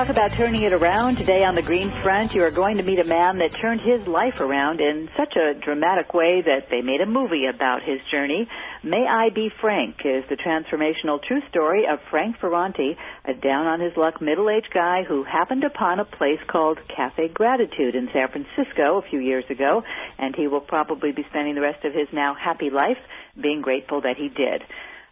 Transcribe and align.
talk 0.00 0.08
about 0.08 0.34
turning 0.34 0.62
it 0.62 0.72
around. 0.72 1.16
Today 1.16 1.44
on 1.44 1.54
the 1.54 1.60
Green 1.60 1.92
Front, 2.02 2.32
you 2.32 2.42
are 2.42 2.50
going 2.50 2.78
to 2.78 2.82
meet 2.82 2.98
a 2.98 3.04
man 3.04 3.36
that 3.36 3.52
turned 3.60 3.82
his 3.82 4.00
life 4.08 4.40
around 4.40 4.80
in 4.80 5.10
such 5.14 5.36
a 5.36 5.52
dramatic 5.60 6.14
way 6.14 6.40
that 6.40 6.70
they 6.70 6.80
made 6.80 7.02
a 7.02 7.06
movie 7.06 7.44
about 7.44 7.82
his 7.82 8.00
journey. 8.10 8.48
May 8.82 9.04
I 9.06 9.28
Be 9.28 9.50
Frank 9.60 9.96
is 10.02 10.24
the 10.30 10.40
transformational 10.40 11.20
true 11.22 11.42
story 11.50 11.84
of 11.84 11.98
Frank 12.08 12.36
Ferrante, 12.40 12.96
a 13.26 13.34
down 13.34 13.66
on 13.66 13.78
his 13.78 13.92
luck 13.94 14.22
middle-aged 14.22 14.72
guy 14.72 15.04
who 15.06 15.22
happened 15.22 15.64
upon 15.64 16.00
a 16.00 16.06
place 16.06 16.40
called 16.48 16.78
Cafe 16.88 17.28
Gratitude 17.34 17.94
in 17.94 18.08
San 18.14 18.28
Francisco 18.32 19.04
a 19.04 19.10
few 19.10 19.20
years 19.20 19.44
ago, 19.50 19.82
and 20.16 20.34
he 20.34 20.48
will 20.48 20.64
probably 20.64 21.12
be 21.12 21.26
spending 21.28 21.56
the 21.56 21.60
rest 21.60 21.84
of 21.84 21.92
his 21.92 22.08
now 22.10 22.34
happy 22.34 22.70
life 22.70 22.96
being 23.38 23.60
grateful 23.60 24.00
that 24.00 24.16
he 24.16 24.30
did. 24.30 24.62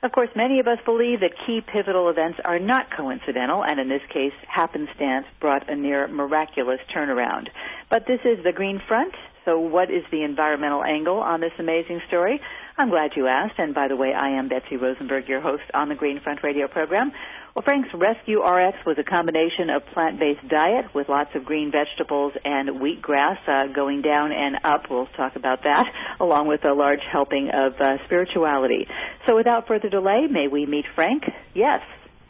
Of 0.01 0.13
course, 0.13 0.29
many 0.37 0.61
of 0.61 0.69
us 0.69 0.79
believe 0.85 1.21
that 1.21 1.33
key 1.45 1.61
pivotal 1.61 2.09
events 2.09 2.39
are 2.45 2.61
not 2.61 2.87
coincidental, 2.97 3.65
and 3.65 3.81
in 3.81 3.89
this 3.89 4.03
case, 4.13 4.33
happenstance 4.47 5.27
brought 5.41 5.69
a 5.69 5.75
near 5.75 6.07
miraculous 6.07 6.79
turnaround. 6.95 7.49
But 7.91 8.07
this 8.07 8.21
is 8.25 8.45
the 8.45 8.53
Green 8.53 8.81
Front, 8.87 9.15
so 9.45 9.59
what 9.59 9.91
is 9.91 10.05
the 10.13 10.23
environmental 10.23 10.85
angle 10.85 11.19
on 11.19 11.41
this 11.41 11.53
amazing 11.59 12.01
story? 12.07 12.41
I'm 12.81 12.91
glad 12.91 13.11
you 13.17 13.27
asked, 13.27 13.59
and 13.59 13.75
by 13.75 13.89
the 13.89 13.97
way, 13.97 14.15
I 14.15 14.39
am 14.39 14.49
Betsy 14.49 14.77
Rosenberg, 14.77 15.29
your 15.29 15.41
host 15.41 15.65
on 15.75 15.89
the 15.89 15.97
Green 15.97 16.21
Front 16.21 16.45
radio 16.45 16.69
program. 16.69 17.11
Well, 17.53 17.65
Frank's 17.65 17.89
Rescue 17.93 18.41
RX 18.41 18.79
was 18.87 18.97
a 19.01 19.03
combination 19.03 19.69
of 19.69 19.85
plant-based 19.93 20.47
diet 20.47 20.95
with 20.95 21.09
lots 21.09 21.31
of 21.35 21.45
green 21.45 21.73
vegetables 21.73 22.35
and 22.45 22.69
wheatgrass 22.69 23.39
uh, 23.49 23.73
going 23.75 24.03
down 24.03 24.31
and 24.31 24.59
up. 24.63 24.85
We'll 24.89 25.09
talk 25.17 25.35
about 25.35 25.65
that, 25.65 25.87
along 26.21 26.47
with 26.47 26.65
a 26.65 26.73
large 26.73 27.03
helping 27.11 27.51
of 27.53 27.73
uh, 27.81 27.97
spirituality. 28.05 28.87
So 29.27 29.35
without 29.35 29.67
further 29.67 29.89
delay, 29.89 30.29
may 30.31 30.47
we 30.47 30.65
meet 30.65 30.85
Frank? 30.95 31.25
Yes. 31.55 31.81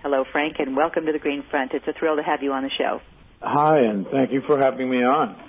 Hello, 0.00 0.24
Frank, 0.32 0.56
and 0.60 0.74
welcome 0.74 1.04
to 1.04 1.12
the 1.12 1.18
Green 1.18 1.44
Front. 1.50 1.74
It's 1.74 1.86
a 1.86 1.92
thrill 1.92 2.16
to 2.16 2.22
have 2.22 2.42
you 2.42 2.54
on 2.54 2.62
the 2.62 2.70
show. 2.70 3.02
Hi, 3.42 3.80
and 3.80 4.06
thank 4.06 4.32
you 4.32 4.40
for 4.46 4.58
having 4.58 4.88
me 4.88 5.04
on. 5.04 5.47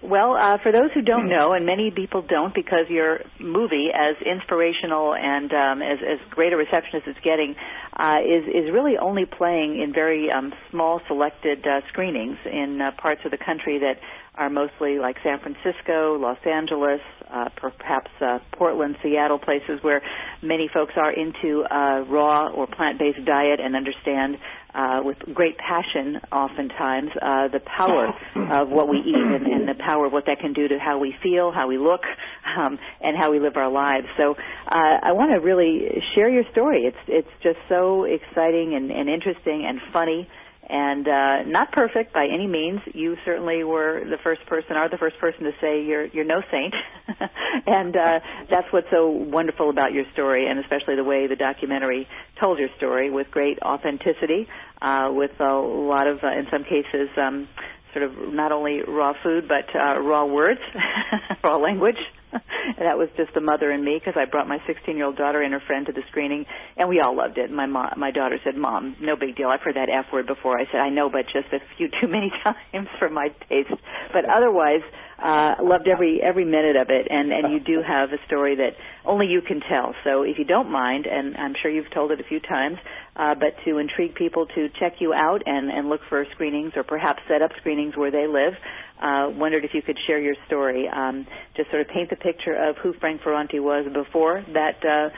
Well, 0.00 0.36
uh, 0.36 0.58
for 0.62 0.70
those 0.70 0.92
who 0.94 1.02
don't 1.02 1.28
know, 1.28 1.52
and 1.52 1.66
many 1.66 1.90
people 1.90 2.22
don't, 2.22 2.54
because 2.54 2.88
your 2.88 3.20
movie, 3.40 3.88
as 3.92 4.14
inspirational 4.24 5.12
and 5.12 5.52
um, 5.52 5.82
as, 5.82 5.98
as 5.98 6.18
great 6.30 6.52
a 6.52 6.56
reception 6.56 6.96
as 6.96 7.02
it's 7.06 7.18
getting, 7.24 7.56
uh, 7.96 8.18
is 8.22 8.44
is 8.46 8.72
really 8.72 8.96
only 8.96 9.24
playing 9.26 9.80
in 9.80 9.92
very 9.92 10.30
um, 10.30 10.54
small, 10.70 11.00
selected 11.08 11.66
uh, 11.66 11.80
screenings 11.88 12.38
in 12.46 12.80
uh, 12.80 12.92
parts 12.92 13.22
of 13.24 13.32
the 13.32 13.38
country 13.38 13.80
that 13.80 13.98
are 14.38 14.48
mostly 14.48 14.98
like 14.98 15.16
San 15.22 15.40
Francisco, 15.40 16.16
Los 16.16 16.38
Angeles, 16.46 17.00
uh, 17.30 17.48
perhaps 17.56 18.10
uh, 18.20 18.38
Portland, 18.52 18.96
Seattle, 19.02 19.38
places 19.38 19.82
where 19.82 20.00
many 20.42 20.70
folks 20.72 20.94
are 20.96 21.12
into 21.12 21.64
uh, 21.64 22.04
raw 22.08 22.48
or 22.48 22.66
plant-based 22.66 23.24
diet 23.24 23.58
and 23.60 23.74
understand 23.74 24.38
uh, 24.74 25.00
with 25.02 25.18
great 25.34 25.58
passion, 25.58 26.20
oftentimes, 26.30 27.10
uh, 27.20 27.48
the 27.48 27.60
power 27.60 28.14
of 28.60 28.68
what 28.68 28.88
we 28.88 28.98
eat 28.98 29.16
and, 29.16 29.46
and 29.46 29.68
the 29.68 29.74
power 29.74 30.06
of 30.06 30.12
what 30.12 30.26
that 30.26 30.38
can 30.38 30.52
do 30.52 30.68
to 30.68 30.78
how 30.78 30.98
we 30.98 31.14
feel, 31.22 31.50
how 31.50 31.66
we 31.66 31.76
look, 31.76 32.02
um, 32.56 32.78
and 33.00 33.16
how 33.16 33.32
we 33.32 33.40
live 33.40 33.56
our 33.56 33.70
lives. 33.70 34.06
So, 34.16 34.36
uh, 34.68 34.98
I 35.02 35.12
want 35.12 35.32
to 35.32 35.38
really 35.40 36.02
share 36.14 36.28
your 36.28 36.44
story. 36.52 36.82
It's 36.82 36.96
it's 37.08 37.42
just 37.42 37.58
so 37.68 38.04
exciting 38.04 38.74
and, 38.74 38.90
and 38.92 39.08
interesting 39.08 39.64
and 39.66 39.80
funny 39.92 40.28
and 40.68 41.08
uh, 41.08 41.42
not 41.44 41.72
perfect 41.72 42.12
by 42.12 42.26
any 42.26 42.46
means. 42.46 42.80
You 42.92 43.16
certainly 43.24 43.64
were 43.64 44.04
the 44.04 44.18
first 44.22 44.44
person, 44.46 44.76
are 44.76 44.88
the 44.88 44.98
first 44.98 45.18
person 45.18 45.44
to 45.44 45.52
say 45.60 45.84
you're 45.84 46.06
you're 46.06 46.24
no 46.24 46.42
saint, 46.50 46.74
and 47.66 47.96
uh, 47.96 48.20
that's 48.50 48.70
what's 48.72 48.90
so 48.90 49.08
wonderful 49.08 49.70
about 49.70 49.92
your 49.92 50.04
story, 50.12 50.46
and 50.48 50.58
especially 50.58 50.96
the 50.96 51.04
way 51.04 51.26
the 51.26 51.36
documentary 51.36 52.06
told 52.38 52.58
your 52.58 52.68
story 52.76 53.10
with 53.10 53.30
great 53.30 53.58
authenticity, 53.62 54.46
uh, 54.82 55.10
with 55.12 55.32
a 55.40 55.52
lot 55.52 56.06
of, 56.06 56.22
uh, 56.22 56.28
in 56.28 56.46
some 56.50 56.64
cases. 56.64 57.08
Um, 57.16 57.48
Sort 57.92 58.04
of 58.04 58.32
not 58.32 58.52
only 58.52 58.82
raw 58.86 59.14
food, 59.22 59.48
but 59.48 59.74
uh, 59.74 59.98
raw 60.00 60.26
words, 60.26 60.60
raw 61.44 61.56
language, 61.56 61.96
that 62.32 62.98
was 62.98 63.08
just 63.16 63.32
the 63.34 63.40
mother 63.40 63.70
and 63.70 63.82
me 63.82 63.98
because 63.98 64.20
I 64.20 64.28
brought 64.28 64.46
my 64.46 64.58
16 64.66 64.96
year 64.96 65.06
old 65.06 65.16
daughter 65.16 65.40
and 65.40 65.52
her 65.52 65.62
friend 65.66 65.86
to 65.86 65.92
the 65.92 66.02
screening, 66.10 66.44
and 66.76 66.88
we 66.88 67.00
all 67.00 67.16
loved 67.16 67.38
it. 67.38 67.50
My 67.50 67.66
mom, 67.66 67.94
my 67.96 68.10
daughter 68.10 68.38
said, 68.44 68.56
"Mom, 68.56 68.96
no 69.00 69.16
big 69.16 69.36
deal. 69.36 69.48
I've 69.48 69.62
heard 69.62 69.76
that 69.76 69.88
F 69.88 70.12
word 70.12 70.26
before." 70.26 70.58
I 70.58 70.66
said, 70.70 70.80
"I 70.80 70.90
know, 70.90 71.08
but 71.08 71.24
just 71.26 71.52
a 71.52 71.60
few 71.76 71.88
too 72.00 72.08
many 72.08 72.30
times 72.44 72.88
for 72.98 73.08
my 73.08 73.28
taste." 73.48 73.72
But 74.12 74.24
otherwise, 74.28 74.82
uh, 75.18 75.56
loved 75.62 75.88
every 75.88 76.20
every 76.22 76.44
minute 76.44 76.76
of 76.76 76.90
it, 76.90 77.08
and 77.10 77.32
and 77.32 77.52
you 77.52 77.60
do 77.60 77.82
have 77.86 78.10
a 78.12 78.24
story 78.26 78.56
that 78.56 78.76
only 79.04 79.26
you 79.26 79.40
can 79.40 79.60
tell. 79.60 79.94
So 80.04 80.22
if 80.22 80.38
you 80.38 80.44
don't 80.44 80.70
mind, 80.70 81.06
and 81.06 81.36
I'm 81.36 81.54
sure 81.60 81.70
you've 81.70 81.90
told 81.92 82.12
it 82.12 82.20
a 82.20 82.24
few 82.24 82.40
times, 82.40 82.78
uh, 83.16 83.34
but 83.34 83.54
to 83.64 83.78
intrigue 83.78 84.14
people 84.14 84.46
to 84.46 84.68
check 84.78 85.00
you 85.00 85.12
out 85.12 85.42
and 85.46 85.70
and 85.70 85.88
look 85.88 86.00
for 86.08 86.24
screenings 86.32 86.72
or 86.76 86.84
perhaps 86.84 87.20
set 87.28 87.42
up 87.42 87.50
screenings 87.58 87.96
where 87.96 88.10
they 88.10 88.26
live, 88.26 88.54
uh, 89.02 89.30
wondered 89.34 89.64
if 89.64 89.74
you 89.74 89.82
could 89.82 89.98
share 90.06 90.20
your 90.20 90.36
story, 90.46 90.88
um, 90.88 91.26
just 91.56 91.70
sort 91.70 91.82
of 91.82 91.88
paint 91.88 92.10
the 92.10 92.16
picture 92.16 92.54
of 92.54 92.76
who 92.76 92.92
Frank 92.94 93.22
Ferrante 93.22 93.58
was 93.60 93.86
before 93.92 94.44
that. 94.52 94.84
Uh, 94.84 95.10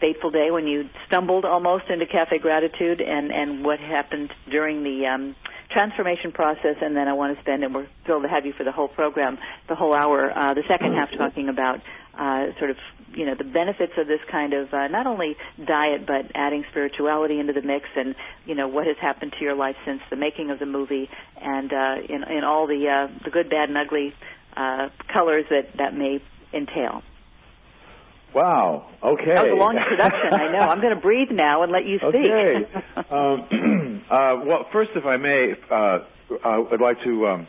fateful 0.00 0.30
day 0.30 0.50
when 0.50 0.66
you 0.66 0.88
stumbled 1.06 1.44
almost 1.44 1.84
into 1.88 2.06
Cafe 2.06 2.38
Gratitude 2.38 3.00
and, 3.00 3.30
and 3.30 3.64
what 3.64 3.78
happened 3.78 4.32
during 4.50 4.82
the 4.82 5.06
um, 5.06 5.36
transformation 5.70 6.32
process, 6.32 6.76
and 6.80 6.96
then 6.96 7.08
I 7.08 7.12
want 7.12 7.36
to 7.36 7.42
spend, 7.42 7.62
and 7.64 7.74
we're 7.74 7.86
thrilled 8.04 8.24
to 8.24 8.28
have 8.28 8.44
you 8.44 8.52
for 8.52 8.64
the 8.64 8.72
whole 8.72 8.88
program, 8.88 9.38
the 9.68 9.74
whole 9.74 9.94
hour, 9.94 10.36
uh, 10.36 10.54
the 10.54 10.64
second 10.68 10.94
half 10.94 11.10
talking 11.16 11.48
about 11.48 11.80
uh, 12.18 12.46
sort 12.58 12.70
of, 12.70 12.76
you 13.14 13.24
know, 13.24 13.34
the 13.36 13.44
benefits 13.44 13.92
of 13.96 14.06
this 14.06 14.20
kind 14.30 14.52
of 14.52 14.72
uh, 14.74 14.88
not 14.88 15.06
only 15.06 15.36
diet, 15.64 16.06
but 16.06 16.30
adding 16.34 16.64
spirituality 16.70 17.38
into 17.38 17.52
the 17.52 17.62
mix, 17.62 17.86
and 17.96 18.14
you 18.46 18.54
know 18.54 18.68
what 18.68 18.86
has 18.86 18.96
happened 19.00 19.32
to 19.38 19.44
your 19.44 19.54
life 19.54 19.76
since 19.84 20.00
the 20.10 20.16
making 20.16 20.50
of 20.50 20.58
the 20.58 20.66
movie, 20.66 21.08
and 21.40 21.72
uh, 21.72 21.94
in, 22.08 22.22
in 22.24 22.44
all 22.44 22.66
the 22.66 22.88
uh, 22.88 23.24
the 23.24 23.30
good, 23.30 23.48
bad, 23.48 23.68
and 23.68 23.78
ugly 23.78 24.12
uh, 24.56 24.88
colors 25.12 25.44
that 25.50 25.76
that 25.78 25.94
may 25.94 26.22
entail. 26.52 27.02
Wow. 28.34 28.86
Okay. 29.02 29.34
That 29.34 29.44
was 29.44 29.52
a 29.52 29.54
long 29.54 29.76
introduction. 29.76 30.32
I 30.32 30.52
know. 30.52 30.60
I'm 30.60 30.80
going 30.80 30.94
to 30.94 31.00
breathe 31.00 31.30
now 31.30 31.62
and 31.62 31.72
let 31.72 31.86
you 31.86 31.98
speak. 31.98 32.14
Okay. 32.14 32.64
um, 33.10 34.04
uh, 34.10 34.36
well, 34.46 34.66
first, 34.72 34.90
if 34.94 35.04
I 35.04 35.16
may, 35.16 35.54
uh, 35.70 35.98
I'd 36.44 36.80
like 36.80 37.02
to 37.04 37.26
um, 37.26 37.48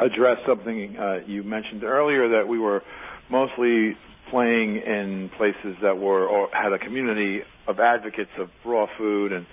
address 0.00 0.38
something 0.46 0.96
uh, 0.96 1.20
you 1.26 1.42
mentioned 1.42 1.84
earlier 1.84 2.28
that 2.30 2.48
we 2.48 2.58
were 2.58 2.82
mostly 3.30 3.96
playing 4.30 4.76
in 4.76 5.30
places 5.36 5.76
that 5.82 5.98
were 5.98 6.26
or 6.26 6.48
had 6.52 6.72
a 6.72 6.78
community 6.78 7.42
of 7.66 7.80
advocates 7.80 8.30
of 8.38 8.50
raw 8.64 8.86
food 8.96 9.32
and 9.32 9.46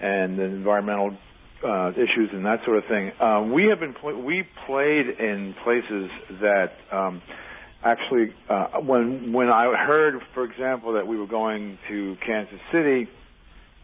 and 0.00 0.38
environmental 0.40 1.16
uh, 1.62 1.90
issues 1.92 2.30
and 2.32 2.46
that 2.46 2.64
sort 2.64 2.78
of 2.78 2.84
thing. 2.86 3.12
Uh, 3.20 3.46
we 3.52 3.66
have 3.66 3.80
been 3.80 3.92
pl- 3.92 4.22
we 4.22 4.46
played 4.66 5.06
in 5.08 5.54
places 5.62 6.10
that. 6.40 6.72
Um, 6.90 7.20
actually, 7.82 8.34
uh, 8.48 8.80
when 8.80 9.32
when 9.32 9.50
I 9.50 9.64
heard, 9.86 10.20
for 10.34 10.44
example, 10.44 10.94
that 10.94 11.06
we 11.06 11.16
were 11.16 11.26
going 11.26 11.78
to 11.88 12.16
Kansas 12.24 12.60
City, 12.72 13.08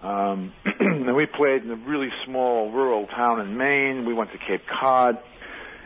um, 0.03 0.53
and 0.81 1.17
we 1.17 1.27
played 1.27 1.63
in 1.63 1.71
a 1.71 1.77
really 1.77 2.11
small 2.25 2.71
rural 2.71 3.07
town 3.07 3.41
in 3.41 3.57
Maine. 3.57 4.07
We 4.07 4.15
went 4.15 4.33
to 4.33 4.39
Cape 4.39 4.63
Cod, 4.67 5.19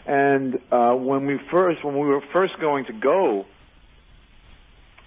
and 0.07 0.61
uh, 0.71 0.95
when 0.95 1.27
we 1.27 1.39
first 1.51 1.85
when 1.85 1.95
we 1.95 2.09
were 2.09 2.23
first 2.33 2.59
going 2.61 2.87
to 2.87 2.93
go 2.93 3.47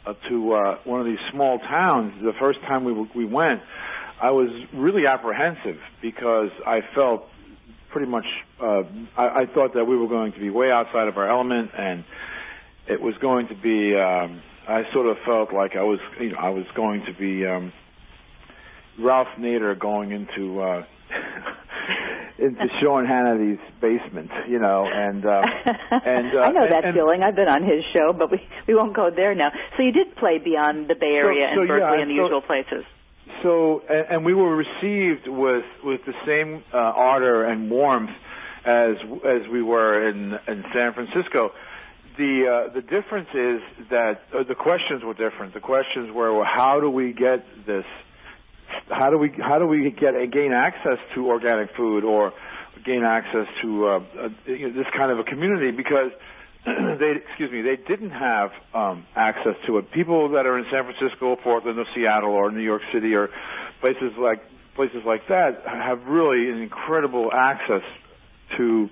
uh, 0.06 0.14
to 0.30 0.54
uh, 0.54 0.78
one 0.84 1.00
of 1.00 1.06
these 1.06 1.20
small 1.32 1.60
towns, 1.60 2.14
the 2.24 2.34
first 2.40 2.62
time 2.62 2.86
we 2.86 2.94
we 3.16 3.26
went, 3.26 3.62
I 4.22 4.32
was 4.32 4.50
really 4.74 5.06
apprehensive 5.06 5.80
because 6.02 6.52
I 6.66 6.82
felt 6.96 7.26
pretty 7.92 8.10
much 8.10 8.26
uh, 8.62 8.84
I, 9.18 9.42
I 9.42 9.46
thought 9.54 9.74
that 9.76 9.86
we 9.86 9.98
were 9.98 10.08
going 10.08 10.32
to 10.34 10.40
be 10.40 10.50
way 10.50 10.72
outside 10.72 11.08
of 11.08 11.18
our 11.18 11.30
element 11.30 11.72
and 11.78 12.06
it 12.88 13.02
was 13.02 13.16
going 13.22 13.48
to 13.48 13.56
be. 13.56 13.96
Um, 13.96 14.42
I 14.68 14.84
sort 14.94 15.08
of 15.08 15.18
felt 15.26 15.54
like 15.54 15.76
I 15.76 15.84
was, 15.84 16.00
you 16.20 16.32
know, 16.32 16.38
I 16.38 16.50
was 16.50 16.66
going 16.74 17.06
to 17.06 17.14
be 17.14 17.46
um, 17.46 17.74
Ralph 18.98 19.28
Nader 19.38 19.78
going 19.78 20.12
into 20.12 20.62
uh, 20.62 20.86
into 22.38 22.68
Sean 22.80 23.06
Hannity's 23.06 23.60
basement, 23.82 24.32
you 24.48 24.60
know, 24.60 24.86
and 24.86 25.26
um, 25.26 25.44
and 25.92 26.36
uh, 26.36 26.40
I 26.42 26.52
know 26.52 26.68
that 26.70 26.86
and, 26.86 26.94
feeling. 26.94 27.24
I've 27.24 27.36
been 27.36 27.48
on 27.48 27.64
his 27.64 27.84
show, 27.94 28.14
but 28.14 28.32
we 28.32 28.42
we 28.68 28.76
won't 28.76 28.96
go 28.96 29.10
there 29.10 29.36
now. 29.36 29.52
So 29.78 29.84
you 29.84 29.92
did 29.92 30.16
play 30.16 30.38
beyond 30.38 30.88
the 30.88 30.96
Bay 30.96 31.16
Area 31.16 31.52
so, 31.54 31.62
and 31.62 31.68
Berkeley 31.68 31.98
yeah, 31.98 32.02
and 32.02 32.12
the 32.12 32.18
so, 32.18 32.24
usual 32.24 32.42
places. 32.42 32.86
So 33.42 33.84
and, 33.90 34.08
and 34.10 34.26
we 34.26 34.34
were 34.34 34.56
received 34.56 35.28
with 35.28 35.66
with 35.84 36.02
the 36.06 36.14
same 36.26 36.64
uh, 36.74 36.78
ardor 36.78 37.46
and 37.46 37.70
warmth 37.70 38.12
as 38.66 38.96
as 39.26 39.48
we 39.52 39.62
were 39.62 40.08
in 40.08 40.34
in 40.48 40.64
San 40.74 40.94
Francisco 40.94 41.52
the 42.18 42.70
uh, 42.70 42.74
the 42.74 42.82
difference 42.82 43.30
is 43.34 43.88
that 43.90 44.22
uh, 44.34 44.44
the 44.48 44.56
questions 44.56 45.04
were 45.04 45.14
different. 45.14 45.54
The 45.54 45.60
questions 45.60 46.12
were, 46.14 46.34
well, 46.34 46.46
how 46.46 46.80
do 46.80 46.90
we 46.90 47.14
get 47.14 47.46
this? 47.66 47.86
how 48.90 49.10
do 49.10 49.18
we 49.18 49.32
how 49.40 49.60
do 49.60 49.68
we 49.68 49.92
get 49.92 50.14
gain 50.32 50.52
access 50.52 50.98
to 51.16 51.28
organic 51.28 51.76
food 51.76 52.04
or 52.04 52.34
gain 52.86 53.04
access 53.04 53.48
to 53.62 53.88
uh, 53.88 53.98
uh, 53.98 54.30
this 54.46 54.88
kind 54.96 55.12
of 55.12 55.20
a 55.20 55.24
community 55.24 55.72
because 55.72 56.12
they 56.66 57.14
excuse 57.28 57.52
me 57.52 57.62
they 57.62 57.76
didn't 57.76 58.12
have 58.12 58.52
um, 58.74 59.06
access 59.16 59.56
to 59.68 59.78
it. 59.78 59.92
People 59.92 60.30
that 60.30 60.46
are 60.46 60.58
in 60.58 60.66
San 60.72 60.84
Francisco, 60.84 61.36
Portland, 61.36 61.78
or 61.80 61.86
Seattle, 61.96 62.32
or 62.32 62.52
New 62.52 62.64
York 62.64 62.82
City, 62.94 63.14
or 63.14 63.30
places 63.82 64.14
like 64.18 64.42
places 64.76 65.04
like 65.06 65.28
that 65.30 65.64
have 65.66 66.04
really 66.08 66.50
an 66.50 66.62
incredible 66.62 67.30
access 67.34 67.84
to 68.58 68.90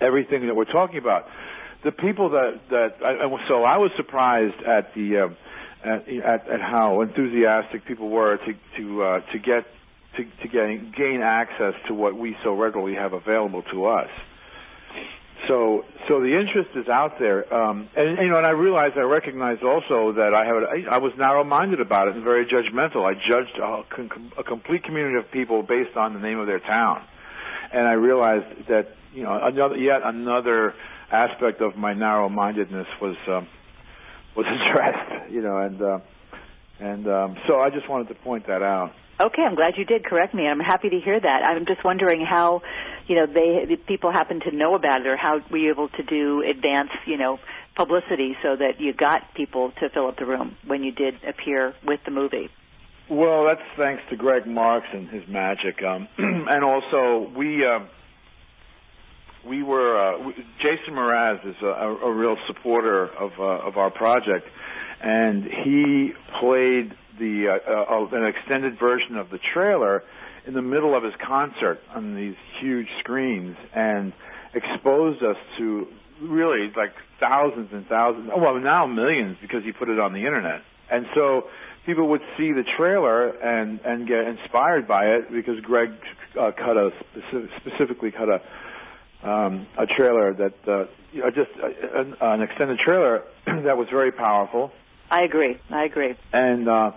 everything 0.00 0.46
that 0.46 0.54
we're 0.54 0.64
talking 0.64 0.98
about. 0.98 1.26
The 1.84 1.92
people 1.92 2.30
that 2.30 2.60
that 2.70 2.94
I, 3.04 3.48
so 3.48 3.62
I 3.64 3.78
was 3.78 3.90
surprised 3.96 4.62
at 4.64 4.94
the 4.94 5.18
uh, 5.18 5.88
at, 5.88 6.08
at, 6.08 6.48
at 6.48 6.60
how 6.60 7.02
enthusiastic 7.02 7.86
people 7.86 8.08
were 8.08 8.36
to 8.36 8.54
to 8.76 9.02
uh, 9.02 9.20
to 9.32 9.38
get 9.38 9.64
to, 10.16 10.24
to 10.42 10.48
gain 10.48 10.92
gain 10.96 11.20
access 11.22 11.74
to 11.86 11.94
what 11.94 12.16
we 12.16 12.36
so 12.42 12.54
readily 12.54 12.94
have 12.94 13.12
available 13.12 13.62
to 13.72 13.86
us. 13.86 14.10
So, 15.46 15.84
so 16.08 16.20
the 16.20 16.36
interest 16.38 16.70
is 16.74 16.88
out 16.88 17.20
there, 17.20 17.52
um, 17.54 17.88
and 17.96 18.18
you 18.18 18.28
know, 18.28 18.38
and 18.38 18.46
I 18.46 18.50
realized, 18.50 18.98
I 18.98 19.02
recognized 19.02 19.62
also 19.62 20.12
that 20.14 20.34
I 20.34 20.44
have, 20.44 20.56
I, 20.56 20.96
I 20.96 20.98
was 20.98 21.12
narrow-minded 21.16 21.80
about 21.80 22.08
it 22.08 22.16
and 22.16 22.24
very 22.24 22.44
judgmental. 22.44 23.06
I 23.06 23.14
judged 23.14 23.56
a, 23.56 24.40
a 24.40 24.44
complete 24.44 24.82
community 24.82 25.16
of 25.16 25.30
people 25.30 25.62
based 25.62 25.96
on 25.96 26.12
the 26.12 26.18
name 26.18 26.40
of 26.40 26.48
their 26.48 26.58
town, 26.58 27.02
and 27.72 27.86
I 27.86 27.92
realized 27.92 28.66
that 28.68 28.88
you 29.14 29.22
know, 29.22 29.38
another 29.40 29.76
yet 29.76 30.00
another 30.04 30.74
aspect 31.10 31.60
of 31.60 31.76
my 31.76 31.94
narrow-mindedness 31.94 32.86
was 33.00 33.16
um, 33.28 33.48
was 34.36 34.46
addressed, 34.70 35.30
you 35.32 35.42
know, 35.42 35.58
and 35.58 35.82
uh, 35.82 35.98
and 36.80 37.08
um, 37.08 37.36
so 37.46 37.58
I 37.60 37.70
just 37.70 37.88
wanted 37.88 38.08
to 38.08 38.14
point 38.14 38.46
that 38.46 38.62
out. 38.62 38.92
Okay, 39.20 39.42
I'm 39.42 39.56
glad 39.56 39.74
you 39.76 39.84
did 39.84 40.04
correct 40.04 40.32
me. 40.32 40.46
I'm 40.46 40.60
happy 40.60 40.90
to 40.90 41.00
hear 41.00 41.18
that. 41.18 41.42
I'm 41.42 41.66
just 41.66 41.84
wondering 41.84 42.24
how, 42.24 42.62
you 43.08 43.16
know, 43.16 43.26
they 43.26 43.66
the 43.66 43.76
people 43.76 44.12
happen 44.12 44.40
to 44.40 44.54
know 44.54 44.74
about 44.76 45.00
it, 45.00 45.06
or 45.08 45.16
how 45.16 45.40
were 45.50 45.58
you 45.58 45.70
able 45.70 45.88
to 45.88 46.02
do 46.04 46.44
advance, 46.48 46.90
you 47.04 47.16
know, 47.16 47.38
publicity 47.74 48.36
so 48.42 48.54
that 48.54 48.80
you 48.80 48.92
got 48.92 49.34
people 49.34 49.72
to 49.80 49.88
fill 49.90 50.06
up 50.06 50.18
the 50.18 50.26
room 50.26 50.56
when 50.66 50.84
you 50.84 50.92
did 50.92 51.14
appear 51.24 51.74
with 51.84 52.00
the 52.04 52.12
movie. 52.12 52.48
Well, 53.10 53.46
that's 53.46 53.62
thanks 53.76 54.02
to 54.10 54.16
Greg 54.16 54.46
Marks 54.46 54.86
and 54.92 55.08
his 55.08 55.26
magic, 55.26 55.82
um, 55.82 56.06
and 56.18 56.62
also 56.62 57.32
we. 57.36 57.64
Uh, 57.64 57.80
we 59.46 59.62
were 59.62 59.96
uh, 59.96 60.32
Jason 60.58 60.94
Mraz 60.94 61.46
is 61.46 61.56
a, 61.62 61.66
a, 61.66 62.12
real 62.12 62.36
supporter 62.46 63.06
of 63.06 63.32
uh, 63.38 63.68
of 63.68 63.76
our 63.76 63.90
project, 63.90 64.46
and 65.00 65.44
he 65.44 66.12
played 66.40 66.92
the 67.18 67.48
uh, 67.48 67.94
uh, 67.94 68.16
an 68.16 68.26
extended 68.26 68.78
version 68.78 69.16
of 69.16 69.30
the 69.30 69.38
trailer 69.54 70.02
in 70.46 70.54
the 70.54 70.62
middle 70.62 70.96
of 70.96 71.02
his 71.02 71.14
concert 71.24 71.80
on 71.94 72.14
these 72.14 72.36
huge 72.60 72.88
screens 73.00 73.56
and 73.74 74.12
exposed 74.54 75.22
us 75.22 75.36
to 75.58 75.86
really 76.22 76.72
like 76.76 76.92
thousands 77.20 77.68
and 77.72 77.86
thousands 77.86 78.30
well 78.36 78.58
now 78.58 78.86
millions 78.86 79.36
because 79.40 79.62
he 79.64 79.72
put 79.72 79.88
it 79.88 79.98
on 79.98 80.12
the 80.12 80.20
internet. 80.20 80.62
And 80.90 81.06
so 81.14 81.44
people 81.86 82.08
would 82.08 82.22
see 82.36 82.52
the 82.52 82.64
trailer 82.76 83.28
and 83.28 83.80
and 83.84 84.08
get 84.08 84.26
inspired 84.26 84.88
by 84.88 85.06
it 85.06 85.30
because 85.30 85.60
Greg 85.60 85.90
uh, 86.38 86.50
cut 86.52 86.76
a 86.76 86.90
specifically 87.60 88.10
cut 88.10 88.28
a 88.28 88.40
um, 89.22 89.66
a 89.76 89.86
trailer 89.86 90.34
that 90.34 90.54
uh, 90.68 90.86
you 91.12 91.22
know, 91.22 91.30
just 91.30 91.50
uh, 91.62 92.00
an, 92.00 92.16
an 92.20 92.42
extended 92.42 92.78
trailer 92.78 93.24
that 93.46 93.76
was 93.76 93.88
very 93.90 94.12
powerful 94.12 94.72
I 95.10 95.22
agree. 95.22 95.58
I 95.70 95.84
agree. 95.84 96.14
And 96.32 96.68
uh, 96.68 96.92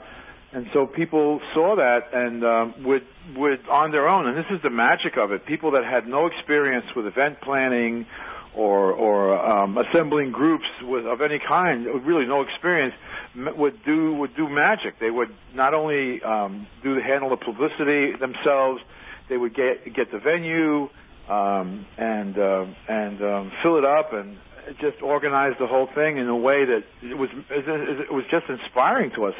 and 0.51 0.67
so 0.73 0.85
people 0.85 1.39
saw 1.53 1.77
that 1.77 2.13
and 2.13 2.43
um, 2.43 2.83
would 2.83 3.05
would 3.35 3.67
on 3.69 3.91
their 3.91 4.07
own, 4.07 4.27
and 4.27 4.37
this 4.37 4.51
is 4.51 4.61
the 4.61 4.69
magic 4.69 5.17
of 5.17 5.31
it. 5.31 5.45
People 5.45 5.71
that 5.71 5.85
had 5.85 6.07
no 6.07 6.25
experience 6.27 6.85
with 6.95 7.05
event 7.05 7.41
planning 7.41 8.05
or 8.53 8.91
or 8.91 9.39
um, 9.39 9.77
assembling 9.77 10.31
groups 10.31 10.65
with 10.81 11.05
of 11.05 11.21
any 11.21 11.39
kind, 11.39 11.85
really 12.05 12.25
no 12.25 12.41
experience, 12.41 12.93
would 13.35 13.83
do 13.85 14.13
would 14.15 14.35
do 14.35 14.49
magic. 14.49 14.99
They 14.99 15.11
would 15.11 15.33
not 15.53 15.73
only 15.73 16.21
um, 16.21 16.67
do 16.83 16.95
the 16.95 17.01
handle 17.01 17.29
the 17.29 17.37
publicity 17.37 18.13
themselves, 18.17 18.81
they 19.29 19.37
would 19.37 19.55
get 19.55 19.93
get 19.95 20.11
the 20.11 20.19
venue 20.19 20.89
um, 21.31 21.85
and 21.97 22.37
uh, 22.37 22.65
and 22.89 23.21
um, 23.23 23.51
fill 23.63 23.77
it 23.77 23.85
up 23.85 24.11
and 24.11 24.37
just 24.81 25.01
organize 25.01 25.53
the 25.59 25.67
whole 25.67 25.87
thing 25.95 26.17
in 26.17 26.27
a 26.27 26.35
way 26.35 26.65
that 26.65 26.83
it 27.01 27.17
was 27.17 27.29
it 27.49 28.11
was 28.11 28.25
just 28.29 28.47
inspiring 28.49 29.11
to 29.11 29.25
us. 29.25 29.33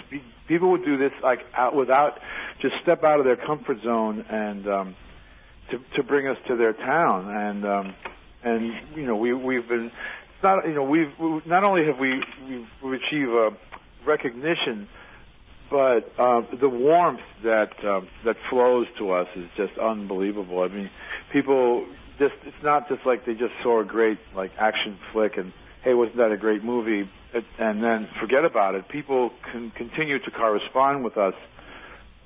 People 0.48 0.72
would 0.72 0.86
do 0.86 0.98
this 0.98 1.12
like 1.22 1.40
out, 1.54 1.76
without 1.76 2.20
just 2.62 2.76
step 2.82 3.04
out 3.04 3.20
of 3.20 3.26
their 3.26 3.36
comfort 3.36 3.82
zone 3.84 4.26
and 4.30 4.68
um, 4.68 4.96
to 5.70 5.80
to 5.96 6.04
bring 6.04 6.28
us 6.28 6.38
to 6.48 6.56
their 6.56 6.74
town 6.74 7.30
and 7.30 7.66
um, 7.66 7.96
and 8.44 8.74
you 8.96 9.06
know 9.06 9.18
we 9.18 9.34
we've 9.34 9.68
been 9.68 9.92
not 10.42 10.66
you 10.66 10.74
know 10.74 10.84
we've 10.84 11.12
we, 11.20 11.42
not 11.46 11.66
only 11.66 11.86
have 11.86 12.00
we 12.00 12.24
we've, 12.48 12.68
we've 12.82 13.02
achieved 13.02 13.30
a 13.30 13.52
recognition 14.06 14.88
but 15.72 16.12
uh, 16.20 16.42
the 16.60 16.68
warmth 16.68 17.22
that 17.46 17.72
uh, 17.84 18.02
that 18.26 18.36
flows 18.50 18.88
to 18.98 19.12
us 19.12 19.28
is 19.38 19.46
just 19.56 19.78
unbelievable. 19.80 20.62
I 20.62 20.68
mean, 20.68 20.90
people 21.32 21.86
just 22.20 22.34
it's 22.46 22.64
not 22.64 22.88
just 22.88 23.06
like 23.06 23.26
they 23.26 23.34
just 23.34 23.54
saw 23.64 23.82
a 23.82 23.86
great 23.86 24.20
like 24.36 24.52
action 24.60 24.98
flick 25.12 25.38
and 25.38 25.54
hey 25.84 25.94
wasn't 25.94 26.18
that 26.18 26.32
a 26.32 26.38
great 26.38 26.64
movie? 26.64 27.10
It, 27.34 27.46
and 27.58 27.82
then 27.82 28.10
forget 28.20 28.44
about 28.44 28.76
it. 28.76 28.88
People 28.90 29.32
can 29.52 29.72
continue 29.72 30.20
to 30.20 30.32
correspond 30.32 31.04
with 31.04 31.18
us 31.18 31.34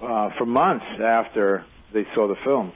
uh, 0.01 0.29
for 0.37 0.45
months 0.45 0.85
after 0.99 1.63
they 1.93 2.05
saw 2.15 2.27
the 2.27 2.35
film. 2.43 2.73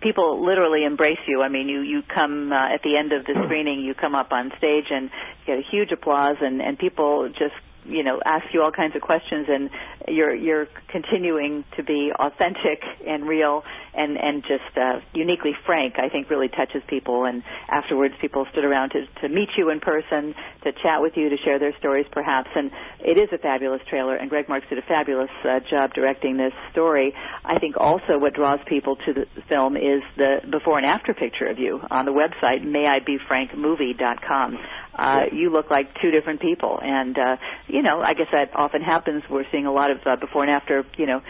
People 0.00 0.44
literally 0.44 0.84
embrace 0.84 1.18
you. 1.26 1.42
I 1.42 1.48
mean, 1.48 1.68
you 1.68 1.80
you 1.80 2.02
come 2.02 2.52
uh, 2.52 2.74
at 2.74 2.82
the 2.82 2.96
end 2.96 3.12
of 3.12 3.24
the 3.26 3.34
screening, 3.44 3.80
you 3.80 3.94
come 3.94 4.14
up 4.14 4.32
on 4.32 4.52
stage 4.58 4.86
and 4.90 5.10
get 5.46 5.58
a 5.58 5.62
huge 5.70 5.90
applause, 5.92 6.36
and 6.40 6.62
and 6.62 6.78
people 6.78 7.28
just 7.28 7.54
you 7.84 8.02
know 8.02 8.20
ask 8.24 8.46
you 8.52 8.62
all 8.62 8.72
kinds 8.72 8.96
of 8.96 9.02
questions 9.02 9.46
and 9.48 9.70
you're 10.08 10.34
you're 10.34 10.66
continuing 10.88 11.64
to 11.76 11.82
be 11.82 12.12
authentic 12.18 12.82
and 13.06 13.26
real 13.26 13.62
and 13.96 14.16
and 14.16 14.42
just 14.42 14.76
uh, 14.76 15.00
uniquely 15.12 15.52
frank 15.66 15.98
I 15.98 16.08
think 16.08 16.30
really 16.30 16.48
touches 16.48 16.82
people. 16.88 17.24
And 17.24 17.42
afterwards 17.68 18.14
people 18.20 18.46
stood 18.52 18.64
around 18.64 18.90
to 18.90 19.06
to 19.22 19.28
meet 19.28 19.50
you 19.56 19.70
in 19.70 19.80
person 19.80 20.34
to 20.64 20.72
chat 20.72 21.00
with 21.00 21.16
you 21.16 21.28
to 21.28 21.36
share 21.44 21.58
their 21.58 21.76
stories 21.78 22.06
perhaps. 22.12 22.50
And 22.54 22.70
it 23.00 23.18
is 23.18 23.28
a 23.32 23.38
fabulous 23.38 23.82
trailer. 23.88 24.16
And 24.16 24.30
Greg 24.30 24.48
Marks 24.48 24.66
did 24.68 24.78
a 24.78 24.82
fabulous 24.82 25.30
uh, 25.44 25.60
job 25.70 25.92
directing 25.94 26.36
this 26.36 26.52
story. 26.72 27.14
I 27.44 27.58
think 27.58 27.76
also 27.78 28.18
what 28.18 28.34
draws 28.34 28.60
people 28.66 28.96
to 28.96 29.12
the 29.12 29.26
film 29.48 29.76
is 29.76 30.02
the 30.16 30.40
before 30.50 30.78
and 30.78 30.86
after 30.86 31.14
picture 31.14 31.46
of 31.46 31.58
you 31.58 31.80
on 31.90 32.04
the 32.04 32.12
website 32.12 32.62
mayibefrankmovie.com 32.64 34.58
uh, 34.96 35.22
you 35.32 35.50
look 35.50 35.70
like 35.70 35.88
two 36.00 36.10
different 36.10 36.40
people. 36.40 36.78
And, 36.82 37.18
uh, 37.18 37.36
you 37.66 37.82
know, 37.82 38.00
I 38.00 38.14
guess 38.14 38.28
that 38.32 38.54
often 38.54 38.82
happens. 38.82 39.22
We're 39.28 39.44
seeing 39.50 39.66
a 39.66 39.72
lot 39.72 39.90
of 39.90 39.98
uh, 40.06 40.16
before 40.16 40.42
and 40.42 40.50
after, 40.50 40.84
you 40.96 41.06
know, 41.06 41.20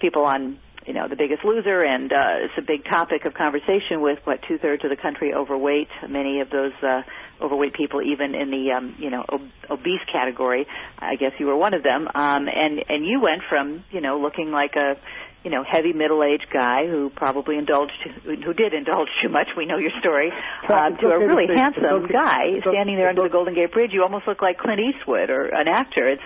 people 0.00 0.24
on, 0.24 0.58
you 0.90 0.98
know, 0.98 1.06
The 1.06 1.14
Biggest 1.14 1.44
Loser, 1.44 1.86
and 1.86 2.10
uh, 2.10 2.42
it's 2.50 2.58
a 2.58 2.66
big 2.66 2.82
topic 2.82 3.24
of 3.24 3.32
conversation 3.34 4.02
with, 4.02 4.18
what, 4.24 4.40
two-thirds 4.48 4.82
of 4.82 4.90
the 4.90 4.96
country 4.96 5.32
overweight. 5.32 5.86
Many 6.08 6.40
of 6.40 6.50
those 6.50 6.72
uh, 6.82 7.02
overweight 7.40 7.74
people 7.74 8.02
even 8.02 8.34
in 8.34 8.50
the, 8.50 8.72
um, 8.74 8.96
you 8.98 9.08
know, 9.08 9.22
ob- 9.30 9.54
obese 9.70 10.02
category. 10.10 10.66
I 10.98 11.14
guess 11.14 11.30
you 11.38 11.46
were 11.46 11.54
one 11.54 11.74
of 11.74 11.84
them. 11.84 12.08
Um, 12.12 12.48
and, 12.50 12.82
and 12.88 13.06
you 13.06 13.20
went 13.22 13.42
from, 13.48 13.84
you 13.92 14.00
know, 14.00 14.18
looking 14.18 14.50
like 14.50 14.74
a, 14.74 14.98
you 15.44 15.52
know, 15.52 15.62
heavy 15.62 15.92
middle-aged 15.92 16.50
guy 16.52 16.88
who 16.90 17.08
probably 17.14 17.56
indulged, 17.56 17.94
who 18.24 18.52
did 18.52 18.74
indulge 18.74 19.08
too 19.22 19.28
much. 19.28 19.46
We 19.56 19.66
know 19.66 19.78
your 19.78 19.94
story. 20.00 20.32
Uh, 20.68 20.90
to 20.90 21.06
a 21.06 21.18
really 21.20 21.46
handsome 21.54 22.10
guy 22.10 22.58
standing 22.66 22.96
there 22.96 23.10
under 23.10 23.22
the 23.22 23.30
Golden 23.30 23.54
Gate 23.54 23.70
Bridge. 23.70 23.92
You 23.92 24.02
almost 24.02 24.26
look 24.26 24.42
like 24.42 24.58
Clint 24.58 24.80
Eastwood 24.80 25.30
or 25.30 25.54
an 25.54 25.68
actor. 25.68 26.08
It's 26.08 26.22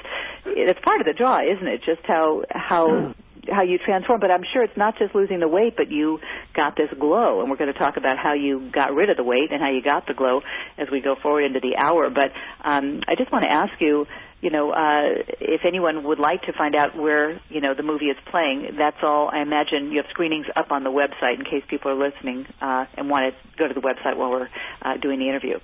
it's 0.47 0.81
part 0.81 1.03
of 1.03 1.07
the 1.07 1.13
draw, 1.13 1.41
isn't 1.45 1.69
it? 1.69 1.83
Just 1.85 2.01
how 2.05 2.45
how 2.51 3.15
how 3.51 3.63
you 3.63 3.79
transform. 3.79 4.21
But 4.21 4.31
I'm 4.31 4.45
sure 4.53 4.63
it's 4.63 4.77
not 4.77 4.99
just 4.99 5.15
losing 5.15 5.41
the 5.41 5.49
weight, 5.49 5.75
but 5.77 5.91
you 5.91 6.21
got 6.55 6.77
this 6.77 6.91
glow. 6.99 7.41
And 7.41 7.51
we're 7.51 7.57
going 7.57 7.73
to 7.73 7.79
talk 7.79 7.97
about 7.97 8.19
how 8.19 8.35
you 8.35 8.71
got 8.71 8.95
rid 8.95 9.11
of 9.11 9.17
the 9.17 9.25
weight 9.25 9.51
and 9.51 9.61
how 9.61 9.71
you 9.71 9.83
got 9.83 10.07
the 10.07 10.15
glow 10.15 10.41
as 10.79 10.89
we 10.91 11.01
go 11.01 11.17
forward 11.21 11.45
into 11.45 11.61
the 11.61 11.77
hour. 11.77 12.11
But 12.11 12.33
um, 12.65 13.01
I 13.09 13.15
just 13.17 13.33
want 13.33 13.45
to 13.45 13.51
ask 13.51 13.81
you 13.81 14.07
you 14.45 14.51
know, 14.51 14.73
uh, 14.73 15.25
if 15.41 15.63
anyone 15.67 16.05
would 16.05 16.19
like 16.19 16.43
to 16.43 16.53
find 16.53 16.75
out 16.75 16.95
where, 16.95 17.41
you 17.49 17.63
know, 17.63 17.73
the 17.73 17.83
movie 17.83 18.11
is 18.11 18.17
playing, 18.31 18.77
that's 18.77 18.99
all. 19.03 19.31
I 19.33 19.41
imagine 19.41 19.91
you 19.91 20.03
have 20.03 20.11
screenings 20.11 20.45
up 20.55 20.71
on 20.71 20.85
the 20.85 20.91
website 20.91 21.39
in 21.39 21.47
case 21.47 21.65
people 21.67 21.91
are 21.91 21.95
listening 21.95 22.45
uh, 22.61 22.85
and 22.95 23.09
want 23.09 23.33
to 23.33 23.57
go 23.57 23.67
to 23.67 23.73
the 23.73 23.81
website 23.81 24.19
while 24.19 24.31
we're 24.31 24.51
uh, 24.83 24.99
doing 25.01 25.19
the 25.19 25.31
interview. 25.31 25.59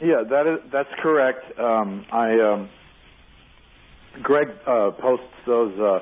Yeah, 0.00 0.24
that 0.28 0.46
is 0.48 0.72
that's 0.72 0.88
correct. 1.00 1.56
Um, 1.56 2.04
I 2.10 2.40
um, 2.40 2.68
Greg 4.22 4.48
uh, 4.66 4.90
posts 4.90 5.24
those 5.46 5.78
uh, 5.78 6.00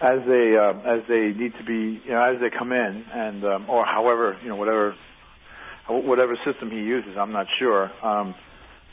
as 0.00 0.20
they 0.26 0.56
uh, 0.56 0.96
as 0.96 1.02
they 1.08 1.32
need 1.32 1.54
to 1.58 1.64
be, 1.64 2.00
you 2.04 2.10
know, 2.10 2.22
as 2.22 2.40
they 2.40 2.50
come 2.56 2.72
in, 2.72 3.04
and 3.12 3.44
um, 3.44 3.70
or 3.70 3.84
however, 3.84 4.38
you 4.42 4.48
know, 4.48 4.56
whatever 4.56 4.94
whatever 5.88 6.36
system 6.44 6.70
he 6.70 6.78
uses, 6.78 7.16
I'm 7.18 7.32
not 7.32 7.46
sure. 7.58 7.90
Um, 8.04 8.34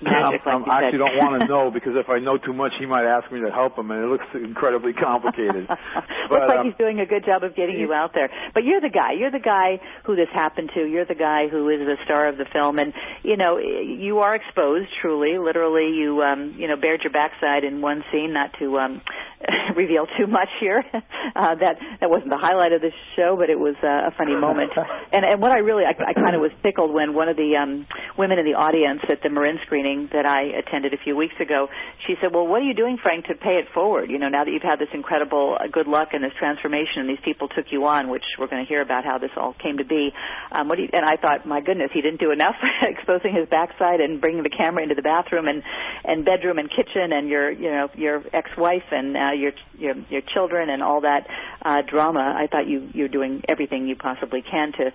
magic, 0.01 0.41
I 0.45 0.55
like 0.55 0.65
you 0.65 0.71
actually 0.71 0.91
said. 0.91 0.97
don't 0.97 1.17
want 1.17 1.41
to 1.41 1.47
know 1.53 1.71
because 1.71 1.93
if 1.95 2.09
I 2.09 2.19
know 2.19 2.37
too 2.37 2.53
much, 2.53 2.73
he 2.79 2.85
might 2.85 3.05
ask 3.05 3.31
me 3.31 3.41
to 3.41 3.51
help 3.51 3.77
him, 3.77 3.91
and 3.91 4.03
it 4.03 4.07
looks 4.07 4.25
incredibly 4.33 4.93
complicated. 4.93 5.67
Looks 6.25 6.49
like 6.49 6.59
um, 6.59 6.65
he's 6.65 6.77
doing 6.77 6.99
a 6.99 7.05
good 7.05 7.23
job 7.23 7.43
of 7.43 7.55
getting 7.55 7.79
you 7.79 7.93
out 7.93 8.13
there. 8.13 8.29
But 8.53 8.63
you're 8.63 8.81
the 8.81 8.89
guy. 8.89 9.13
You're 9.13 9.31
the 9.31 9.39
guy 9.39 9.79
who 10.05 10.15
this 10.15 10.29
happened 10.33 10.71
to. 10.73 10.83
You're 10.85 11.05
the 11.05 11.15
guy 11.15 11.47
who 11.47 11.69
is 11.69 11.79
the 11.79 11.97
star 12.03 12.27
of 12.27 12.37
the 12.37 12.45
film, 12.51 12.79
and 12.79 12.93
you 13.23 13.37
know 13.37 13.59
you 13.59 14.19
are 14.19 14.35
exposed. 14.35 14.89
Truly, 15.01 15.37
literally, 15.37 15.95
you 15.95 16.21
um, 16.23 16.55
you 16.57 16.67
know 16.67 16.75
bared 16.75 17.03
your 17.03 17.13
backside 17.13 17.63
in 17.63 17.81
one 17.81 18.03
scene. 18.11 18.33
Not 18.33 18.51
to 18.59 18.79
um, 18.79 19.01
reveal 19.75 20.07
too 20.17 20.27
much 20.27 20.49
here. 20.59 20.83
Uh, 20.93 21.55
that 21.55 21.77
that 22.01 22.09
wasn't 22.09 22.29
the 22.29 22.37
highlight 22.37 22.71
of 22.71 22.81
the 22.81 22.91
show, 23.15 23.35
but 23.37 23.49
it 23.49 23.59
was 23.59 23.75
uh, 23.83 24.09
a 24.09 24.11
funny 24.17 24.35
moment. 24.35 24.71
and 25.11 25.25
and 25.25 25.41
what 25.41 25.51
I 25.51 25.59
really 25.59 25.83
I, 25.85 25.91
I 25.91 26.13
kind 26.13 26.35
of 26.35 26.41
was 26.41 26.51
tickled 26.63 26.91
when 26.93 27.13
one 27.13 27.29
of 27.29 27.37
the 27.37 27.55
um, 27.55 27.85
women 28.17 28.39
in 28.39 28.45
the 28.45 28.55
audience 28.55 29.01
at 29.09 29.21
the 29.21 29.29
Marin 29.29 29.59
screening 29.85 30.09
that 30.13 30.25
I 30.25 30.43
attended 30.57 30.93
a 30.93 30.97
few 30.97 31.15
weeks 31.15 31.35
ago, 31.39 31.69
she 32.05 32.15
said, 32.21 32.33
"Well, 32.33 32.47
what 32.47 32.61
are 32.61 32.65
you 32.65 32.73
doing, 32.73 32.97
Frank, 33.01 33.25
to 33.25 33.35
pay 33.35 33.57
it 33.57 33.67
forward? 33.73 34.09
You 34.09 34.19
know, 34.19 34.29
now 34.29 34.43
that 34.43 34.51
you've 34.51 34.63
had 34.63 34.79
this 34.79 34.89
incredible 34.93 35.57
uh, 35.59 35.67
good 35.67 35.87
luck 35.87 36.09
and 36.13 36.23
this 36.23 36.33
transformation, 36.37 37.01
and 37.01 37.09
these 37.09 37.23
people 37.23 37.47
took 37.47 37.71
you 37.71 37.85
on, 37.85 38.09
which 38.09 38.23
we're 38.39 38.47
going 38.47 38.63
to 38.63 38.67
hear 38.67 38.81
about 38.81 39.05
how 39.05 39.17
this 39.17 39.31
all 39.37 39.53
came 39.53 39.77
to 39.77 39.85
be. 39.85 40.11
Um, 40.51 40.67
what 40.67 40.77
do 40.77 40.83
you, 40.83 40.89
and 40.93 41.05
I 41.05 41.17
thought, 41.17 41.45
my 41.45 41.61
goodness, 41.61 41.91
he 41.93 42.01
didn't 42.01 42.19
do 42.19 42.31
enough 42.31 42.55
exposing 42.81 43.33
his 43.33 43.47
backside 43.49 43.99
and 44.01 44.19
bringing 44.21 44.43
the 44.43 44.49
camera 44.49 44.83
into 44.83 44.95
the 44.95 45.03
bathroom 45.03 45.47
and 45.47 45.63
and 46.03 46.25
bedroom 46.25 46.57
and 46.57 46.69
kitchen 46.69 47.11
and 47.11 47.29
your 47.29 47.51
you 47.51 47.69
know 47.69 47.89
your 47.95 48.23
ex-wife 48.33 48.89
and 48.91 49.15
uh, 49.15 49.31
your 49.31 49.51
your 49.77 49.95
your 50.09 50.21
children 50.21 50.69
and 50.69 50.81
all 50.81 51.01
that 51.01 51.27
uh, 51.61 51.81
drama. 51.81 52.35
I 52.37 52.47
thought 52.47 52.67
you 52.67 52.89
you're 52.93 53.07
doing 53.07 53.43
everything 53.47 53.87
you 53.87 53.95
possibly 53.95 54.41
can 54.41 54.71
to 54.73 54.91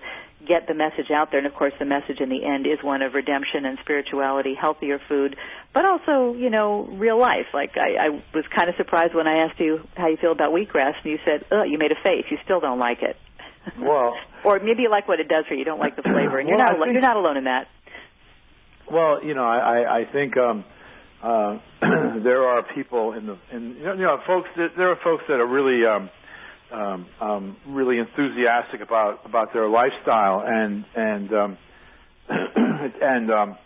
get 0.47 0.67
the 0.67 0.73
message 0.73 1.11
out 1.11 1.31
there. 1.31 1.39
And 1.39 1.47
of 1.47 1.53
course, 1.53 1.73
the 1.79 1.85
message 1.85 2.19
in 2.19 2.29
the 2.29 2.43
end 2.45 2.65
is 2.65 2.83
one 2.83 3.01
of 3.01 3.13
redemption 3.13 3.65
and 3.65 3.77
spirituality, 3.81 4.55
healthier 4.59 4.99
food, 5.07 5.35
but 5.73 5.85
also, 5.85 6.33
you 6.37 6.49
know, 6.49 6.87
real 6.91 7.19
life. 7.19 7.47
Like 7.53 7.71
I, 7.77 8.07
I 8.07 8.09
was 8.33 8.45
kind 8.55 8.69
of 8.69 8.75
surprised 8.75 9.13
when 9.13 9.27
I 9.27 9.45
asked 9.45 9.59
you 9.59 9.81
how 9.95 10.07
you 10.07 10.17
feel 10.17 10.31
about 10.31 10.51
wheatgrass, 10.51 10.93
and 11.03 11.11
you 11.11 11.19
said, 11.25 11.45
"Oh, 11.51 11.63
you 11.63 11.77
made 11.77 11.91
a 11.91 12.01
face. 12.03 12.25
You 12.29 12.37
still 12.43 12.59
don't 12.59 12.79
like 12.79 13.01
it." 13.01 13.15
Well, 13.79 14.15
or 14.45 14.59
maybe 14.59 14.83
you 14.83 14.89
like 14.89 15.07
what 15.07 15.19
it 15.19 15.27
does 15.27 15.45
for 15.47 15.53
you. 15.53 15.59
You 15.59 15.65
don't 15.65 15.79
like 15.79 15.95
the 15.95 16.03
flavor, 16.03 16.39
and 16.39 16.49
you're 16.49 16.57
not 16.57 16.77
think- 16.77 16.93
you're 16.93 17.01
not 17.01 17.17
alone 17.17 17.37
in 17.37 17.43
that. 17.45 17.67
Well, 18.91 19.23
you 19.23 19.33
know, 19.33 19.45
I, 19.45 19.57
I, 19.57 19.99
I 19.99 20.05
think 20.11 20.35
um, 20.35 20.65
uh, 21.23 21.59
there 22.23 22.43
are 22.43 22.63
people 22.75 23.13
in 23.13 23.25
the, 23.25 23.37
in, 23.51 23.75
you 23.77 23.83
know, 23.83 23.93
you 23.93 24.01
know, 24.01 24.17
folks. 24.27 24.49
That, 24.57 24.69
there 24.75 24.89
are 24.91 24.97
folks 25.01 25.23
that 25.29 25.39
are 25.39 25.47
really, 25.47 25.85
um, 25.85 26.09
um, 26.71 27.07
um, 27.19 27.57
really 27.67 27.97
enthusiastic 27.99 28.81
about 28.81 29.25
about 29.25 29.53
their 29.53 29.67
lifestyle, 29.67 30.43
and 30.45 30.85
and 30.95 31.33
um, 31.33 31.57
and 32.29 33.31
um, 33.31 33.57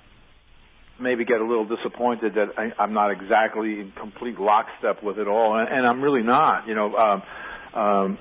maybe 1.00 1.26
get 1.26 1.42
a 1.42 1.46
little 1.46 1.66
disappointed 1.66 2.36
that 2.36 2.58
I, 2.58 2.72
I'm 2.80 2.94
not 2.94 3.12
exactly 3.12 3.80
in 3.80 3.94
complete 4.00 4.40
lockstep 4.40 5.04
with 5.04 5.20
it 5.20 5.28
all, 5.28 5.58
and, 5.58 5.70
and 5.70 5.86
I'm 5.86 6.02
really 6.02 6.24
not. 6.24 6.68
You 6.68 6.76
know, 6.76 6.96
um, 6.96 7.24
um, 7.74 8.18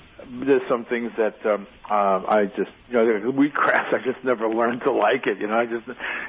there's 0.47 0.63
some 0.69 0.85
things 0.85 1.13
that 1.17 1.35
um, 1.47 1.67
uh, 1.91 2.23
I 2.27 2.47
just, 2.57 2.71
you 2.89 2.95
know, 2.95 3.33
wheatgrass. 3.33 3.93
I 3.93 3.99
just 4.05 4.25
never 4.25 4.49
learned 4.49 4.83
to 4.83 4.93
like 4.93 5.27
it. 5.27 5.39
You 5.39 5.47
know, 5.47 5.55
I 5.55 5.67
just, 5.67 5.87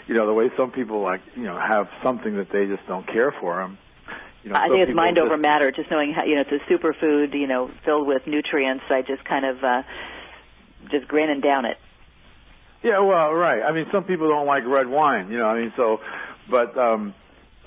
you 0.08 0.16
know, 0.16 0.28
the 0.28 0.34
way 0.34 0.50
some 0.58 0.72
people 0.72 1.02
like, 1.02 1.22
you 1.36 1.44
know, 1.44 1.58
have 1.58 1.88
something 2.04 2.36
that 2.38 2.48
they 2.52 2.66
just 2.66 2.88
don't 2.88 3.08
care 3.08 3.34
for 3.40 3.58
them. 3.58 3.78
You 4.46 4.52
know, 4.52 4.58
I 4.58 4.70
think 4.70 4.88
it's 4.88 4.96
mind 4.96 5.16
just- 5.16 5.26
over 5.26 5.38
matter. 5.38 5.72
Just 5.72 5.90
knowing 5.90 6.14
how 6.14 6.24
you 6.24 6.36
know 6.36 6.42
it's 6.48 6.52
a 6.52 6.72
superfood, 6.72 7.34
you 7.34 7.48
know, 7.48 7.72
filled 7.84 8.06
with 8.06 8.28
nutrients. 8.28 8.84
I 8.90 9.02
just 9.02 9.26
kind 9.26 9.44
of 9.44 9.64
uh, 9.64 9.82
just 10.92 11.08
grin 11.08 11.32
and 11.32 11.42
down 11.42 11.66
it. 11.66 11.78
Yeah, 12.84 13.00
well, 13.00 13.34
right. 13.34 13.64
I 13.64 13.72
mean, 13.72 13.88
some 13.92 14.04
people 14.04 14.30
don't 14.30 14.46
like 14.46 14.64
red 14.68 14.88
wine, 14.88 15.32
you 15.32 15.40
know. 15.40 15.48
I 15.48 15.60
mean, 15.60 15.74
so, 15.76 16.00
but 16.48 16.78
um, 16.78 17.16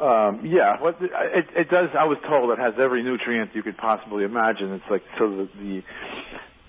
um, 0.00 0.46
yeah, 0.46 0.80
what 0.80 0.98
it, 1.02 1.46
it 1.56 1.68
does. 1.68 1.90
I 1.98 2.04
was 2.04 2.18
told 2.28 2.50
it 2.52 2.60
has 2.60 2.74
every 2.78 3.02
nutrient 3.02 3.56
you 3.56 3.64
could 3.64 3.76
possibly 3.76 4.22
imagine. 4.22 4.72
It's 4.74 4.88
like 4.88 5.02
sort 5.18 5.32
of 5.32 5.48
the 5.58 5.82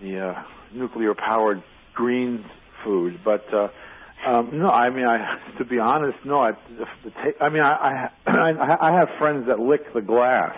the 0.01 0.19
uh, 0.19 0.43
nuclear 0.73 1.13
powered 1.13 1.61
green 1.93 2.45
food, 2.83 3.19
but. 3.23 3.53
uh 3.53 3.67
um, 4.25 4.49
no, 4.59 4.69
I 4.69 4.89
mean, 4.89 5.05
I 5.05 5.39
to 5.57 5.65
be 5.65 5.79
honest, 5.79 6.17
no. 6.25 6.39
I, 6.39 6.51
ta- 6.51 7.37
I 7.45 7.49
mean, 7.49 7.61
I, 7.63 8.09
I 8.27 8.77
I 8.81 8.91
have 8.93 9.09
friends 9.17 9.47
that 9.47 9.59
lick 9.59 9.93
the 9.93 10.01
glass, 10.01 10.55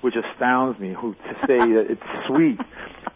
which 0.00 0.14
astounds 0.16 0.78
me. 0.78 0.94
Who 0.94 1.14
to 1.14 1.34
say 1.46 1.58
that 1.58 1.86
it's 1.90 2.26
sweet, 2.26 2.58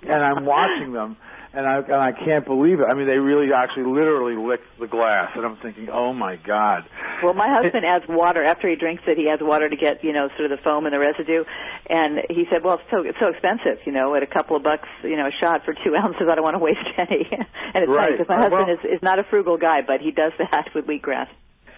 and 0.03 0.23
I'm 0.23 0.45
watching 0.45 0.93
them, 0.93 1.17
and 1.55 1.67
I 1.67 1.77
and 1.79 1.95
I 1.95 2.13
can't 2.13 2.45
believe 2.45 2.81
it. 2.81 2.87
I 2.91 2.95
mean, 2.95 3.07
they 3.07 3.19
really 3.19 3.53
actually 3.53 3.85
literally 3.85 4.37
lick 4.37 4.61
the 4.81 4.87
glass, 4.87 5.31
and 5.37 5.45
I'm 5.47 5.57
thinking, 5.57 5.89
oh 5.91 6.13
my 6.13 6.37
god. 6.37 6.85
Well, 7.23 7.35
my 7.35 7.49
husband 7.49 7.85
adds 7.87 8.05
water 8.09 8.43
after 8.45 8.69
he 8.69 8.77
drinks 8.77 9.05
it. 9.07 9.17
He 9.17 9.29
adds 9.29 9.41
water 9.43 9.69
to 9.69 9.77
get 9.77 10.03
you 10.05 10.13
know 10.13 10.29
sort 10.37 10.51
of 10.51 10.59
the 10.59 10.63
foam 10.65 10.85
and 10.87 10.93
the 10.95 10.99
residue, 10.99 11.45
and 11.89 12.21
he 12.29 12.45
said, 12.51 12.63
"Well, 12.65 12.75
it's 12.75 12.91
so 12.91 13.03
it's 13.03 13.19
so 13.21 13.29
expensive, 13.29 13.79
you 13.87 13.93
know, 13.93 14.15
at 14.15 14.23
a 14.23 14.27
couple 14.27 14.57
of 14.57 14.63
bucks, 14.63 14.89
you 15.03 15.17
know, 15.17 15.27
a 15.27 15.33
shot 15.41 15.65
for 15.65 15.75
two 15.75 15.95
ounces. 16.03 16.27
I 16.31 16.35
don't 16.35 16.45
want 16.45 16.55
to 16.57 16.63
waste 16.63 16.81
any." 16.99 17.27
and 17.31 17.85
it's 17.85 17.89
Right. 17.89 18.13
because 18.13 18.29
my 18.29 18.37
husband 18.41 18.67
Well- 18.69 18.77
is 18.77 18.99
is 18.99 19.03
not 19.03 19.19
a 19.19 19.25
frugal 19.25 19.57
guy, 19.57 19.83
but 19.87 20.01
he 20.01 20.11
does 20.11 20.33
that 20.39 20.69
with 20.75 20.87
wheatgrass. 20.87 21.29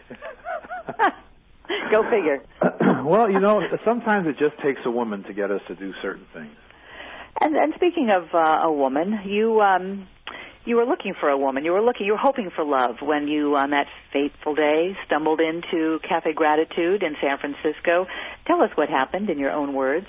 Go 1.91 2.03
figure. 2.09 2.43
well, 3.05 3.29
you 3.31 3.41
know, 3.41 3.61
sometimes 3.85 4.29
it 4.29 4.39
just 4.39 4.57
takes 4.63 4.81
a 4.85 4.91
woman 4.91 5.25
to 5.25 5.33
get 5.33 5.51
us 5.51 5.61
to 5.69 5.75
do 5.75 5.93
certain 6.01 6.25
things. 6.33 6.55
And, 7.41 7.57
and 7.57 7.73
speaking 7.75 8.11
of 8.11 8.35
uh, 8.35 8.67
a 8.67 8.73
woman, 8.73 9.21
you 9.25 9.61
um, 9.61 10.09
you 10.65 10.77
were 10.77 10.85
looking 10.85 11.15
for 11.19 11.29
a 11.29 11.39
woman. 11.39 11.65
You 11.65 11.73
were 11.73 11.83
looking. 11.83 12.07
You 12.07 12.13
were 12.13 12.19
hoping 12.19 12.51
for 12.55 12.65
love 12.65 12.97
when 13.01 13.29
you, 13.29 13.57
on 13.57 13.71
that 13.71 13.87
fateful 14.13 14.55
day, 14.55 14.97
stumbled 15.07 15.41
into 15.41 16.01
Cafe 16.07 16.33
Gratitude 16.33 17.03
in 17.03 17.17
San 17.21 17.39
Francisco. 17.39 18.07
Tell 18.47 18.61
us 18.63 18.71
what 18.75 18.89
happened 18.89 19.31
in 19.31 19.39
your 19.39 19.53
own 19.53 19.75
words. 19.75 20.07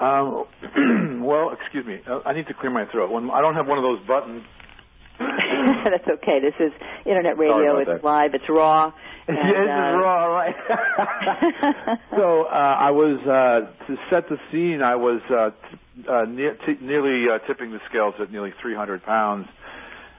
Um, 0.00 0.44
well, 1.24 1.50
excuse 1.50 1.84
me. 1.84 2.00
Uh, 2.06 2.20
I 2.24 2.32
need 2.32 2.46
to 2.46 2.54
clear 2.54 2.70
my 2.70 2.86
throat. 2.86 3.10
When 3.10 3.30
I 3.30 3.40
don't 3.40 3.54
have 3.54 3.66
one 3.66 3.78
of 3.78 3.84
those 3.84 4.06
buttons. 4.06 4.44
That's 5.18 6.06
okay. 6.06 6.38
This 6.40 6.54
is 6.60 6.72
internet 7.04 7.36
radio. 7.36 7.78
It's 7.78 7.90
that. 7.90 8.04
live. 8.04 8.34
It's 8.34 8.48
raw. 8.48 8.92
And, 9.28 9.36
this 9.36 9.44
is 9.44 9.68
uh, 9.68 9.98
raw, 9.98 10.24
right? 10.24 10.54
so 12.16 12.44
uh, 12.44 12.48
I 12.48 12.92
was 12.92 13.20
uh, 13.26 13.86
to 13.86 13.96
set 14.08 14.26
the 14.30 14.38
scene. 14.50 14.80
I 14.80 14.96
was 14.96 15.20
uh, 15.28 15.50
t- 15.50 15.78
uh, 16.08 16.24
ne- 16.28 16.56
t- 16.66 16.78
nearly 16.80 17.26
uh, 17.30 17.38
tipping 17.46 17.70
the 17.72 17.80
scales 17.88 18.14
at 18.20 18.30
nearly 18.30 18.52
300 18.60 19.02
pounds, 19.02 19.48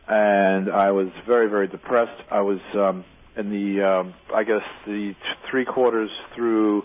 and 0.07 0.69
I 0.71 0.91
was 0.91 1.09
very, 1.27 1.50
very 1.50 1.67
depressed. 1.67 2.21
I 2.31 2.41
was 2.41 2.59
um, 2.74 3.05
in 3.38 3.50
the, 3.50 3.83
um, 3.83 4.13
I 4.33 4.43
guess, 4.43 4.63
the 4.86 5.13
t- 5.13 5.17
three 5.50 5.65
quarters 5.65 6.09
through 6.36 6.83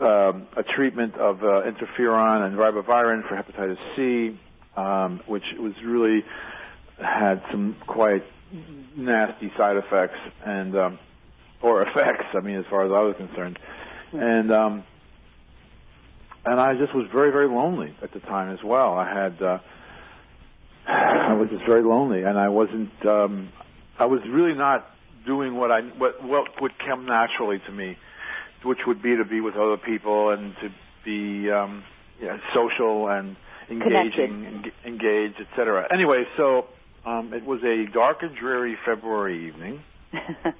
um, 0.00 0.46
a 0.56 0.62
treatment 0.62 1.14
of 1.16 1.42
uh, 1.42 1.62
interferon 1.62 2.46
and 2.46 2.56
ribavirin 2.56 3.26
for 3.28 3.36
hepatitis 3.36 3.78
C, 3.96 4.38
um, 4.76 5.20
which 5.26 5.44
was 5.58 5.72
really 5.84 6.24
had 7.02 7.42
some 7.50 7.76
quite 7.86 8.22
nasty 8.96 9.52
side 9.56 9.76
effects 9.76 10.18
and 10.44 10.76
um, 10.76 10.98
or 11.62 11.82
effects. 11.82 12.26
I 12.34 12.40
mean, 12.40 12.56
as 12.56 12.64
far 12.70 12.84
as 12.84 12.92
I 12.92 13.00
was 13.00 13.16
concerned, 13.16 13.58
and 14.12 14.52
um, 14.52 14.84
and 16.46 16.60
I 16.60 16.74
just 16.74 16.94
was 16.94 17.06
very 17.12 17.30
very 17.30 17.48
lonely 17.48 17.94
at 18.02 18.12
the 18.12 18.20
time 18.20 18.52
as 18.52 18.62
well. 18.64 18.94
I 18.94 19.08
had 19.12 19.42
uh, 19.42 19.58
I 20.86 21.34
was 21.34 21.48
just 21.50 21.64
very 21.66 21.82
lonely, 21.82 22.22
and 22.22 22.38
I 22.38 22.48
wasn't. 22.48 22.90
Um, 23.04 23.50
I 23.98 24.06
was 24.06 24.20
really 24.28 24.54
not 24.54 24.86
doing 25.26 25.56
what 25.56 25.70
I 25.70 25.80
what 25.82 26.22
what 26.22 26.62
would 26.62 26.72
come 26.78 27.06
naturally 27.06 27.60
to 27.66 27.72
me, 27.72 27.96
which 28.64 28.78
would 28.86 29.02
be 29.02 29.16
to 29.16 29.24
be 29.24 29.40
with 29.40 29.56
other 29.56 29.76
people 29.76 30.30
and 30.30 30.54
to 30.62 30.68
be 31.04 31.50
um, 31.50 31.82
yeah, 32.22 32.38
social 32.54 33.08
and 33.08 33.36
engaging, 33.68 34.46
eng- 34.46 34.72
engaged, 34.84 35.40
etc. 35.40 35.86
Anyway, 35.92 36.24
so 36.36 36.66
um, 37.04 37.32
it 37.34 37.44
was 37.44 37.60
a 37.64 37.90
dark 37.92 38.18
and 38.22 38.36
dreary 38.36 38.76
February 38.86 39.48
evening. 39.48 39.82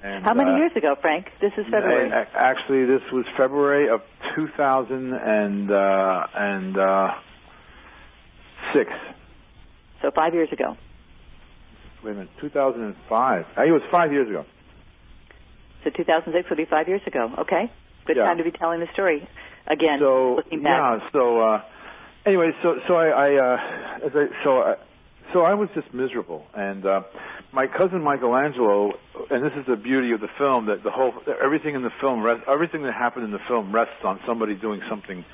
And, 0.03 0.23
How 0.25 0.33
many 0.33 0.51
uh, 0.51 0.57
years 0.57 0.71
ago, 0.75 0.95
Frank? 1.01 1.27
This 1.41 1.51
is 1.57 1.65
February. 1.65 2.11
Actually, 2.35 2.85
this 2.85 3.01
was 3.11 3.25
February 3.35 3.89
of 3.89 4.01
2000 4.35 5.13
and 5.13 5.71
uh, 5.71 6.27
and 6.35 6.77
uh, 6.77 7.11
six. 8.73 8.91
So 10.01 10.11
five 10.15 10.33
years 10.33 10.49
ago. 10.51 10.75
Wait 12.03 12.11
a 12.11 12.13
minute, 12.13 12.29
2005. 12.39 13.45
Uh, 13.57 13.61
It 13.63 13.71
was 13.71 13.81
five 13.91 14.11
years 14.11 14.29
ago. 14.29 14.45
So 15.83 15.89
2006 15.89 16.49
would 16.49 16.57
be 16.57 16.65
five 16.65 16.87
years 16.87 17.01
ago. 17.07 17.31
Okay. 17.39 17.71
Good 18.05 18.17
Yeah. 18.17 18.25
time 18.25 18.37
to 18.37 18.43
be 18.43 18.51
telling 18.51 18.79
the 18.79 18.87
story 18.93 19.27
again. 19.67 19.99
so 19.99 20.35
looking 20.35 20.63
back. 20.63 21.01
yeah, 21.01 21.09
so 21.11 21.39
uh, 21.41 21.61
anyway, 22.25 22.51
so 22.61 22.79
so 22.87 22.95
I, 22.95 23.07
I 23.07 23.35
uh, 23.35 24.05
as 24.05 24.11
I 24.15 24.25
so 24.43 24.61
I, 24.61 24.75
so 25.33 25.41
I 25.41 25.53
was 25.53 25.69
just 25.75 25.93
miserable, 25.93 26.45
and 26.53 26.85
uh, 26.85 27.01
my 27.51 27.67
cousin 27.67 28.01
Michelangelo, 28.01 28.93
and 29.29 29.43
this 29.43 29.53
is 29.57 29.65
the 29.67 29.75
beauty 29.75 30.11
of 30.11 30.21
the 30.21 30.29
film 30.37 30.67
that 30.67 30.83
the 30.83 30.91
whole 30.91 31.13
everything 31.43 31.75
in 31.75 31.83
the 31.83 31.91
film 31.99 32.23
rest, 32.23 32.43
everything 32.47 32.83
that 32.83 32.93
happened 32.93 33.25
in 33.25 33.31
the 33.31 33.43
film 33.47 33.73
rests 33.73 34.03
on 34.03 34.19
somebody 34.25 34.55
doing 34.55 34.81
something 34.89 35.25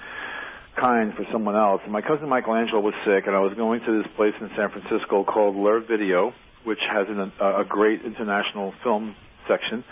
kind 0.80 1.14
for 1.14 1.26
someone 1.32 1.56
else. 1.56 1.82
And 1.84 1.92
my 1.92 2.02
cousin 2.02 2.30
Michelangelo 2.30 2.80
was 2.80 2.94
sick, 3.06 3.28
and 3.28 3.36
I 3.36 3.40
was 3.40 3.54
going 3.54 3.82
to 3.82 4.02
this 4.02 4.12
place 4.16 4.34
in 4.42 4.50
San 4.56 4.70
Francisco 4.70 5.24
called 5.24 5.56
Le 5.56 5.82
Video, 5.82 6.34
which 6.64 6.80
has 6.90 7.08
an, 7.10 7.32
a, 7.40 7.62
a 7.62 7.66
great 7.66 8.02
international 8.04 8.74
film 8.84 9.16
section. 9.48 9.84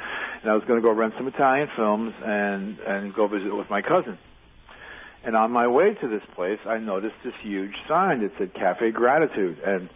and 0.42 0.52
I 0.52 0.56
was 0.56 0.64
going 0.66 0.82
to 0.82 0.84
go 0.84 0.92
rent 0.92 1.14
some 1.18 1.28
Italian 1.28 1.70
films 1.76 2.14
and 2.24 2.80
and 2.80 3.14
go 3.14 3.28
visit 3.28 3.56
with 3.56 3.70
my 3.70 3.82
cousin. 3.82 4.18
And 5.24 5.36
on 5.36 5.52
my 5.52 5.68
way 5.68 5.94
to 5.94 6.08
this 6.08 6.24
place, 6.36 6.60
I 6.66 6.78
noticed 6.78 7.16
this 7.24 7.34
huge 7.42 7.76
sign 7.88 8.22
that 8.22 8.32
said 8.38 8.54
Cafe 8.54 8.92
Gratitude, 8.92 9.60
and 9.66 9.90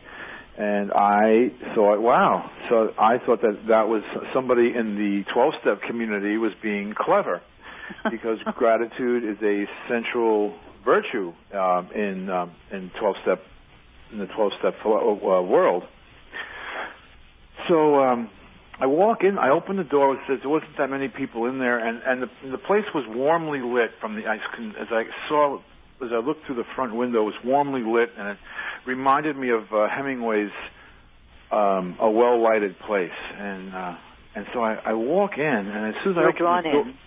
and 0.57 0.91
I 0.93 1.51
thought, 1.73 1.99
wow. 1.99 2.49
So 2.69 2.93
I 2.97 3.17
thought 3.17 3.41
that 3.41 3.67
that 3.67 3.89
was 3.89 4.03
somebody 4.33 4.73
in 4.73 4.95
the 4.95 5.25
12-step 5.33 5.81
community 5.81 6.37
was 6.37 6.53
being 6.61 6.93
clever, 6.97 7.41
because 8.11 8.39
gratitude 8.55 9.23
is 9.25 9.37
a 9.43 9.65
central 9.89 10.53
virtue 10.85 11.33
um, 11.53 11.89
in 11.91 12.29
um, 12.29 12.51
in 12.71 12.91
12-step 12.91 13.41
in 14.11 14.19
the 14.19 14.27
12-step 14.27 14.75
uh, 14.85 15.41
world. 15.41 15.83
So 17.67 18.03
um, 18.03 18.29
I 18.79 18.87
walk 18.87 19.23
in, 19.23 19.37
I 19.37 19.49
open 19.51 19.77
the 19.77 19.83
door. 19.83 20.13
It 20.15 20.19
says 20.27 20.39
there 20.41 20.49
wasn't 20.49 20.77
that 20.77 20.89
many 20.89 21.07
people 21.07 21.45
in 21.45 21.59
there, 21.59 21.79
and 21.79 22.01
and 22.05 22.23
the, 22.23 22.29
and 22.43 22.53
the 22.53 22.57
place 22.57 22.85
was 22.93 23.05
warmly 23.07 23.61
lit 23.61 23.91
from 24.01 24.15
the 24.15 24.27
I 24.27 24.35
as 24.35 24.87
I 24.91 25.03
saw 25.29 25.59
as 26.03 26.09
I 26.11 26.17
looked 26.17 26.45
through 26.45 26.55
the 26.55 26.65
front 26.75 26.93
window. 26.93 27.21
It 27.21 27.25
was 27.25 27.41
warmly 27.45 27.81
lit, 27.81 28.09
and 28.17 28.27
it 28.29 28.37
reminded 28.85 29.37
me 29.37 29.49
of 29.51 29.71
uh, 29.71 29.87
Hemingway's 29.87 30.51
um, 31.51 31.95
"A 32.01 32.09
Well 32.11 32.41
Lighted 32.43 32.77
Place," 32.79 33.15
and 33.37 33.73
uh, 33.73 33.95
and 34.35 34.45
so 34.53 34.59
I, 34.61 34.75
I 34.85 34.93
walk 34.93 35.37
in, 35.37 35.43
and 35.43 35.95
as 35.95 36.03
soon 36.03 36.13
as 36.13 36.17
You 36.23 36.27
I 36.27 36.31
drawn 36.37 36.63
the 36.63 36.71
door, 36.71 36.81
in. 36.81 36.97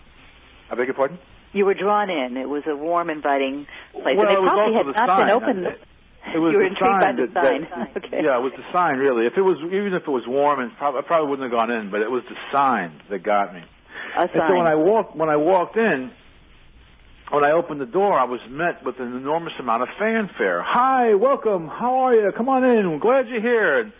I 0.71 0.75
beg 0.75 0.87
your 0.87 0.95
pardon. 0.95 1.19
You 1.53 1.67
were 1.67 1.75
drawn 1.75 2.09
in. 2.11 2.37
It 2.37 2.49
was 2.49 2.63
a 2.67 2.77
warm, 2.77 3.11
inviting 3.11 3.67
place. 3.93 4.17
Well, 4.17 4.27
and 4.27 4.31
it 4.31 4.39
it 4.39 4.41
was 4.41 4.49
probably 4.53 4.77
also 4.77 4.85
had 4.85 4.87
the 4.87 5.07
not 5.07 5.47
been 5.47 5.65
sign. 5.65 5.67
open. 5.67 5.88
It- 6.35 6.39
was 6.39 6.53
You 6.53 6.59
were 6.59 6.65
the 6.65 6.71
intrigued 6.71 7.01
by 7.01 7.01
sign 7.07 7.17
the 7.17 7.27
that, 7.35 7.45
that- 7.95 7.97
Okay. 8.05 8.21
Yeah, 8.25 8.39
it 8.39 8.43
was 8.43 8.53
the 8.57 8.65
sign 8.73 8.99
really. 8.99 9.27
If 9.27 9.37
it 9.37 9.43
was 9.43 9.59
even 9.65 9.95
if 9.95 10.03
it 10.03 10.11
was 10.11 10.27
warm, 10.27 10.61
and 10.61 10.75
prob- 10.77 10.95
I 10.97 11.03
probably 11.03 11.29
wouldn't 11.31 11.51
have 11.51 11.57
gone 11.57 11.71
in, 11.71 11.91
but 11.91 12.01
it 12.03 12.11
was 12.11 12.23
the 12.29 12.37
sign 12.53 13.01
that 13.11 13.23
got 13.23 13.55
me. 13.55 13.61
a 14.17 14.21
And 14.21 14.31
so 14.33 14.57
when 14.57 14.67
I 14.67 14.75
walked 14.75 15.17
when 15.17 15.29
I 15.29 15.37
walked 15.37 15.77
in, 15.77 16.11
when 17.31 17.45
I 17.45 17.53
opened 17.53 17.81
the 17.81 17.87
door, 17.87 18.19
I 18.19 18.25
was 18.25 18.41
met 18.49 18.85
with 18.85 18.99
an 19.01 19.15
enormous 19.17 19.53
amount 19.59 19.83
of 19.83 19.89
fanfare. 19.99 20.63
Hi, 20.63 21.15
welcome. 21.15 21.69
How 21.69 21.99
are 22.07 22.15
you? 22.15 22.33
Come 22.37 22.49
on 22.49 22.65
in. 22.69 22.87
I'm 22.87 22.99
glad 23.01 23.29
you're 23.29 23.41
here. 23.43 23.81
And 23.81 23.93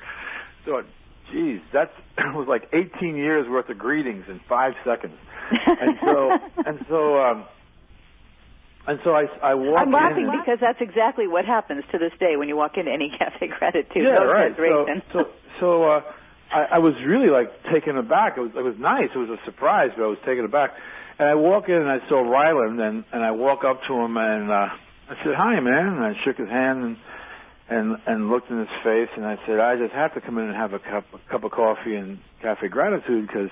thought, 0.65 0.87
geez, 1.33 1.61
that 1.73 1.93
was 2.35 2.47
like 2.49 2.69
18 2.73 3.17
years 3.17 3.47
worth 3.49 3.69
of 3.69 3.79
greetings 3.79 4.25
in 4.29 4.41
five 4.49 4.75
seconds. 4.85 5.15
And 5.51 5.99
so 6.05 6.31
and 6.67 6.85
so 6.89 7.21
um, 7.21 7.45
and 8.89 8.99
so 9.05 9.11
I 9.15 9.27
I 9.43 9.55
walked 9.55 9.81
I'm 9.81 9.93
laughing 9.93 10.25
in. 10.25 10.41
because 10.41 10.59
that's 10.61 10.81
exactly 10.81 11.29
what 11.29 11.45
happens 11.45 11.85
to 11.93 11.99
this 11.99 12.13
day 12.19 12.37
when 12.37 12.49
you 12.49 12.57
walk 12.57 12.79
into 12.79 12.91
any 12.91 13.13
cafe 13.19 13.49
gratitude. 13.49 14.03
yeah, 14.03 14.25
right. 14.25 14.57
So, 14.57 14.87
so, 15.13 15.29
so 15.61 15.83
uh, 15.85 16.03
I, 16.51 16.77
I 16.77 16.79
was 16.79 16.95
really 17.05 17.29
like 17.29 17.53
taken 17.71 17.99
aback. 17.99 18.39
It 18.39 18.41
was, 18.41 18.53
it 18.57 18.65
was 18.65 18.77
nice. 18.79 19.11
It 19.15 19.19
was 19.19 19.29
a 19.29 19.45
surprise, 19.45 19.91
but 19.95 20.05
I 20.05 20.07
was 20.07 20.19
taken 20.25 20.45
aback. 20.45 20.71
And 21.19 21.29
I 21.29 21.35
walk 21.35 21.69
in 21.69 21.75
and 21.75 21.91
I 21.91 21.99
saw 22.09 22.21
Ryland, 22.21 22.81
and 22.81 23.05
and 23.13 23.23
I 23.23 23.33
walk 23.33 23.65
up 23.65 23.83
to 23.89 23.95
him 23.95 24.17
and 24.17 24.51
uh, 24.51 24.69
I 25.11 25.15
said, 25.23 25.35
"Hi, 25.37 25.61
man." 25.61 25.87
And 25.87 26.05
I 26.05 26.15
shook 26.25 26.39
his 26.39 26.49
hand 26.49 26.85
and 26.85 26.97
and 27.69 27.97
and 28.07 28.31
looked 28.31 28.51
in 28.51 28.59
his 28.59 28.73
face, 28.83 29.11
and 29.17 29.27
I 29.27 29.37
said, 29.47 29.61
"I 29.61 29.77
just 29.77 29.93
have 29.93 30.15
to 30.15 30.21
come 30.23 30.39
in 30.39 30.47
and 30.47 30.57
have 30.57 30.73
a 30.73 30.79
cup 30.79 31.05
a 31.13 31.31
cup 31.31 31.45
of 31.45 31.51
coffee 31.51 31.95
and 31.97 32.21
cafe 32.41 32.69
gratitude 32.69 33.27
because 33.27 33.51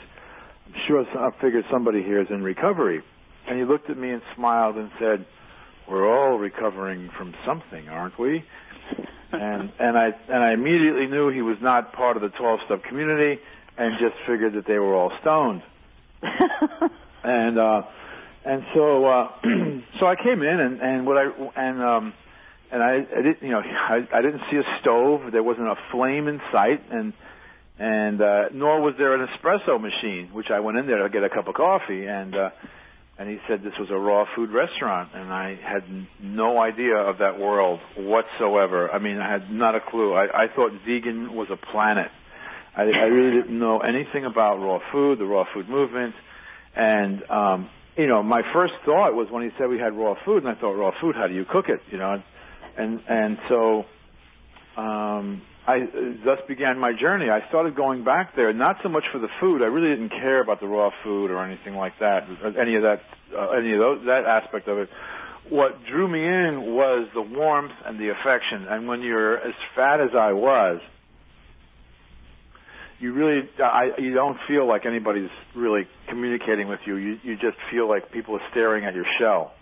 I'm 0.66 0.81
sure 0.87 1.05
I 1.05 1.31
figured 1.43 1.66
somebody 1.71 2.02
here 2.02 2.23
is 2.23 2.28
in 2.31 2.43
recovery." 2.43 3.02
And 3.49 3.59
he 3.59 3.65
looked 3.65 3.91
at 3.91 3.97
me 3.97 4.11
and 4.11 4.23
smiled 4.35 4.76
and 4.76 4.91
said, 4.99 5.26
"We're 5.88 6.07
all 6.07 6.38
recovering 6.38 7.11
from 7.17 7.35
something, 7.45 7.88
aren't 7.88 8.19
we?" 8.19 8.45
and 9.33 9.73
and 9.79 9.99
I 9.99 10.15
and 10.29 10.43
I 10.43 10.53
immediately 10.53 11.07
knew 11.07 11.29
he 11.29 11.43
was 11.43 11.59
not 11.61 11.93
part 11.93 12.17
of 12.17 12.23
the 12.23 12.31
12 12.31 12.61
step 12.67 12.85
community, 12.85 13.41
and 13.76 13.99
just 13.99 14.15
figured 14.26 14.54
that 14.54 14.67
they 14.67 14.78
were 14.78 14.95
all 14.95 15.13
stoned. 15.21 15.63
And 17.26 17.59
uh, 17.59 17.82
and 18.45 18.65
so 18.73 19.04
uh, 19.04 19.32
so 19.99 20.06
I 20.06 20.15
came 20.15 20.43
in 20.43 20.61
and 20.61 20.80
and 20.80 21.06
what 21.06 21.19
I 21.19 21.25
and 21.56 21.82
um, 21.82 22.15
and 22.71 22.80
I, 22.80 22.99
I 22.99 23.23
didn't 23.23 23.43
you 23.43 23.50
know 23.50 23.61
I, 23.61 24.06
I 24.13 24.23
didn't 24.23 24.43
see 24.49 24.59
a 24.59 24.78
stove. 24.80 25.32
There 25.32 25.43
wasn't 25.43 25.67
a 25.67 25.75
flame 25.91 26.28
in 26.28 26.41
sight, 26.52 26.85
and 26.93 27.13
and 27.80 28.23
uh, 28.23 28.43
nor 28.52 28.80
was 28.80 28.95
there 28.97 29.15
an 29.15 29.26
espresso 29.26 29.80
machine, 29.80 30.28
which 30.32 30.50
I 30.52 30.61
went 30.61 30.78
in 30.78 30.87
there 30.87 31.02
to 31.02 31.09
get 31.09 31.25
a 31.25 31.28
cup 31.28 31.49
of 31.49 31.54
coffee 31.54 32.06
and. 32.06 32.35
Uh, 32.35 32.50
and 33.19 33.29
he 33.29 33.39
said 33.49 33.63
this 33.63 33.79
was 33.79 33.91
a 33.91 33.97
raw 33.97 34.26
food 34.35 34.50
restaurant, 34.50 35.11
and 35.15 35.33
I 35.33 35.57
had 35.63 35.85
no 36.21 36.61
idea 36.61 36.97
of 36.97 37.19
that 37.19 37.39
world 37.39 37.81
whatsoever. 37.97 38.91
I 38.91 38.99
mean, 38.99 39.19
I 39.19 39.31
had 39.31 39.50
not 39.50 39.75
a 39.75 39.81
clue. 39.81 40.13
I, 40.13 40.45
I 40.45 40.47
thought 40.55 40.73
vegan 40.87 41.35
was 41.35 41.49
a 41.50 41.57
planet. 41.57 42.11
I, 42.76 42.83
I 42.83 43.07
really 43.07 43.41
didn't 43.41 43.59
know 43.59 43.79
anything 43.79 44.26
about 44.26 44.59
raw 44.59 44.81
food, 44.93 45.19
the 45.19 45.25
raw 45.25 45.45
food 45.55 45.69
movement, 45.69 46.15
and 46.75 47.23
um, 47.31 47.71
you 47.97 48.07
know, 48.07 48.23
my 48.23 48.43
first 48.52 48.75
thought 48.85 49.15
was 49.15 49.29
when 49.31 49.43
he 49.43 49.50
said 49.57 49.69
we 49.69 49.79
had 49.79 49.95
raw 49.95 50.15
food, 50.25 50.45
and 50.45 50.49
I 50.49 50.61
thought, 50.61 50.73
raw 50.73 50.93
food, 51.00 51.17
how 51.17 51.26
do 51.26 51.35
you 51.35 51.47
cook 51.50 51.69
it? 51.69 51.81
You 51.91 51.97
know, 51.97 52.23
and 52.76 53.00
and 53.09 53.39
so 53.49 53.85
um, 54.76 55.41
I 55.67 55.81
thus 56.25 56.39
began 56.47 56.79
my 56.79 56.93
journey. 56.93 57.29
I 57.29 57.47
started 57.49 57.75
going 57.75 58.05
back 58.05 58.37
there, 58.37 58.52
not 58.52 58.76
so 58.83 58.89
much 58.89 59.02
for 59.11 59.19
the 59.19 59.29
food. 59.41 59.63
I 59.63 59.67
really 59.67 59.89
didn't 59.89 60.11
care 60.11 60.41
about 60.41 60.61
the 60.61 60.69
raw 60.69 60.91
food 61.02 61.31
or 61.31 61.45
anything 61.45 61.75
like 61.75 61.99
that, 61.99 62.29
any 62.59 62.76
of 62.76 62.83
that, 62.83 63.00
uh, 63.37 63.49
any 63.50 63.73
of 63.73 63.81
those, 63.81 64.07
that 64.07 64.25
aspect 64.25 64.69
of 64.69 64.79
it. 64.79 64.89
What 65.49 65.85
drew 65.85 66.07
me 66.07 66.25
in 66.25 66.75
was 66.75 67.09
the 67.15 67.23
warmth 67.23 67.73
and 67.85 67.99
the 67.99 68.11
affection. 68.11 68.67
And 68.69 68.87
when 68.87 69.02
you're 69.02 69.39
as 69.39 69.55
fat 69.75 70.00
as 70.00 70.11
I 70.17 70.33
was, 70.33 70.81
you 73.00 73.13
really, 73.13 73.49
I, 73.59 73.91
you 73.99 74.15
don't 74.15 74.39
feel 74.49 74.67
like 74.67 74.87
anybody's 74.87 75.31
really 75.55 75.87
communicating 76.09 76.69
with 76.69 76.81
you. 76.87 76.97
You, 76.97 77.19
you 77.23 77.35
just 77.37 77.57
feel 77.71 77.89
like 77.89 78.13
people 78.13 78.37
are 78.37 78.50
staring 78.50 78.85
at 78.85 78.95
your 78.95 79.07
shell 79.19 79.52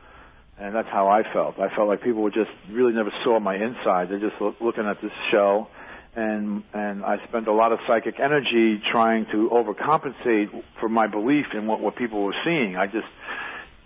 and 0.58 0.74
that's 0.74 0.88
how 0.88 1.08
I 1.08 1.22
felt. 1.32 1.58
I 1.58 1.74
felt 1.74 1.88
like 1.88 2.02
people 2.02 2.22
were 2.22 2.30
just 2.30 2.50
really 2.70 2.92
never 2.92 3.10
saw 3.24 3.40
my 3.40 3.56
inside. 3.56 4.08
They're 4.08 4.20
just 4.20 4.40
loo- 4.40 4.54
looking 4.60 4.86
at 4.86 5.00
this 5.02 5.10
shell, 5.30 5.68
and 6.16 6.62
and 6.72 7.04
I 7.04 7.16
spent 7.28 7.48
a 7.48 7.52
lot 7.52 7.72
of 7.72 7.80
psychic 7.86 8.20
energy 8.20 8.80
trying 8.90 9.26
to 9.32 9.50
overcompensate 9.50 10.62
for 10.80 10.88
my 10.88 11.06
belief 11.06 11.46
in 11.54 11.66
what 11.66 11.80
what 11.80 11.96
people 11.96 12.22
were 12.22 12.36
seeing. 12.44 12.76
I 12.76 12.86
just 12.86 13.06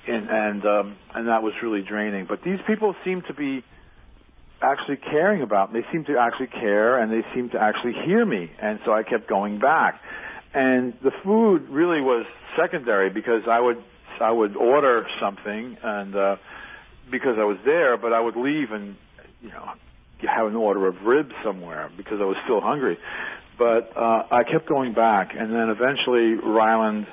and 0.06 0.28
and 0.28 0.66
um, 0.66 0.96
and 1.14 1.28
that 1.28 1.42
was 1.42 1.54
really 1.62 1.82
draining. 1.82 2.26
But 2.28 2.42
these 2.42 2.58
people 2.66 2.94
seem 3.04 3.22
to 3.28 3.34
be 3.34 3.64
actually 4.60 4.96
caring 4.96 5.42
about 5.42 5.72
me. 5.72 5.80
They 5.80 5.92
seem 5.92 6.04
to 6.06 6.18
actually 6.18 6.48
care, 6.48 6.98
and 6.98 7.12
they 7.12 7.26
seem 7.34 7.50
to 7.50 7.60
actually 7.60 7.94
hear 8.04 8.24
me. 8.24 8.50
And 8.60 8.80
so 8.84 8.92
I 8.92 9.02
kept 9.02 9.28
going 9.28 9.58
back. 9.58 10.00
And 10.54 10.94
the 11.02 11.12
food 11.24 11.68
really 11.68 12.00
was 12.00 12.26
secondary 12.56 13.10
because 13.10 13.42
I 13.48 13.60
would 13.60 13.82
I 14.20 14.32
would 14.32 14.56
order 14.56 15.06
something 15.20 15.76
and 15.82 16.14
uh 16.16 16.36
because 17.10 17.36
I 17.38 17.44
was 17.44 17.56
there, 17.64 17.96
but 17.96 18.12
I 18.12 18.20
would 18.20 18.36
leave 18.36 18.72
and 18.72 18.96
you 19.40 19.48
know 19.48 19.72
have 20.26 20.46
an 20.46 20.56
order 20.56 20.86
of 20.86 21.02
ribs 21.04 21.32
somewhere 21.44 21.90
because 21.96 22.20
I 22.20 22.24
was 22.24 22.36
still 22.44 22.60
hungry. 22.60 22.98
But 23.58 23.96
uh 23.96 24.24
I 24.30 24.44
kept 24.44 24.68
going 24.68 24.94
back 24.94 25.34
and 25.38 25.52
then 25.52 25.68
eventually 25.70 26.34
Ryland 26.34 27.06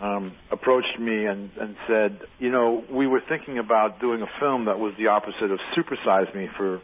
um 0.00 0.32
approached 0.50 0.98
me 0.98 1.26
and 1.26 1.50
and 1.60 1.76
said, 1.86 2.20
"You 2.38 2.50
know, 2.50 2.84
we 2.90 3.06
were 3.06 3.22
thinking 3.28 3.58
about 3.58 4.00
doing 4.00 4.22
a 4.22 4.28
film 4.38 4.66
that 4.66 4.78
was 4.78 4.94
the 4.98 5.08
opposite 5.08 5.50
of 5.50 5.58
Supersize 5.76 6.34
Me 6.34 6.48
for 6.56 6.80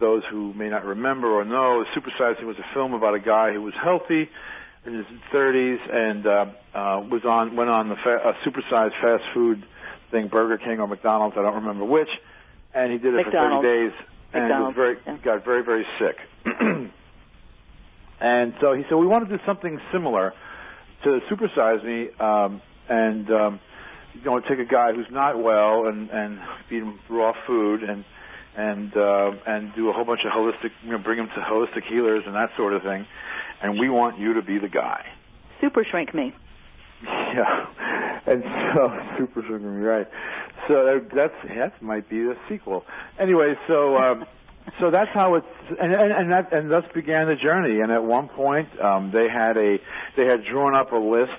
those 0.00 0.22
who 0.30 0.52
may 0.54 0.68
not 0.68 0.84
remember 0.84 1.28
or 1.28 1.44
know, 1.44 1.84
Supersize 1.94 2.38
Me 2.40 2.46
was 2.46 2.58
a 2.58 2.74
film 2.74 2.94
about 2.94 3.14
a 3.14 3.20
guy 3.20 3.52
who 3.52 3.62
was 3.62 3.74
healthy 3.80 4.28
in 4.86 4.94
his 4.94 5.06
30s 5.32 5.78
and 5.92 6.26
uh, 6.26 6.46
uh, 6.74 7.00
was 7.08 7.24
on 7.24 7.56
went 7.56 7.70
on 7.70 7.88
the 7.88 7.96
fa- 7.96 8.20
uh, 8.24 8.32
supersized 8.44 8.92
fast 9.00 9.24
food 9.32 9.64
thing, 10.10 10.28
Burger 10.28 10.58
King 10.58 10.80
or 10.80 10.86
McDonald's, 10.86 11.36
I 11.38 11.42
don't 11.42 11.54
remember 11.54 11.84
which, 11.84 12.10
and 12.74 12.92
he 12.92 12.98
did 12.98 13.14
it 13.14 13.24
McDonald's. 13.24 13.64
for 13.64 13.68
30 13.68 13.90
days 13.90 14.06
and 14.34 14.44
McDonald's, 14.44 14.76
very 14.76 14.96
yeah. 15.06 15.16
got 15.24 15.44
very 15.44 15.62
very 15.64 15.86
sick. 15.98 16.16
and 18.20 18.54
so 18.60 18.74
he 18.74 18.82
said 18.88 18.96
we 18.96 19.06
want 19.06 19.28
to 19.28 19.36
do 19.36 19.42
something 19.46 19.80
similar 19.92 20.32
to 21.04 21.20
Supersize 21.30 21.84
Me 21.84 22.08
um, 22.18 22.60
and 22.88 23.30
um, 23.30 23.60
you 24.14 24.24
know 24.24 24.40
take 24.40 24.58
a 24.58 24.64
guy 24.64 24.92
who's 24.92 25.10
not 25.10 25.42
well 25.42 25.86
and 25.86 26.10
and 26.10 26.40
feed 26.68 26.82
him 26.82 26.98
raw 27.08 27.32
food 27.46 27.82
and 27.82 28.04
and 28.56 28.96
uh, 28.96 29.32
and 29.46 29.74
do 29.74 29.88
a 29.88 29.92
whole 29.92 30.04
bunch 30.04 30.20
of 30.24 30.32
holistic, 30.32 30.70
you 30.82 30.92
know, 30.92 30.98
bring 30.98 31.18
him 31.18 31.28
to 31.34 31.40
holistic 31.40 31.84
healers 31.88 32.22
and 32.26 32.34
that 32.34 32.50
sort 32.56 32.72
of 32.72 32.82
thing. 32.82 33.06
And 33.62 33.78
we 33.78 33.88
want 33.88 34.18
you 34.18 34.34
to 34.34 34.42
be 34.42 34.58
the 34.58 34.68
guy. 34.68 35.04
Super 35.60 35.84
shrink 35.84 36.14
me. 36.14 36.34
Yeah, 37.06 37.66
and 38.30 38.42
so 38.74 39.00
super 39.18 39.42
sugar, 39.42 39.70
right? 39.70 40.08
So 40.68 40.84
that- 40.84 41.10
that's 41.14 41.54
that 41.56 41.82
might 41.82 42.08
be 42.08 42.22
the 42.22 42.36
sequel. 42.48 42.84
Anyway, 43.18 43.54
so 43.68 43.96
um, 43.96 44.26
so 44.80 44.90
that's 44.90 45.10
how 45.10 45.34
it's 45.34 45.46
and 45.80 45.94
and 45.94 46.12
and, 46.12 46.32
that, 46.32 46.52
and 46.52 46.70
thus 46.70 46.84
began 46.94 47.26
the 47.28 47.36
journey. 47.36 47.80
And 47.80 47.92
at 47.92 48.02
one 48.04 48.28
point, 48.28 48.68
um, 48.80 49.10
they 49.12 49.28
had 49.28 49.56
a 49.56 49.78
they 50.16 50.24
had 50.26 50.44
drawn 50.44 50.74
up 50.74 50.92
a 50.92 50.96
list, 50.96 51.32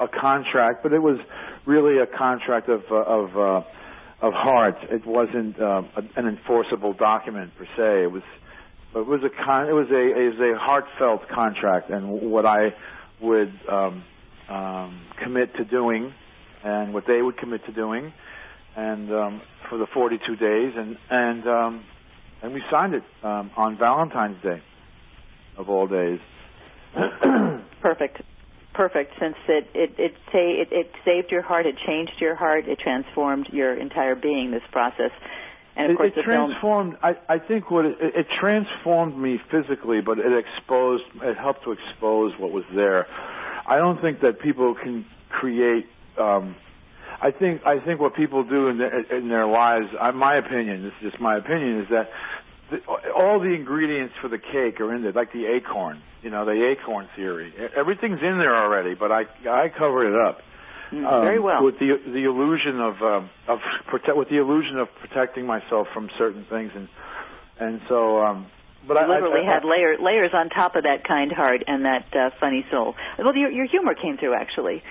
a 0.00 0.08
contract, 0.08 0.82
but 0.82 0.92
it 0.92 1.02
was 1.02 1.18
really 1.66 1.98
a 1.98 2.06
contract 2.06 2.68
of 2.68 2.82
uh, 2.90 2.96
of 2.96 3.36
uh, 3.38 3.62
of 4.20 4.32
heart. 4.32 4.78
It 4.90 5.06
wasn't 5.06 5.60
uh, 5.60 5.82
an 6.16 6.26
enforceable 6.26 6.94
document 6.94 7.56
per 7.56 7.66
se. 7.76 8.02
It 8.04 8.10
was 8.10 8.22
it 8.96 9.06
was 9.06 9.22
a 9.22 9.30
con- 9.30 9.68
it 9.68 9.72
was 9.72 9.88
a 9.90 10.18
it 10.18 10.38
was 10.38 10.40
a 10.40 10.58
heartfelt 10.58 11.28
contract, 11.28 11.90
and 11.90 12.08
what 12.32 12.44
I 12.46 12.74
would 13.20 13.52
um, 13.68 14.02
um, 14.48 15.00
commit 15.22 15.54
to 15.56 15.64
doing, 15.64 16.12
and 16.64 16.94
what 16.94 17.04
they 17.06 17.20
would 17.22 17.36
commit 17.36 17.64
to 17.66 17.72
doing, 17.72 18.12
and 18.76 19.12
um, 19.12 19.42
for 19.68 19.78
the 19.78 19.86
42 19.86 20.36
days, 20.36 20.74
and 20.76 20.96
and 21.10 21.46
um, 21.46 21.84
and 22.42 22.54
we 22.54 22.62
signed 22.70 22.94
it 22.94 23.02
um, 23.22 23.50
on 23.56 23.76
Valentine's 23.76 24.42
Day, 24.42 24.62
of 25.56 25.68
all 25.68 25.86
days. 25.86 26.20
Perfect. 27.82 28.22
Perfect. 28.74 29.12
Since 29.18 29.36
it 29.48 29.68
it 29.74 29.94
it, 29.98 30.14
say, 30.32 30.52
it 30.52 30.68
it 30.70 30.92
saved 31.04 31.32
your 31.32 31.42
heart, 31.42 31.66
it 31.66 31.76
changed 31.84 32.20
your 32.20 32.36
heart, 32.36 32.68
it 32.68 32.78
transformed 32.78 33.48
your 33.52 33.74
entire 33.74 34.14
being. 34.14 34.52
This 34.52 34.62
process, 34.70 35.10
and 35.76 35.86
of 35.86 35.90
it, 35.92 35.96
course 35.96 36.12
it 36.12 36.14
the 36.16 36.22
film. 36.22 36.50
transformed. 36.50 36.96
I, 37.02 37.16
I 37.28 37.38
think 37.40 37.70
what 37.72 37.84
it, 37.84 37.96
it 38.00 38.26
transformed 38.40 39.18
me 39.18 39.40
physically, 39.50 40.00
but 40.00 40.18
it 40.18 40.32
exposed. 40.32 41.02
It 41.22 41.36
helped 41.36 41.64
to 41.64 41.72
expose 41.72 42.38
what 42.38 42.52
was 42.52 42.64
there. 42.72 43.06
I 43.68 43.76
don't 43.76 44.00
think 44.00 44.20
that 44.22 44.40
people 44.40 44.74
can 44.74 45.04
create. 45.28 45.86
Um, 46.16 46.56
I 47.20 47.30
think 47.30 47.66
I 47.66 47.78
think 47.80 48.00
what 48.00 48.14
people 48.14 48.42
do 48.44 48.68
in 48.68 48.78
their, 48.78 49.16
in 49.16 49.28
their 49.28 49.46
lives. 49.46 49.88
I, 50.00 50.10
my 50.12 50.36
opinion. 50.36 50.82
This 50.82 50.92
is 51.02 51.10
just 51.12 51.20
my 51.20 51.36
opinion. 51.36 51.82
Is 51.82 51.88
that 51.90 52.10
the, 52.70 52.80
all 53.12 53.38
the 53.40 53.52
ingredients 53.52 54.14
for 54.20 54.28
the 54.28 54.38
cake 54.38 54.80
are 54.80 54.94
in 54.94 55.02
there, 55.02 55.12
like 55.12 55.32
the 55.32 55.46
acorn. 55.46 56.02
You 56.22 56.30
know, 56.30 56.44
the 56.44 56.66
acorn 56.70 57.08
theory. 57.14 57.52
Everything's 57.76 58.20
in 58.22 58.38
there 58.38 58.56
already, 58.56 58.94
but 58.94 59.12
I 59.12 59.26
I 59.48 59.68
cover 59.68 60.06
it 60.08 60.28
up. 60.28 60.40
Mm, 60.90 61.06
Um, 61.06 61.22
very 61.22 61.38
well. 61.38 61.62
With 61.62 61.78
the 61.78 62.00
the 62.06 62.24
illusion 62.24 62.80
of 62.80 63.02
um, 63.02 63.30
of 63.46 63.60
protect 63.86 64.16
with 64.16 64.28
the 64.30 64.38
illusion 64.38 64.78
of 64.78 64.88
protecting 65.00 65.46
myself 65.46 65.88
from 65.92 66.08
certain 66.16 66.44
things, 66.48 66.72
and 66.74 66.88
and 67.60 67.80
so. 67.88 68.24
Um, 68.24 68.46
but 68.88 68.96
You 68.96 69.04
I 69.04 69.08
literally 69.08 69.46
I, 69.46 69.50
I, 69.50 69.54
had 69.54 69.64
layer, 69.64 69.98
layers 69.98 70.32
on 70.32 70.48
top 70.48 70.74
of 70.74 70.84
that 70.84 71.06
kind 71.06 71.30
heart 71.30 71.62
and 71.66 71.84
that 71.84 72.06
uh, 72.16 72.30
funny 72.40 72.64
soul. 72.70 72.96
Well, 73.18 73.36
your, 73.36 73.50
your 73.50 73.66
humor 73.66 73.94
came 73.94 74.16
through 74.16 74.34
actually. 74.34 74.82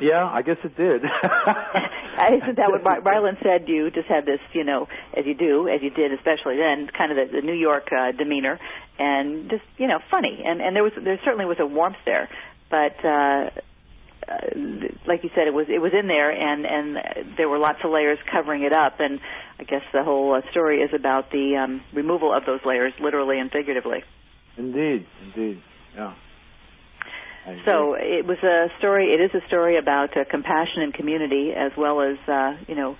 Yeah, 0.00 0.26
I 0.26 0.42
guess 0.42 0.58
it 0.62 0.76
did. 0.76 1.02
Isn't 1.04 2.56
that 2.56 2.70
what 2.70 2.84
Mar- 2.84 3.00
Marlon 3.00 3.42
said? 3.42 3.68
You 3.68 3.90
just 3.90 4.08
had 4.08 4.26
this, 4.26 4.40
you 4.52 4.64
know, 4.64 4.88
as 5.16 5.24
you 5.24 5.34
do, 5.34 5.68
as 5.68 5.80
you 5.82 5.90
did, 5.90 6.12
especially 6.12 6.56
then, 6.58 6.88
kind 6.88 7.12
of 7.12 7.16
the, 7.16 7.40
the 7.40 7.46
New 7.46 7.54
York 7.54 7.88
uh, 7.92 8.12
demeanor, 8.12 8.58
and 8.98 9.48
just, 9.48 9.64
you 9.78 9.86
know, 9.86 9.98
funny. 10.10 10.42
And 10.44 10.60
and 10.60 10.76
there 10.76 10.82
was 10.82 10.92
there 11.02 11.18
certainly 11.24 11.46
was 11.46 11.58
a 11.60 11.66
warmth 11.66 11.96
there, 12.04 12.28
but 12.70 13.04
uh, 13.04 13.50
like 15.06 15.22
you 15.22 15.30
said, 15.34 15.46
it 15.46 15.54
was 15.54 15.66
it 15.68 15.80
was 15.80 15.92
in 15.98 16.08
there, 16.08 16.30
and 16.30 16.66
and 16.66 17.36
there 17.36 17.48
were 17.48 17.58
lots 17.58 17.78
of 17.84 17.90
layers 17.90 18.18
covering 18.30 18.62
it 18.62 18.72
up. 18.72 19.00
And 19.00 19.20
I 19.58 19.64
guess 19.64 19.82
the 19.92 20.02
whole 20.02 20.34
uh, 20.34 20.50
story 20.50 20.80
is 20.80 20.90
about 20.94 21.30
the 21.30 21.56
um, 21.56 21.82
removal 21.92 22.32
of 22.32 22.44
those 22.44 22.60
layers, 22.64 22.92
literally 23.00 23.38
and 23.38 23.50
figuratively. 23.50 24.02
indeed, 24.56 25.06
indeed, 25.24 25.62
yeah. 25.94 26.14
So 27.64 27.94
it 27.94 28.26
was 28.26 28.38
a 28.42 28.66
story. 28.78 29.14
It 29.14 29.20
is 29.20 29.30
a 29.40 29.46
story 29.46 29.78
about 29.78 30.16
uh, 30.16 30.24
compassion 30.28 30.82
and 30.82 30.92
community, 30.92 31.52
as 31.56 31.70
well 31.78 32.00
as 32.00 32.16
uh, 32.28 32.56
you 32.66 32.74
know, 32.74 32.96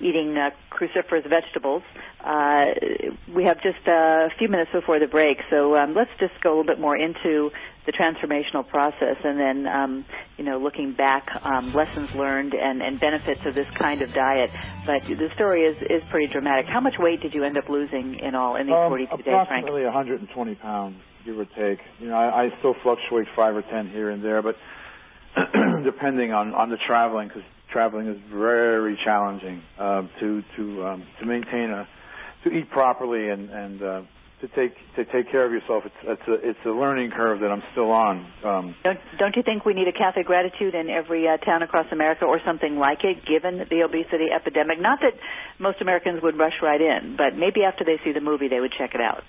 eating 0.00 0.36
uh, 0.38 0.50
cruciferous 0.70 1.28
vegetables. 1.28 1.82
Uh, 2.24 2.64
we 3.34 3.44
have 3.44 3.62
just 3.62 3.86
a 3.86 4.28
few 4.38 4.48
minutes 4.48 4.70
before 4.72 4.98
the 4.98 5.06
break, 5.06 5.38
so 5.50 5.76
um, 5.76 5.94
let's 5.94 6.10
just 6.18 6.32
go 6.42 6.48
a 6.48 6.52
little 6.56 6.64
bit 6.64 6.80
more 6.80 6.96
into 6.96 7.50
the 7.86 7.92
transformational 7.92 8.66
process, 8.66 9.16
and 9.24 9.38
then 9.38 9.66
um, 9.66 10.04
you 10.36 10.44
know, 10.44 10.58
looking 10.58 10.92
back, 10.92 11.26
um, 11.44 11.72
lessons 11.72 12.10
learned 12.14 12.54
and, 12.54 12.82
and 12.82 13.00
benefits 13.00 13.40
of 13.46 13.54
this 13.54 13.68
kind 13.78 14.02
of 14.02 14.12
diet. 14.12 14.50
But 14.86 15.02
the 15.02 15.30
story 15.34 15.62
is 15.64 15.76
is 15.82 16.02
pretty 16.10 16.32
dramatic. 16.32 16.66
How 16.66 16.80
much 16.80 16.98
weight 16.98 17.20
did 17.20 17.34
you 17.34 17.44
end 17.44 17.56
up 17.56 17.68
losing 17.68 18.18
in 18.18 18.34
all 18.34 18.56
in 18.56 18.66
these 18.66 18.76
um, 18.76 18.90
42 18.90 19.16
days, 19.16 19.24
Frank? 19.24 19.46
approximately 19.48 19.84
120 19.84 20.54
pounds, 20.56 20.96
give 21.24 21.38
or 21.38 21.46
take. 21.46 21.80
You 21.98 22.08
know, 22.08 22.16
I, 22.16 22.44
I 22.44 22.58
still 22.58 22.74
fluctuate 22.82 23.26
five 23.34 23.56
or 23.56 23.62
ten 23.62 23.88
here 23.88 24.10
and 24.10 24.22
there, 24.22 24.42
but 24.42 24.56
depending 25.84 26.32
on 26.32 26.54
on 26.54 26.70
the 26.70 26.78
traveling, 26.86 27.28
because 27.28 27.42
traveling 27.72 28.08
is 28.08 28.18
very 28.30 28.98
challenging 29.04 29.62
uh, 29.78 30.02
to 30.20 30.42
to 30.56 30.86
um, 30.86 31.06
to 31.18 31.26
maintain 31.26 31.70
a 31.70 31.88
to 32.44 32.50
eat 32.50 32.70
properly 32.70 33.28
and 33.28 33.50
and 33.50 33.82
uh, 33.82 34.02
to 34.40 34.48
take 34.48 34.72
to 34.96 35.04
take 35.04 35.30
care 35.30 35.44
of 35.44 35.52
yourself. 35.52 35.84
It's 35.86 35.94
it's 36.02 36.28
a 36.28 36.48
it's 36.50 36.58
a 36.64 36.70
learning 36.70 37.10
curve 37.10 37.40
that 37.40 37.50
I'm 37.50 37.62
still 37.72 37.90
on. 37.90 38.26
Um, 38.44 38.74
Don't, 38.82 38.98
don't 39.18 39.36
you 39.36 39.42
think 39.42 39.64
we 39.64 39.74
need 39.74 39.88
a 39.88 39.92
cafe 39.92 40.22
gratitude 40.22 40.74
in 40.74 40.88
every 40.88 41.28
uh, 41.28 41.36
town 41.38 41.62
across 41.62 41.86
America 41.92 42.24
or 42.24 42.40
something 42.44 42.76
like 42.76 43.04
it, 43.04 43.24
given 43.26 43.58
the 43.58 43.82
obesity 43.82 44.28
epidemic? 44.34 44.80
Not 44.80 45.00
that 45.02 45.14
most 45.58 45.80
Americans 45.80 46.22
would 46.22 46.38
rush 46.38 46.54
right 46.62 46.80
in, 46.80 47.16
but 47.16 47.36
maybe 47.36 47.64
after 47.64 47.84
they 47.84 47.98
see 48.04 48.12
the 48.12 48.20
movie, 48.20 48.48
they 48.48 48.60
would 48.60 48.72
check 48.76 48.94
it 48.94 49.00
out. 49.00 49.22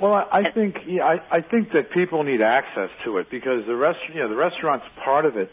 Well, 0.00 0.14
I, 0.14 0.40
I 0.40 0.52
think 0.52 0.76
yeah, 0.86 1.04
I, 1.04 1.38
I 1.38 1.40
think 1.42 1.72
that 1.72 1.92
people 1.92 2.22
need 2.24 2.42
access 2.42 2.90
to 3.04 3.18
it 3.18 3.30
because 3.30 3.64
the 3.66 3.76
rest, 3.76 3.98
you 4.12 4.20
know, 4.20 4.28
the 4.28 4.36
restaurant's 4.36 4.86
part 5.04 5.24
of 5.24 5.36
it, 5.36 5.50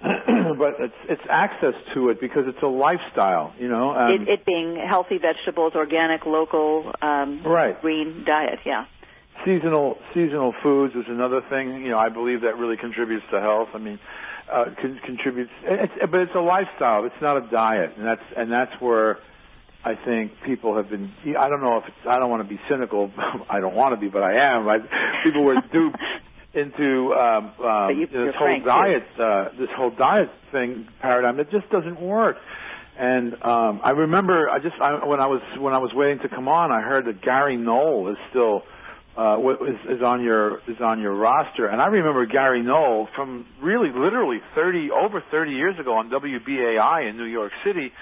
but 0.02 0.76
it's 0.78 0.94
it's 1.08 1.22
access 1.28 1.74
to 1.94 2.08
it 2.10 2.20
because 2.20 2.44
it's 2.46 2.62
a 2.62 2.66
lifestyle, 2.68 3.52
you 3.58 3.68
know. 3.68 3.90
Um, 3.90 4.12
it, 4.12 4.28
it 4.28 4.46
being 4.46 4.76
healthy 4.76 5.18
vegetables, 5.18 5.72
organic, 5.74 6.24
local, 6.26 6.92
um, 7.02 7.42
Right. 7.44 7.80
green 7.80 8.24
diet. 8.24 8.60
Yeah. 8.64 8.86
seasonal 9.44 9.98
seasonal 10.14 10.54
foods 10.62 10.94
is 10.94 11.04
another 11.08 11.40
thing. 11.50 11.82
You 11.84 11.90
know, 11.90 11.98
I 11.98 12.08
believe 12.10 12.42
that 12.42 12.58
really 12.58 12.76
contributes 12.76 13.24
to 13.32 13.40
health. 13.40 13.70
I 13.74 13.78
mean, 13.78 13.98
uh, 14.52 14.66
con- 14.80 15.00
contributes, 15.04 15.50
it's, 15.64 15.92
but 16.10 16.20
it's 16.20 16.34
a 16.34 16.40
lifestyle. 16.40 17.04
It's 17.04 17.20
not 17.20 17.36
a 17.36 17.46
diet, 17.50 17.94
and 17.96 18.06
that's 18.06 18.22
and 18.36 18.52
that's 18.52 18.80
where 18.80 19.18
I 19.84 19.94
think 19.96 20.32
people 20.44 20.76
have 20.76 20.88
been. 20.90 21.12
I 21.38 21.48
don't 21.48 21.60
know 21.60 21.78
if 21.78 21.84
it's. 21.88 22.06
I 22.06 22.18
don't 22.20 22.30
want 22.30 22.42
to 22.42 22.48
be 22.48 22.60
cynical. 22.68 23.10
I 23.50 23.58
don't 23.60 23.74
want 23.74 23.94
to 23.94 24.00
be, 24.00 24.08
but 24.08 24.22
I 24.22 24.34
am. 24.54 24.68
I, 24.68 24.78
people 25.24 25.42
were 25.44 25.60
duped 25.72 25.98
into 26.54 27.14
um, 27.14 27.52
um, 27.64 27.98
you- 27.98 28.06
this 28.06 28.34
whole 28.36 28.48
diet, 28.64 29.02
uh, 29.18 29.48
this 29.58 29.70
whole 29.76 29.90
diet 29.90 30.30
thing 30.52 30.88
paradigm. 31.00 31.38
It 31.40 31.50
just 31.50 31.68
doesn't 31.70 32.00
work. 32.00 32.36
And 32.98 33.34
um, 33.44 33.80
I 33.84 33.90
remember, 33.90 34.50
I 34.50 34.58
just 34.58 34.74
I, 34.80 35.04
when 35.04 35.20
I 35.20 35.26
was 35.26 35.40
when 35.58 35.72
I 35.74 35.78
was 35.78 35.92
waiting 35.94 36.18
to 36.20 36.28
come 36.28 36.48
on, 36.48 36.72
I 36.72 36.80
heard 36.80 37.04
that 37.06 37.20
Gary 37.22 37.56
Null 37.56 38.08
is 38.08 38.16
still 38.30 38.64
uh, 39.16 39.38
is, 39.64 39.98
is 39.98 40.02
on 40.02 40.22
your 40.24 40.58
is 40.66 40.80
on 40.80 41.00
your 41.00 41.14
roster. 41.14 41.66
And 41.66 41.80
I 41.80 41.86
remember 41.86 42.26
Gary 42.26 42.62
Null 42.62 43.08
from 43.14 43.46
really 43.62 43.90
literally 43.92 44.40
30 44.56 44.90
over 44.90 45.22
30 45.30 45.52
years 45.52 45.78
ago 45.78 45.94
on 45.94 46.10
WBAI 46.10 47.08
in 47.08 47.16
New 47.16 47.24
York 47.24 47.52
City, 47.64 47.92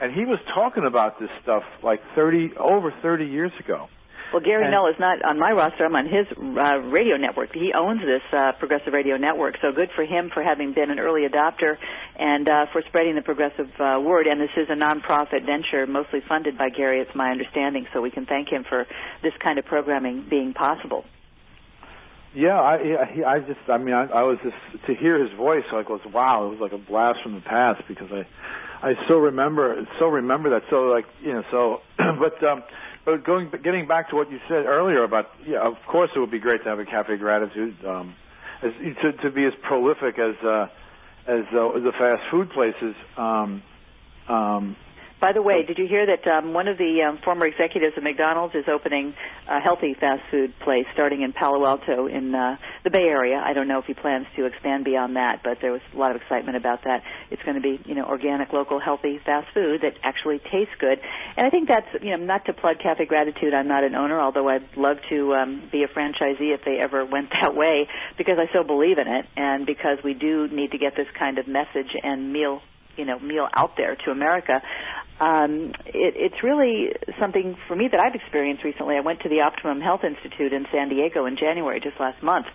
and 0.00 0.12
he 0.14 0.24
was 0.24 0.38
talking 0.54 0.86
about 0.86 1.20
this 1.20 1.30
stuff 1.42 1.64
like 1.82 2.00
30 2.14 2.56
over 2.56 2.92
30 3.02 3.26
years 3.26 3.52
ago. 3.60 3.88
Well, 4.32 4.42
Gary 4.42 4.64
And- 4.64 4.72
Null 4.72 4.88
is 4.88 4.98
not 4.98 5.22
on 5.24 5.38
my 5.38 5.52
roster. 5.52 5.84
I'm 5.84 5.94
on 5.94 6.06
his 6.06 6.26
uh, 6.36 6.78
radio 6.78 7.16
network. 7.16 7.54
He 7.54 7.72
owns 7.72 8.00
this 8.00 8.22
uh, 8.32 8.52
progressive 8.58 8.92
radio 8.92 9.16
network, 9.16 9.56
so 9.62 9.72
good 9.72 9.90
for 9.94 10.04
him 10.04 10.30
for 10.34 10.42
having 10.42 10.72
been 10.74 10.90
an 10.90 10.98
early 10.98 11.22
adopter 11.28 11.78
and 12.18 12.48
uh, 12.48 12.66
for 12.72 12.82
spreading 12.88 13.14
the 13.14 13.22
progressive 13.22 13.70
uh, 13.78 14.00
word. 14.00 14.26
And 14.26 14.40
this 14.40 14.50
is 14.56 14.68
a 14.68 14.74
nonprofit 14.74 15.46
venture, 15.46 15.86
mostly 15.86 16.20
funded 16.28 16.58
by 16.58 16.70
Gary. 16.70 17.00
It's 17.00 17.14
my 17.14 17.30
understanding, 17.30 17.86
so 17.92 18.00
we 18.02 18.10
can 18.10 18.26
thank 18.26 18.48
him 18.48 18.64
for 18.68 18.86
this 19.22 19.32
kind 19.42 19.58
of 19.58 19.64
programming 19.64 20.26
being 20.28 20.54
possible. 20.54 21.04
Yeah, 22.34 22.60
I 22.60 23.06
he, 23.14 23.24
I 23.24 23.38
just 23.38 23.60
I 23.66 23.78
mean 23.78 23.94
I, 23.94 24.04
I 24.08 24.22
was 24.24 24.36
just 24.42 24.84
to 24.86 24.94
hear 24.94 25.18
his 25.24 25.32
voice 25.38 25.64
like 25.72 25.88
was 25.88 26.02
wow 26.12 26.46
it 26.46 26.50
was 26.50 26.60
like 26.60 26.72
a 26.72 26.78
blast 26.78 27.22
from 27.22 27.34
the 27.34 27.40
past 27.40 27.82
because 27.88 28.12
I 28.12 28.26
I 28.86 28.92
still 29.06 29.20
remember 29.20 29.86
still 29.94 30.08
remember 30.10 30.50
that 30.50 30.64
so 30.68 30.82
like 30.88 31.06
you 31.22 31.32
know 31.32 31.44
so 31.50 31.80
but 31.96 32.44
um 32.44 32.62
but 33.06 33.24
going 33.24 33.50
getting 33.64 33.86
back 33.86 34.10
to 34.10 34.16
what 34.16 34.30
you 34.30 34.38
said 34.48 34.66
earlier 34.66 35.04
about 35.04 35.26
yeah 35.46 35.66
of 35.66 35.74
course 35.90 36.10
it 36.14 36.18
would 36.18 36.30
be 36.30 36.40
great 36.40 36.62
to 36.64 36.68
have 36.68 36.78
a 36.80 36.84
cafe 36.84 37.16
gratitude 37.16 37.74
um 37.86 38.14
as 38.62 38.72
to 39.00 39.12
to 39.22 39.30
be 39.30 39.44
as 39.46 39.52
prolific 39.62 40.18
as 40.18 40.34
uh 40.44 40.66
as 41.26 41.44
uh, 41.52 41.78
the 41.80 41.92
fast 41.98 42.22
food 42.30 42.50
places 42.50 42.94
um 43.16 43.62
um 44.28 44.76
By 45.18 45.32
the 45.32 45.40
way, 45.40 45.64
did 45.64 45.78
you 45.78 45.86
hear 45.88 46.04
that 46.04 46.28
um, 46.28 46.52
one 46.52 46.68
of 46.68 46.76
the 46.76 47.00
um, 47.08 47.18
former 47.24 47.46
executives 47.46 47.96
of 47.96 48.02
McDonald's 48.02 48.54
is 48.54 48.66
opening 48.68 49.14
a 49.48 49.60
healthy 49.60 49.94
fast 49.98 50.20
food 50.30 50.52
place 50.60 50.84
starting 50.92 51.22
in 51.22 51.32
Palo 51.32 51.64
Alto 51.64 52.06
in 52.06 52.34
uh, 52.34 52.56
the 52.84 52.90
Bay 52.90 53.08
Area? 53.08 53.42
I 53.42 53.54
don't 53.54 53.66
know 53.66 53.78
if 53.78 53.86
he 53.86 53.94
plans 53.94 54.26
to 54.36 54.44
expand 54.44 54.84
beyond 54.84 55.16
that, 55.16 55.40
but 55.42 55.58
there 55.62 55.72
was 55.72 55.80
a 55.94 55.96
lot 55.96 56.10
of 56.10 56.20
excitement 56.20 56.58
about 56.58 56.84
that. 56.84 57.02
It's 57.30 57.42
going 57.44 57.54
to 57.54 57.62
be, 57.62 57.80
you 57.86 57.94
know, 57.94 58.04
organic, 58.04 58.52
local, 58.52 58.78
healthy 58.78 59.18
fast 59.24 59.48
food 59.54 59.80
that 59.80 59.94
actually 60.02 60.38
tastes 60.38 60.74
good. 60.78 61.00
And 61.36 61.46
I 61.46 61.50
think 61.50 61.68
that's, 61.68 61.88
you 62.02 62.10
know, 62.10 62.22
not 62.22 62.44
to 62.44 62.52
plug 62.52 62.76
Cafe 62.82 63.06
Gratitude. 63.06 63.54
I'm 63.54 63.68
not 63.68 63.84
an 63.84 63.94
owner, 63.94 64.20
although 64.20 64.50
I'd 64.50 64.76
love 64.76 64.98
to 65.08 65.32
um, 65.32 65.70
be 65.72 65.82
a 65.82 65.88
franchisee 65.88 66.52
if 66.52 66.60
they 66.66 66.76
ever 66.78 67.06
went 67.10 67.30
that 67.30 67.56
way, 67.56 67.88
because 68.18 68.36
I 68.38 68.52
so 68.52 68.64
believe 68.64 68.98
in 68.98 69.08
it, 69.08 69.24
and 69.34 69.64
because 69.64 69.96
we 70.04 70.12
do 70.12 70.46
need 70.48 70.72
to 70.72 70.78
get 70.78 70.94
this 70.94 71.08
kind 71.18 71.38
of 71.38 71.48
message 71.48 71.96
and 72.02 72.34
meal 72.34 72.60
you 72.96 73.04
know 73.04 73.18
meal 73.18 73.46
out 73.54 73.76
there 73.76 73.96
to 74.04 74.10
America. 74.10 74.62
Um, 75.18 75.72
it, 75.86 76.14
it's 76.16 76.42
really 76.42 76.90
something 77.18 77.56
for 77.68 77.74
me 77.74 77.88
that 77.88 78.00
I've 78.00 78.14
experienced 78.14 78.64
recently. 78.64 78.96
I 78.96 79.00
went 79.00 79.20
to 79.20 79.28
the 79.28 79.40
Optimum 79.40 79.80
Health 79.80 80.04
Institute 80.04 80.52
in 80.52 80.66
San 80.72 80.88
Diego 80.88 81.26
in 81.26 81.36
January, 81.36 81.80
just 81.80 81.98
last 81.98 82.22
month. 82.22 82.46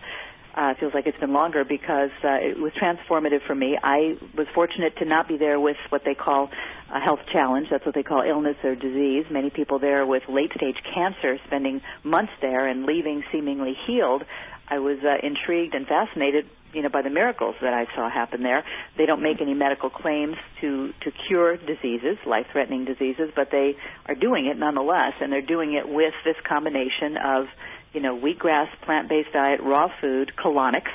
Uh, 0.53 0.73
feels 0.79 0.93
like 0.93 1.07
it's 1.07 1.17
been 1.19 1.31
longer 1.31 1.63
because 1.63 2.11
uh, 2.25 2.33
it 2.33 2.59
was 2.59 2.73
transformative 2.73 3.39
for 3.47 3.55
me. 3.55 3.77
I 3.81 4.17
was 4.37 4.47
fortunate 4.53 4.97
to 4.97 5.05
not 5.05 5.27
be 5.29 5.37
there 5.37 5.59
with 5.59 5.77
what 5.89 6.03
they 6.03 6.13
call 6.13 6.49
a 6.93 6.99
health 6.99 7.21
challenge. 7.31 7.67
That's 7.71 7.85
what 7.85 7.95
they 7.95 8.03
call 8.03 8.21
illness 8.21 8.57
or 8.63 8.75
disease. 8.75 9.25
Many 9.31 9.49
people 9.49 9.79
there 9.79 10.05
with 10.05 10.23
late 10.27 10.51
stage 10.53 10.75
cancer 10.93 11.37
spending 11.47 11.81
months 12.03 12.33
there 12.41 12.67
and 12.67 12.85
leaving 12.85 13.23
seemingly 13.31 13.77
healed. 13.87 14.23
I 14.67 14.79
was 14.79 14.97
uh, 15.03 15.25
intrigued 15.25 15.73
and 15.73 15.87
fascinated, 15.87 16.49
you 16.73 16.81
know, 16.81 16.89
by 16.89 17.01
the 17.01 17.09
miracles 17.09 17.55
that 17.61 17.73
I 17.73 17.85
saw 17.95 18.09
happen 18.09 18.43
there. 18.43 18.63
They 18.97 19.05
don't 19.05 19.21
make 19.21 19.41
any 19.41 19.53
medical 19.53 19.89
claims 19.89 20.35
to 20.61 20.93
to 21.01 21.11
cure 21.27 21.57
diseases, 21.57 22.17
life-threatening 22.25 22.85
diseases, 22.85 23.29
but 23.35 23.49
they 23.51 23.75
are 24.05 24.15
doing 24.15 24.45
it 24.45 24.57
nonetheless, 24.57 25.13
and 25.21 25.31
they're 25.31 25.41
doing 25.41 25.73
it 25.73 25.87
with 25.87 26.13
this 26.23 26.37
combination 26.47 27.17
of 27.17 27.45
you 27.93 27.99
know, 27.99 28.17
wheatgrass 28.17 28.67
plant-based 28.83 29.33
diet, 29.33 29.59
raw 29.61 29.89
food, 29.99 30.31
colonics, 30.37 30.91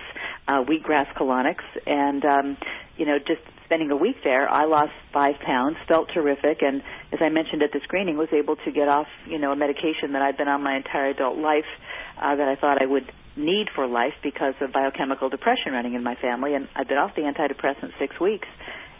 uh, 0.48 0.64
wheatgrass 0.64 1.12
colonics, 1.14 1.64
and 1.86 2.24
um, 2.24 2.56
you 2.96 3.04
know, 3.04 3.18
just 3.18 3.42
spending 3.66 3.90
a 3.90 3.96
week 3.96 4.16
there, 4.24 4.48
I 4.48 4.64
lost 4.64 4.92
five 5.12 5.34
pounds, 5.44 5.76
felt 5.86 6.08
terrific, 6.14 6.62
and 6.62 6.82
as 7.12 7.18
I 7.20 7.28
mentioned 7.28 7.62
at 7.62 7.72
the 7.72 7.80
screening, 7.84 8.16
was 8.16 8.28
able 8.32 8.56
to 8.56 8.72
get 8.72 8.88
off, 8.88 9.06
you 9.28 9.38
know, 9.38 9.52
a 9.52 9.56
medication 9.56 10.12
that 10.14 10.22
I'd 10.22 10.36
been 10.36 10.48
on 10.48 10.62
my 10.62 10.76
entire 10.76 11.10
adult 11.10 11.36
life 11.36 11.68
uh, 12.16 12.34
that 12.36 12.48
I 12.48 12.56
thought 12.56 12.82
I 12.82 12.86
would 12.86 13.10
need 13.36 13.66
for 13.74 13.86
life 13.86 14.14
because 14.22 14.54
of 14.60 14.72
biochemical 14.72 15.28
depression 15.28 15.72
running 15.72 15.94
in 15.94 16.02
my 16.02 16.14
family, 16.16 16.54
and 16.54 16.68
I've 16.74 16.88
been 16.88 16.98
off 16.98 17.14
the 17.14 17.22
antidepressant 17.22 17.98
six 17.98 18.18
weeks. 18.18 18.48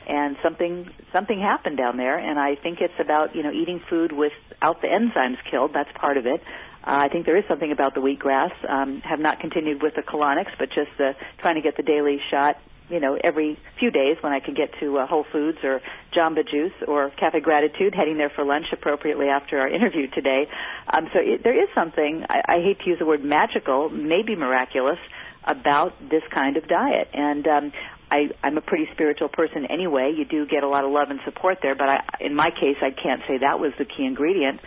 And 0.09 0.37
something 0.41 0.89
something 1.13 1.41
happened 1.41 1.79
down 1.79 1.97
there, 1.97 2.17
and 2.17 2.39
I 2.39 2.55
think 2.55 2.79
it's 2.81 2.95
about 3.01 3.35
you 3.35 3.43
know 3.43 3.51
eating 3.51 3.81
food 3.91 4.13
without 4.13 4.81
the 4.81 4.87
enzymes 4.87 5.39
killed. 5.51 5.73
That's 5.75 5.91
part 5.99 6.17
of 6.17 6.27
it. 6.27 6.41
Uh, 6.85 7.01
I 7.03 7.09
think 7.09 7.27
there 7.27 7.37
is 7.37 7.43
something 7.49 7.73
about 7.73 7.95
the 7.97 8.01
wheatgrass. 8.01 8.53
Um, 8.71 9.01
have 9.01 9.19
not 9.19 9.41
continued 9.41 9.83
with 9.83 9.95
the 9.97 10.03
colonics, 10.03 10.55
but 10.61 10.69
just 10.69 10.95
uh, 11.01 11.15
trying 11.41 11.57
to 11.57 11.61
get 11.61 11.77
the 11.77 11.83
daily 11.83 12.21
shot 12.31 12.55
you 12.89 13.01
know, 13.01 13.19
every 13.23 13.59
few 13.79 13.91
days 13.91 14.17
when 14.21 14.33
I 14.33 14.41
could 14.41 14.57
get 14.57 14.71
to 14.81 14.99
uh, 14.99 15.07
Whole 15.07 15.25
Foods 15.33 15.59
or 15.65 15.81
Jamba 16.15 16.49
Juice 16.49 16.73
or 16.87 17.11
Cafe 17.11 17.41
Gratitude, 17.41 17.95
heading 17.95 18.17
there 18.17 18.31
for 18.31 18.45
lunch 18.45 18.67
appropriately 18.73 19.27
after 19.27 19.59
our 19.59 19.69
interview 19.69 20.09
today. 20.09 20.47
Um, 20.87 21.09
so 21.13 21.19
it, 21.21 21.43
there 21.43 21.61
is 21.61 21.69
something, 21.75 22.25
I, 22.29 22.57
I 22.57 22.63
hate 22.63 22.81
to 22.81 22.91
use 22.91 22.99
the 22.99 23.07
word 23.07 23.25
magical, 23.25 23.89
maybe 23.89 24.37
miraculous, 24.37 24.99
about 25.45 25.95
this 26.11 26.23
kind 26.33 26.57
of 26.57 26.67
diet. 26.67 27.09
And 27.13 27.47
um, 27.47 27.73
I, 28.11 28.31
I'm 28.43 28.57
a 28.57 28.61
pretty 28.61 28.89
spiritual 28.93 29.29
person 29.29 29.67
anyway. 29.67 30.13
You 30.17 30.25
do 30.25 30.47
get 30.47 30.63
a 30.63 30.69
lot 30.69 30.85
of 30.85 30.91
love 30.91 31.11
and 31.11 31.21
support 31.25 31.59
there, 31.63 31.75
but 31.75 31.89
I, 31.89 32.05
in 32.21 32.35
my 32.35 32.51
case, 32.51 32.77
I 32.83 32.91
can't 32.91 33.23
say 33.29 33.39
that 33.39 33.59
was 33.59 33.73
the 33.79 33.85
key 33.85 34.05
ingredient. 34.05 34.61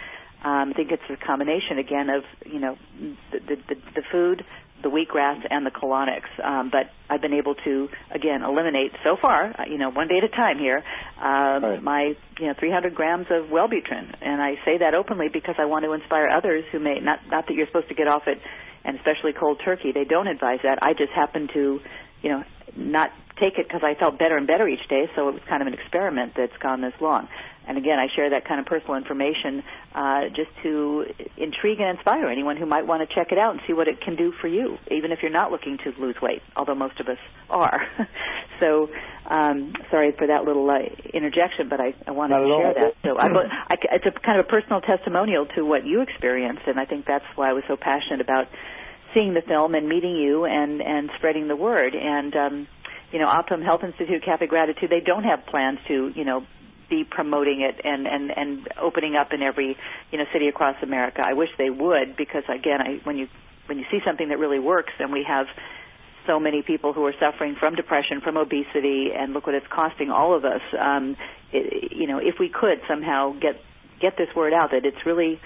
Um, 0.43 0.69
I 0.69 0.73
think 0.73 0.91
it's 0.91 1.03
a 1.09 1.17
combination 1.17 1.79
again 1.79 2.09
of 2.09 2.23
you 2.45 2.59
know 2.59 2.77
the 3.31 3.39
the, 3.39 3.75
the 3.93 4.01
food, 4.09 4.45
the 4.81 4.89
wheatgrass 4.89 5.45
and 5.49 5.65
the 5.65 5.71
colonics. 5.71 6.29
Um, 6.43 6.69
but 6.71 6.91
I've 7.09 7.21
been 7.21 7.33
able 7.33 7.55
to 7.55 7.89
again 8.11 8.43
eliminate 8.43 8.91
so 9.03 9.17
far, 9.21 9.53
uh, 9.59 9.65
you 9.69 9.77
know, 9.77 9.89
one 9.89 10.07
day 10.07 10.17
at 10.17 10.23
a 10.23 10.29
time 10.29 10.59
here, 10.59 10.83
uh, 11.17 11.59
right. 11.61 11.83
my 11.83 12.15
you 12.39 12.47
know 12.47 12.53
300 12.57 12.95
grams 12.95 13.27
of 13.29 13.49
Wellbutrin, 13.49 14.15
and 14.21 14.41
I 14.41 14.55
say 14.65 14.77
that 14.79 14.93
openly 14.93 15.27
because 15.31 15.55
I 15.57 15.65
want 15.65 15.85
to 15.85 15.93
inspire 15.93 16.27
others 16.27 16.65
who 16.71 16.79
may 16.79 16.99
not 16.99 17.19
not 17.29 17.47
that 17.47 17.53
you're 17.53 17.67
supposed 17.67 17.89
to 17.89 17.95
get 17.95 18.07
off 18.07 18.23
it, 18.27 18.39
and 18.83 18.97
especially 18.97 19.33
cold 19.33 19.61
turkey. 19.63 19.91
They 19.91 20.05
don't 20.05 20.27
advise 20.27 20.59
that. 20.63 20.79
I 20.81 20.93
just 20.93 21.11
happen 21.11 21.47
to, 21.53 21.79
you 22.21 22.29
know, 22.29 22.43
not 22.75 23.11
take 23.39 23.57
it 23.57 23.67
because 23.67 23.81
I 23.83 23.95
felt 23.95 24.19
better 24.19 24.37
and 24.37 24.47
better 24.47 24.67
each 24.67 24.87
day. 24.89 25.09
So 25.15 25.29
it 25.29 25.33
was 25.33 25.43
kind 25.47 25.61
of 25.61 25.67
an 25.67 25.73
experiment 25.73 26.33
that's 26.35 26.55
gone 26.57 26.81
this 26.81 26.93
long. 26.99 27.27
And 27.69 27.77
again, 27.77 27.99
I 27.99 28.07
share 28.15 28.31
that 28.31 28.45
kind 28.45 28.59
of 28.59 28.65
personal 28.65 28.95
information 28.95 29.61
uh, 29.93 30.29
just 30.29 30.49
to 30.63 31.05
intrigue 31.37 31.79
and 31.79 31.95
inspire 31.95 32.27
anyone 32.27 32.57
who 32.57 32.65
might 32.65 32.87
want 32.87 33.07
to 33.07 33.15
check 33.15 33.31
it 33.31 33.37
out 33.37 33.51
and 33.51 33.61
see 33.67 33.73
what 33.73 33.87
it 33.87 34.01
can 34.01 34.15
do 34.15 34.33
for 34.41 34.47
you, 34.47 34.79
even 34.89 35.11
if 35.11 35.19
you're 35.21 35.31
not 35.31 35.51
looking 35.51 35.77
to 35.83 35.93
lose 36.01 36.15
weight, 36.19 36.41
although 36.55 36.73
most 36.73 36.99
of 36.99 37.07
us 37.07 37.19
are. 37.47 37.87
so, 38.59 38.89
um, 39.27 39.73
sorry 39.91 40.13
for 40.17 40.25
that 40.25 40.45
little 40.45 40.67
uh, 40.67 40.79
interjection, 41.13 41.69
but 41.69 41.79
I, 41.79 41.93
I 42.07 42.11
wanted 42.11 42.39
to 42.39 42.47
share 42.47 42.73
that. 42.73 42.93
So, 43.03 43.17
I, 43.19 43.27
I, 43.27 43.75
it's 43.93 44.05
a 44.07 44.19
kind 44.19 44.39
of 44.39 44.47
a 44.47 44.49
personal 44.49 44.81
testimonial 44.81 45.45
to 45.55 45.61
what 45.61 45.85
you 45.85 46.01
experienced, 46.01 46.63
and 46.65 46.79
I 46.79 46.85
think 46.85 47.05
that's 47.05 47.25
why 47.35 47.51
I 47.51 47.53
was 47.53 47.63
so 47.67 47.77
passionate 47.79 48.21
about 48.21 48.47
seeing 49.13 49.35
the 49.35 49.43
film 49.43 49.75
and 49.75 49.87
meeting 49.87 50.15
you 50.15 50.45
and 50.45 50.81
and 50.81 51.11
spreading 51.17 51.47
the 51.47 51.55
word 51.55 51.93
and. 51.93 52.35
um 52.35 52.67
you 53.11 53.17
know, 53.17 53.25
Optimum 53.25 53.65
Health 53.65 53.83
Institute, 53.83 54.23
Cafe 54.23 54.45
Gratitude, 54.45 54.91
they 54.91 54.99
don't 54.99 55.23
have 55.23 55.43
plans 55.47 55.79
to, 55.87 56.11
you 56.15 56.23
know, 56.23 56.45
be 56.89 57.03
promoting 57.03 57.61
it 57.61 57.79
and 57.83 58.07
and 58.07 58.31
and 58.35 58.67
opening 58.81 59.15
up 59.15 59.33
in 59.33 59.41
every 59.41 59.77
you 60.11 60.17
know 60.17 60.25
city 60.33 60.47
across 60.47 60.75
America. 60.81 61.21
I 61.25 61.33
wish 61.33 61.49
they 61.57 61.69
would 61.69 62.15
because 62.17 62.43
again, 62.49 62.81
I 62.81 62.99
when 63.03 63.17
you 63.17 63.27
when 63.67 63.77
you 63.77 63.85
see 63.91 63.99
something 64.05 64.29
that 64.29 64.39
really 64.39 64.59
works, 64.59 64.93
and 64.99 65.13
we 65.13 65.23
have 65.27 65.45
so 66.27 66.39
many 66.39 66.61
people 66.61 66.93
who 66.93 67.05
are 67.05 67.13
suffering 67.19 67.55
from 67.59 67.75
depression, 67.75 68.21
from 68.21 68.37
obesity, 68.37 69.09
and 69.15 69.33
look 69.33 69.45
what 69.45 69.55
it's 69.55 69.67
costing 69.67 70.09
all 70.09 70.35
of 70.35 70.45
us. 70.45 70.61
Um, 70.77 71.15
it, 71.51 71.91
you 71.91 72.07
know, 72.07 72.19
if 72.19 72.35
we 72.39 72.49
could 72.49 72.81
somehow 72.87 73.33
get 73.33 73.61
get 74.01 74.17
this 74.17 74.29
word 74.35 74.53
out 74.53 74.71
that 74.71 74.85
it's 74.85 75.05
really 75.05 75.39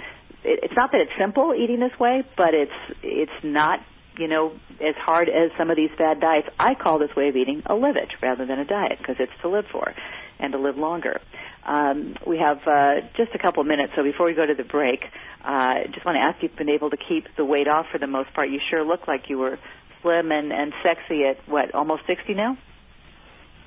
it, 0.44 0.60
it's 0.64 0.74
not 0.76 0.92
that 0.92 1.02
it's 1.02 1.12
simple 1.20 1.54
eating 1.54 1.80
this 1.80 1.98
way, 2.00 2.24
but 2.38 2.54
it's 2.54 2.98
it's 3.02 3.44
not 3.44 3.80
you 4.18 4.28
know 4.28 4.54
as 4.82 4.96
hard 4.96 5.30
as 5.30 5.52
some 5.58 5.70
of 5.70 5.76
these 5.76 5.92
fad 5.98 6.20
diets. 6.20 6.48
I 6.60 6.76
call 6.76 7.00
this 7.00 7.16
way 7.16 7.30
of 7.30 7.36
eating 7.36 7.64
a 7.66 7.76
live 7.76 7.96
it 7.96 8.10
rather 8.22 8.46
than 8.46 8.60
a 8.60 8.66
diet 8.66 8.98
because 8.98 9.16
it's 9.20 9.32
to 9.42 9.50
live 9.50 9.66
for 9.72 9.94
and 10.40 10.54
to 10.54 10.60
live 10.60 10.78
longer. 10.78 11.22
Um, 11.66 12.16
we 12.28 12.40
have 12.40 12.60
uh, 12.68 13.08
just 13.16 13.34
a 13.34 13.40
couple 13.40 13.64
minutes, 13.64 13.94
so 13.96 14.04
before 14.04 14.26
we 14.26 14.34
go 14.34 14.46
to 14.46 14.54
the 14.54 14.64
break, 14.64 15.06
I 15.44 15.84
uh, 15.84 15.88
just 15.88 16.06
want 16.06 16.18
to 16.18 16.22
ask 16.22 16.44
you've 16.44 16.56
been 16.56 16.70
able 16.70 16.90
to 16.90 16.98
keep 16.98 17.28
the 17.38 17.46
weight 17.46 17.68
off 17.68 17.88
for 17.92 17.98
the 17.98 18.08
most 18.08 18.34
part. 18.34 18.50
You 18.50 18.60
sure 18.70 18.84
look 18.84 19.08
like 19.08 19.30
you 19.30 19.38
were 19.38 19.58
slim 20.02 20.32
and, 20.32 20.52
and 20.52 20.74
sexy 20.84 21.24
at, 21.24 21.38
what, 21.48 21.74
almost 21.74 22.04
60 22.08 22.34
now? 22.34 22.58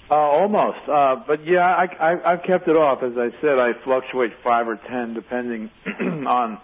Uh, 0.09 0.15
almost, 0.15 0.79
uh, 0.89 1.17
but 1.27 1.45
yeah, 1.45 1.67
I, 1.67 1.87
I, 1.99 2.33
I've 2.33 2.43
kept 2.45 2.69
it 2.69 2.77
off. 2.77 3.03
As 3.03 3.15
I 3.17 3.31
said, 3.41 3.59
I 3.59 3.73
fluctuate 3.83 4.31
five 4.45 4.69
or 4.69 4.77
ten 4.77 5.15
depending 5.15 5.69
on 6.29 6.61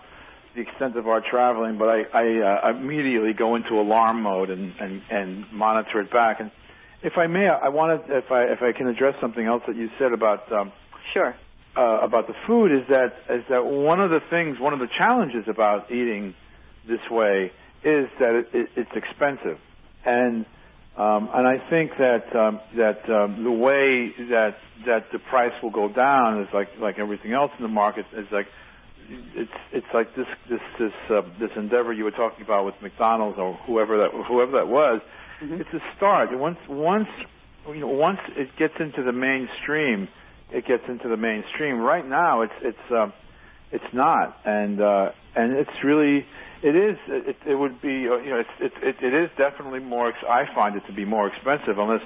the 0.54 0.60
extent 0.60 0.96
of 0.96 1.08
our 1.08 1.20
traveling. 1.20 1.76
But 1.76 1.88
I, 1.88 2.02
I 2.14 2.68
uh, 2.68 2.70
immediately 2.70 3.32
go 3.32 3.56
into 3.56 3.80
alarm 3.80 4.22
mode 4.22 4.50
and, 4.50 4.72
and, 4.78 5.02
and 5.10 5.52
monitor 5.52 6.00
it 6.00 6.12
back. 6.12 6.38
And 6.38 6.52
if 7.02 7.18
I 7.18 7.26
may, 7.26 7.48
I 7.48 7.68
wanted 7.68 8.02
if 8.08 8.30
I 8.30 8.44
if 8.44 8.62
I 8.62 8.72
can 8.76 8.86
address 8.86 9.14
something 9.20 9.44
else 9.44 9.62
that 9.66 9.76
you 9.76 9.88
said 9.98 10.12
about 10.12 10.50
um, 10.52 10.72
sure. 11.12 11.34
uh, 11.76 12.00
about 12.00 12.28
the 12.28 12.34
food 12.46 12.72
is 12.72 12.86
that 12.88 13.14
is 13.28 13.44
that 13.50 13.64
one 13.64 14.00
of 14.00 14.10
the 14.10 14.20
things 14.30 14.58
one 14.60 14.72
of 14.72 14.78
the 14.78 14.88
challenges 14.98 15.44
about 15.48 15.90
eating 15.90 16.34
this 16.86 17.00
way 17.10 17.52
is 17.84 18.08
that 18.20 18.34
it, 18.34 18.48
it, 18.52 18.68
it's 18.76 18.90
expensive. 18.94 19.58
And 20.04 20.46
um, 20.96 21.28
and 21.32 21.46
I 21.46 21.58
think 21.70 21.92
that 21.98 22.36
um, 22.36 22.60
that 22.76 23.08
um, 23.10 23.42
the 23.42 23.50
way 23.50 24.12
that 24.30 24.56
that 24.86 25.10
the 25.12 25.18
price 25.18 25.54
will 25.62 25.70
go 25.70 25.88
down 25.88 26.42
is 26.42 26.48
like 26.54 26.68
like 26.80 26.98
everything 26.98 27.32
else 27.32 27.50
in 27.58 27.62
the 27.62 27.68
market 27.68 28.06
is 28.16 28.26
like 28.30 28.46
it's 29.08 29.50
it's 29.72 29.86
like 29.92 30.14
this 30.14 30.26
this 30.48 30.60
this 30.78 30.92
uh, 31.10 31.22
this 31.40 31.50
endeavor 31.56 31.92
you 31.92 32.04
were 32.04 32.12
talking 32.12 32.44
about 32.44 32.64
with 32.64 32.74
McDonald's 32.80 33.38
or 33.38 33.54
whoever 33.66 33.98
that 33.98 34.10
whoever 34.28 34.52
that 34.52 34.68
was 34.68 35.00
Mm-hmm. 35.42 35.60
It's 35.60 35.74
a 35.74 35.80
start. 35.96 36.36
Once 36.38 36.58
once 36.68 37.08
you 37.66 37.80
know 37.80 37.88
once 37.88 38.20
it 38.36 38.56
gets 38.56 38.74
into 38.78 39.02
the 39.02 39.12
mainstream, 39.12 40.08
it 40.52 40.66
gets 40.66 40.84
into 40.88 41.08
the 41.08 41.16
mainstream. 41.16 41.78
Right 41.78 42.06
now, 42.06 42.42
it's 42.42 42.52
it's 42.62 42.92
um, 42.92 43.12
it's 43.72 43.92
not, 43.92 44.38
and 44.44 44.80
uh, 44.80 45.10
and 45.34 45.52
it's 45.52 45.82
really 45.82 46.24
it 46.62 46.76
is 46.76 46.96
it, 47.08 47.36
it 47.44 47.54
would 47.56 47.82
be 47.82 48.08
uh, 48.08 48.18
you 48.18 48.30
know 48.30 48.40
it's 48.40 48.50
it, 48.60 48.72
it 48.82 48.96
it 49.02 49.14
is 49.14 49.30
definitely 49.36 49.80
more. 49.80 50.12
I 50.28 50.44
find 50.54 50.76
it 50.76 50.86
to 50.86 50.92
be 50.92 51.04
more 51.04 51.26
expensive 51.26 51.76
unless 51.78 52.02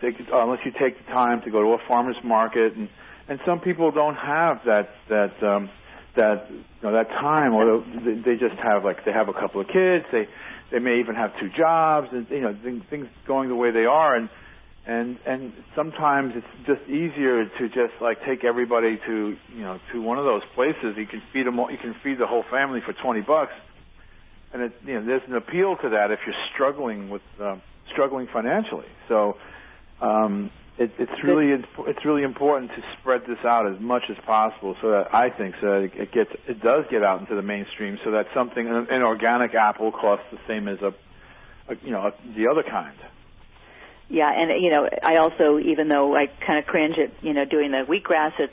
take 0.00 0.16
unless 0.32 0.60
you 0.64 0.72
take 0.72 0.98
the 0.98 1.12
time 1.12 1.42
to 1.42 1.50
go 1.50 1.62
to 1.62 1.68
a 1.80 1.86
farmer's 1.86 2.22
market 2.24 2.74
and 2.74 2.88
and 3.28 3.38
some 3.46 3.60
people 3.60 3.92
don't 3.92 4.16
have 4.16 4.60
that 4.66 4.90
that 5.08 5.40
um, 5.44 5.70
that 6.16 6.46
you 6.50 6.64
know 6.82 6.92
that 6.92 7.08
time 7.10 7.54
or 7.54 7.84
they 8.24 8.36
just 8.36 8.56
have 8.56 8.84
like 8.84 9.04
they 9.04 9.12
have 9.12 9.28
a 9.28 9.32
couple 9.32 9.60
of 9.60 9.68
kids 9.68 10.04
they 10.10 10.26
they 10.70 10.78
may 10.78 11.00
even 11.00 11.14
have 11.14 11.38
two 11.38 11.50
jobs, 11.50 12.08
and 12.12 12.26
you 12.30 12.40
know 12.40 12.56
things 12.90 13.08
going 13.26 13.48
the 13.48 13.54
way 13.54 13.70
they 13.70 13.84
are, 13.84 14.14
and 14.16 14.28
and 14.86 15.18
and 15.26 15.52
sometimes 15.74 16.34
it's 16.36 16.66
just 16.66 16.82
easier 16.88 17.46
to 17.46 17.68
just 17.68 17.94
like 18.00 18.24
take 18.24 18.44
everybody 18.44 18.98
to 19.06 19.36
you 19.54 19.62
know 19.62 19.78
to 19.92 20.02
one 20.02 20.18
of 20.18 20.24
those 20.24 20.42
places. 20.54 20.96
You 20.96 21.06
can 21.06 21.22
feed 21.32 21.46
them. 21.46 21.58
all, 21.58 21.70
You 21.70 21.78
can 21.78 21.94
feed 22.02 22.18
the 22.18 22.26
whole 22.26 22.44
family 22.50 22.80
for 22.84 22.92
twenty 22.92 23.20
bucks, 23.20 23.52
and 24.52 24.62
it, 24.62 24.72
you 24.84 24.94
know 24.94 25.04
there's 25.04 25.22
an 25.26 25.36
appeal 25.36 25.76
to 25.76 25.90
that 25.90 26.10
if 26.10 26.20
you're 26.26 26.34
struggling 26.52 27.10
with 27.10 27.22
uh, 27.40 27.56
struggling 27.90 28.26
financially. 28.32 28.88
So 29.08 29.36
um, 30.00 30.50
it, 30.76 30.90
it's 30.98 31.22
really 31.22 31.52
it's 31.52 32.04
really 32.04 32.24
important 32.24 32.72
to 32.72 32.82
spread 32.98 33.22
this 33.28 33.38
out 33.44 33.70
as 33.72 33.80
much 33.80 34.02
as 34.10 34.16
possible, 34.26 34.76
so 34.82 34.90
that 34.90 35.14
I 35.14 35.30
think 35.30 35.54
so 35.60 35.66
that 35.66 35.90
it 35.94 36.12
gets 36.12 36.30
it 36.48 36.60
does 36.60 36.84
get 36.90 37.04
out 37.04 37.20
into 37.20 37.36
the 37.36 37.42
mainstream, 37.42 37.98
so 38.04 38.10
that 38.12 38.26
something 38.34 38.66
an, 38.66 38.88
an 38.90 39.02
organic 39.02 39.54
apple 39.54 39.92
costs 39.92 40.26
the 40.32 40.38
same 40.48 40.66
as 40.66 40.80
a, 40.82 40.92
a 41.68 41.76
you 41.82 41.92
know 41.92 42.08
a, 42.08 42.12
the 42.34 42.48
other 42.50 42.64
kind. 42.68 42.96
Yeah, 44.08 44.30
and 44.34 44.60
you 44.60 44.70
know 44.70 44.88
I 45.02 45.16
also 45.16 45.60
even 45.60 45.88
though 45.88 46.16
I 46.16 46.26
kind 46.44 46.58
of 46.58 46.66
cringe 46.66 46.96
at 46.98 47.22
you 47.22 47.34
know 47.34 47.44
doing 47.44 47.70
the 47.70 47.84
wheatgrass, 47.88 48.32
it's 48.40 48.52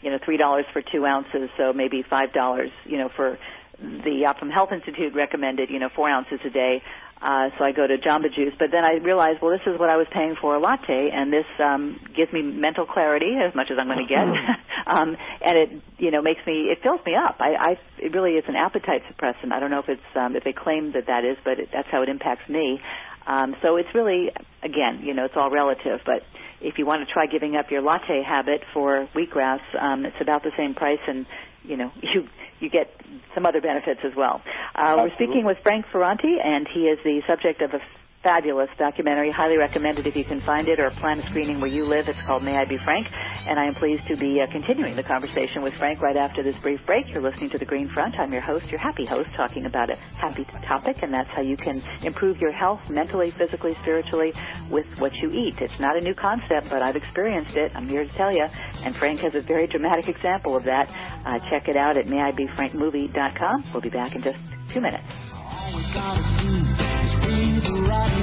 you 0.00 0.10
know 0.10 0.18
three 0.24 0.38
dollars 0.38 0.64
for 0.72 0.80
two 0.80 1.04
ounces, 1.04 1.50
so 1.58 1.74
maybe 1.74 2.02
five 2.02 2.32
dollars 2.32 2.70
you 2.86 2.96
know 2.96 3.10
for 3.14 3.38
the 3.78 4.24
uh, 4.24 4.30
Optimum 4.30 4.52
Health 4.52 4.72
Institute 4.72 5.14
recommended 5.14 5.70
you 5.70 5.78
know 5.78 5.90
four 5.94 6.08
ounces 6.08 6.40
a 6.46 6.50
day. 6.50 6.82
Uh, 7.20 7.50
so 7.58 7.64
I 7.64 7.72
go 7.72 7.86
to 7.86 7.98
Jamba 7.98 8.32
Juice, 8.32 8.54
but 8.58 8.70
then 8.70 8.84
I 8.84 9.02
realized, 9.02 9.42
well, 9.42 9.50
this 9.50 9.66
is 9.66 9.78
what 9.78 9.90
I 9.90 9.96
was 9.96 10.06
paying 10.12 10.36
for 10.40 10.54
a 10.54 10.60
latte, 10.60 11.10
and 11.12 11.32
this 11.32 11.46
um, 11.58 11.98
gives 12.14 12.32
me 12.32 12.42
mental 12.42 12.86
clarity 12.86 13.34
as 13.42 13.54
much 13.56 13.70
as 13.72 13.78
I'm 13.78 13.86
going 13.88 14.06
to 14.06 14.08
get. 14.08 14.22
um, 14.86 15.16
and 15.42 15.58
it 15.58 15.70
you 15.98 16.10
know 16.10 16.22
makes 16.22 16.40
me 16.46 16.70
it 16.70 16.78
fills 16.82 17.00
me 17.04 17.14
up. 17.16 17.36
I, 17.40 17.74
I 17.74 17.78
it 17.98 18.14
really 18.14 18.32
is 18.38 18.44
an 18.46 18.54
appetite 18.54 19.02
suppressant. 19.10 19.52
I 19.52 19.58
don't 19.58 19.70
know 19.70 19.80
if 19.80 19.88
it's 19.88 20.10
um, 20.14 20.36
if 20.36 20.44
they 20.44 20.52
claim 20.52 20.92
that 20.92 21.06
that 21.06 21.24
is, 21.24 21.36
but 21.44 21.58
it, 21.58 21.70
that's 21.72 21.88
how 21.90 22.02
it 22.02 22.08
impacts 22.08 22.48
me. 22.48 22.80
Um, 23.26 23.56
so 23.62 23.76
it's 23.76 23.92
really 23.94 24.30
again, 24.62 25.00
you 25.02 25.12
know, 25.12 25.24
it's 25.24 25.34
all 25.36 25.50
relative, 25.50 26.00
but 26.06 26.22
if 26.60 26.78
you 26.78 26.86
want 26.86 27.06
to 27.06 27.12
try 27.12 27.26
giving 27.26 27.56
up 27.56 27.70
your 27.70 27.82
latte 27.82 28.22
habit 28.22 28.62
for 28.72 29.08
wheatgrass, 29.14 29.60
um, 29.80 30.04
it's 30.04 30.16
about 30.20 30.42
the 30.42 30.50
same 30.56 30.74
price, 30.74 30.98
and 31.06 31.26
you 31.68 31.76
know 31.76 31.92
you 32.02 32.26
you 32.60 32.68
get 32.68 32.90
some 33.34 33.46
other 33.46 33.60
benefits 33.60 34.00
as 34.04 34.12
well. 34.16 34.42
Uh, 34.74 34.94
we're 34.96 35.14
speaking 35.14 35.44
with 35.44 35.58
Frank 35.62 35.86
Ferrante, 35.92 36.38
and 36.42 36.66
he 36.66 36.88
is 36.88 36.98
the 37.04 37.22
subject 37.28 37.62
of 37.62 37.72
a 37.72 37.80
fabulous 38.22 38.68
documentary. 38.78 39.30
Highly 39.30 39.56
recommended 39.56 40.06
if 40.06 40.16
you 40.16 40.24
can 40.24 40.40
find 40.42 40.68
it 40.68 40.80
or 40.80 40.90
plan 40.98 41.20
a 41.20 41.26
screening 41.28 41.60
where 41.60 41.70
you 41.70 41.84
live. 41.84 42.08
It's 42.08 42.18
called 42.26 42.42
May 42.42 42.56
I 42.56 42.64
Be 42.64 42.78
Frank. 42.84 43.06
And 43.46 43.58
I 43.58 43.64
am 43.64 43.74
pleased 43.74 44.06
to 44.08 44.16
be 44.16 44.40
uh, 44.40 44.50
continuing 44.50 44.96
the 44.96 45.02
conversation 45.02 45.62
with 45.62 45.74
Frank 45.74 46.00
right 46.00 46.16
after 46.16 46.42
this 46.42 46.56
brief 46.62 46.80
break. 46.86 47.06
You're 47.08 47.22
listening 47.22 47.50
to 47.50 47.58
The 47.58 47.64
Green 47.64 47.90
Front. 47.94 48.14
I'm 48.18 48.32
your 48.32 48.42
host, 48.42 48.66
your 48.68 48.80
happy 48.80 49.06
host, 49.06 49.28
talking 49.36 49.66
about 49.66 49.90
a 49.90 49.96
happy 50.20 50.44
topic, 50.66 50.96
and 51.02 51.12
that's 51.12 51.30
how 51.34 51.42
you 51.42 51.56
can 51.56 51.82
improve 52.02 52.38
your 52.38 52.52
health 52.52 52.80
mentally, 52.90 53.32
physically, 53.38 53.76
spiritually 53.82 54.32
with 54.70 54.86
what 54.98 55.12
you 55.14 55.30
eat. 55.30 55.54
It's 55.60 55.80
not 55.80 55.96
a 55.96 56.00
new 56.00 56.14
concept, 56.14 56.68
but 56.70 56.82
I've 56.82 56.96
experienced 56.96 57.56
it. 57.56 57.72
I'm 57.74 57.88
here 57.88 58.04
to 58.04 58.16
tell 58.16 58.32
you. 58.32 58.44
And 58.44 58.94
Frank 58.96 59.20
has 59.20 59.34
a 59.34 59.42
very 59.42 59.66
dramatic 59.66 60.08
example 60.08 60.56
of 60.56 60.64
that. 60.64 60.88
Uh, 61.24 61.38
check 61.50 61.68
it 61.68 61.76
out 61.76 61.96
at 61.96 62.06
mayibefrankmovie.com. 62.06 63.70
We'll 63.72 63.82
be 63.82 63.90
back 63.90 64.14
in 64.14 64.22
just 64.22 64.38
two 64.72 64.80
minutes. 64.80 65.04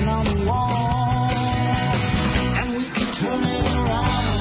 On 0.04 0.26
the 0.26 0.46
wall, 0.46 1.32
and 1.32 2.78
we 2.78 2.84
can 2.92 3.16
turn 3.22 3.44
it 3.44 3.66
around. 3.66 4.35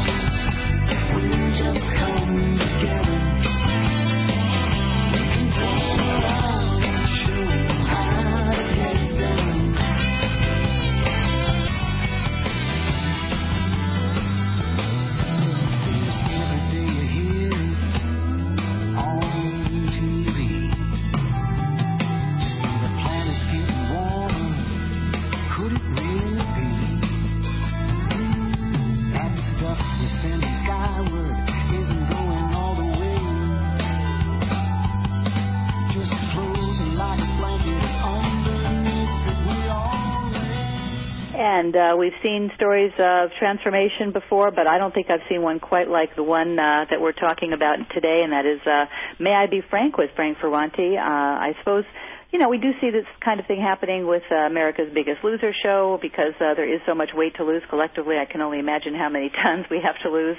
And 41.64 41.74
uh, 41.74 41.96
we've 41.98 42.12
seen 42.22 42.50
stories 42.56 42.92
of 42.98 43.30
transformation 43.38 44.12
before, 44.12 44.50
but 44.50 44.66
I 44.66 44.76
don't 44.76 44.92
think 44.92 45.08
I've 45.08 45.24
seen 45.30 45.40
one 45.40 45.60
quite 45.60 45.88
like 45.88 46.14
the 46.14 46.22
one 46.22 46.58
uh, 46.58 46.84
that 46.90 47.00
we're 47.00 47.16
talking 47.16 47.54
about 47.54 47.78
today, 47.94 48.20
and 48.22 48.34
that 48.34 48.44
is 48.44 48.60
uh, 48.66 48.84
May 49.18 49.32
I 49.32 49.46
Be 49.46 49.62
Frank 49.70 49.96
with 49.96 50.10
Frank 50.14 50.36
Ferrante. 50.42 50.98
Uh, 50.98 51.00
I 51.00 51.54
suppose, 51.60 51.84
you 52.32 52.38
know, 52.38 52.50
we 52.50 52.58
do 52.58 52.72
see 52.82 52.90
this 52.90 53.06
kind 53.24 53.40
of 53.40 53.46
thing 53.46 53.62
happening 53.62 54.06
with 54.06 54.24
uh, 54.30 54.44
America's 54.44 54.92
Biggest 54.92 55.24
Loser 55.24 55.54
show 55.54 55.98
because 56.02 56.36
uh, 56.36 56.52
there 56.52 56.68
is 56.68 56.82
so 56.84 56.94
much 56.94 57.14
weight 57.14 57.36
to 57.36 57.44
lose 57.44 57.62
collectively. 57.70 58.16
I 58.18 58.30
can 58.30 58.42
only 58.42 58.58
imagine 58.58 58.94
how 58.94 59.08
many 59.08 59.30
tons 59.42 59.64
we 59.70 59.80
have 59.80 59.96
to 60.02 60.10
lose 60.10 60.36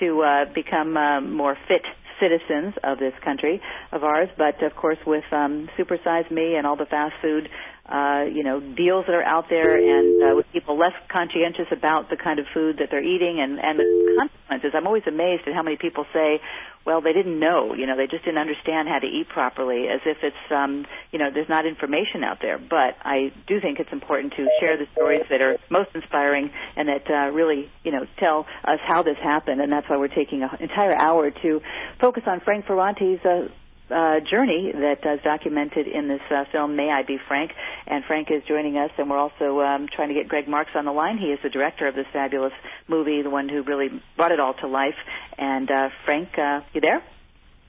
to 0.00 0.20
uh, 0.20 0.52
become 0.52 0.94
uh, 0.94 1.22
more 1.22 1.56
fit 1.68 1.86
citizens 2.20 2.74
of 2.84 2.98
this 2.98 3.12
country 3.24 3.60
of 3.92 4.04
ours. 4.04 4.28
But 4.36 4.62
of 4.62 4.74
course, 4.76 4.98
with 5.06 5.24
um, 5.32 5.68
Super 5.76 5.98
Size 6.04 6.30
Me 6.30 6.56
and 6.56 6.66
all 6.66 6.76
the 6.76 6.86
fast 6.86 7.14
food, 7.22 7.48
uh, 7.88 8.24
you 8.26 8.42
know, 8.42 8.60
deals 8.60 9.06
that 9.06 9.14
are 9.14 9.22
out 9.22 9.46
there, 9.48 9.76
and 9.76 10.22
uh, 10.22 10.36
with 10.36 10.46
people 10.52 10.76
less 10.78 10.94
conscientious 11.10 11.66
about 11.70 12.10
the 12.10 12.16
kind 12.16 12.38
of 12.38 12.46
food 12.52 12.78
that 12.78 12.88
they're 12.90 13.04
eating 13.04 13.40
and 13.40 13.58
and 13.58 13.78
the 13.78 13.86
consequences. 14.18 14.72
I'm 14.74 14.86
always 14.86 15.06
amazed 15.06 15.46
at 15.46 15.54
how 15.54 15.62
many 15.62 15.76
people 15.76 16.04
say, 16.12 16.40
well, 16.86 17.00
they 17.00 17.12
didn't 17.12 17.40
know, 17.40 17.74
you 17.74 17.84
know, 17.84 17.96
they 17.96 18.06
just 18.06 18.24
didn't 18.24 18.38
understand 18.38 18.88
how 18.88 19.00
to 19.00 19.06
eat 19.06 19.28
properly, 19.28 19.88
as 19.88 20.00
if 20.06 20.18
it's, 20.22 20.52
um, 20.54 20.86
you 21.10 21.18
know, 21.18 21.30
there's 21.34 21.48
not 21.48 21.66
information 21.66 22.22
out 22.22 22.38
there. 22.40 22.58
But 22.58 22.94
I 23.02 23.32
do 23.48 23.60
think 23.60 23.80
it's 23.80 23.92
important 23.92 24.34
to 24.36 24.46
share 24.60 24.78
the 24.78 24.86
stories 24.92 25.22
that 25.28 25.42
are 25.42 25.58
most 25.68 25.90
inspiring 25.96 26.50
and 26.76 26.88
that 26.88 27.10
uh, 27.10 27.34
really, 27.34 27.68
you 27.82 27.90
know, 27.90 28.06
tell 28.18 28.46
us 28.64 28.78
how 28.86 29.02
this 29.02 29.16
happened. 29.20 29.60
And 29.60 29.72
that's 29.72 29.88
why 29.90 29.96
we're 29.96 30.14
taking 30.14 30.44
an 30.44 30.50
entire 30.60 30.94
hour 30.96 31.32
to 31.42 31.60
focus 32.00 32.22
on 32.26 32.40
Frank 32.40 32.66
Ferrante's 32.66 33.18
uh, 33.24 33.48
uh, 33.90 34.20
journey 34.20 34.72
that 34.72 35.04
is 35.04 35.20
documented 35.22 35.86
in 35.86 36.08
this 36.08 36.20
uh, 36.30 36.44
film, 36.50 36.76
May 36.76 36.90
I 36.90 37.02
Be 37.02 37.18
Frank. 37.28 37.52
And 37.86 38.04
Frank 38.04 38.30
is 38.30 38.42
joining 38.48 38.76
us, 38.76 38.90
and 38.98 39.08
we're 39.08 39.18
also 39.18 39.60
um, 39.60 39.88
trying 39.94 40.08
to 40.08 40.14
get 40.14 40.28
Greg 40.28 40.48
Marks 40.48 40.70
on 40.74 40.84
the 40.84 40.92
line. 40.92 41.18
He 41.18 41.26
is 41.26 41.38
the 41.42 41.50
director 41.50 41.86
of 41.86 41.94
this 41.94 42.06
fabulous 42.12 42.52
movie, 42.88 43.22
the 43.22 43.30
one 43.30 43.48
who 43.48 43.62
really 43.62 43.88
brought 44.16 44.32
it 44.32 44.40
all 44.40 44.54
to 44.54 44.66
life. 44.66 44.96
And 45.38 45.70
uh, 45.70 45.88
Frank, 46.04 46.30
uh, 46.38 46.60
you 46.72 46.80
there? 46.80 47.02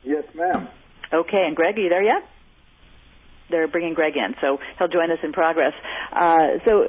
Yes, 0.03 0.23
ma'am. 0.33 0.67
Okay, 1.13 1.43
and 1.45 1.55
Greg, 1.55 1.77
are 1.77 1.81
you 1.81 1.89
there 1.89 2.03
yet? 2.03 2.23
They're 3.49 3.67
bringing 3.67 3.93
Greg 3.93 4.17
in, 4.17 4.35
so 4.41 4.59
he'll 4.77 4.87
join 4.89 5.11
us 5.11 5.19
in 5.23 5.31
progress. 5.31 5.73
Uh, 6.11 6.59
so, 6.65 6.85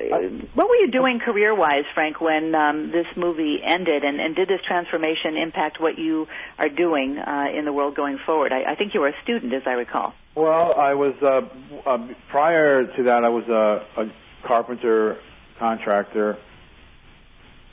what 0.54 0.68
were 0.68 0.76
you 0.76 0.90
doing 0.90 1.20
career-wise, 1.24 1.84
Frank, 1.94 2.20
when 2.20 2.54
um, 2.54 2.90
this 2.90 3.06
movie 3.16 3.58
ended, 3.64 4.02
and, 4.04 4.20
and 4.20 4.34
did 4.34 4.48
this 4.48 4.60
transformation 4.66 5.36
impact 5.36 5.80
what 5.80 5.98
you 5.98 6.26
are 6.58 6.68
doing 6.68 7.18
uh, 7.18 7.44
in 7.56 7.64
the 7.64 7.72
world 7.72 7.94
going 7.94 8.18
forward? 8.26 8.52
I, 8.52 8.72
I 8.72 8.74
think 8.74 8.94
you 8.94 9.00
were 9.00 9.08
a 9.08 9.22
student, 9.22 9.54
as 9.54 9.62
I 9.66 9.72
recall. 9.72 10.14
Well, 10.34 10.74
I 10.76 10.94
was 10.94 11.14
uh, 11.22 11.88
uh, 11.88 12.08
prior 12.30 12.84
to 12.84 13.02
that. 13.04 13.24
I 13.24 13.28
was 13.28 13.44
a, 13.48 14.02
a 14.02 14.12
carpenter, 14.46 15.18
contractor, 15.58 16.38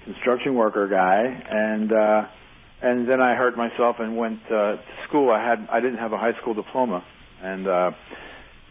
construction 0.04 0.56
worker 0.56 0.88
guy, 0.88 1.24
and 1.24 1.92
uh, 1.92 2.28
and 2.82 3.10
then 3.10 3.22
I 3.22 3.36
hurt 3.36 3.58
myself 3.58 3.98
and 4.00 4.16
went 4.16 4.40
uh, 4.46 4.78
to 4.78 4.80
school. 5.08 5.32
I 5.32 5.44
had 5.44 5.68
I 5.72 5.80
didn't 5.80 5.98
have 5.98 6.14
a 6.14 6.18
high 6.18 6.34
school 6.42 6.54
diploma, 6.54 7.04
and 7.42 7.68
uh, 7.68 7.92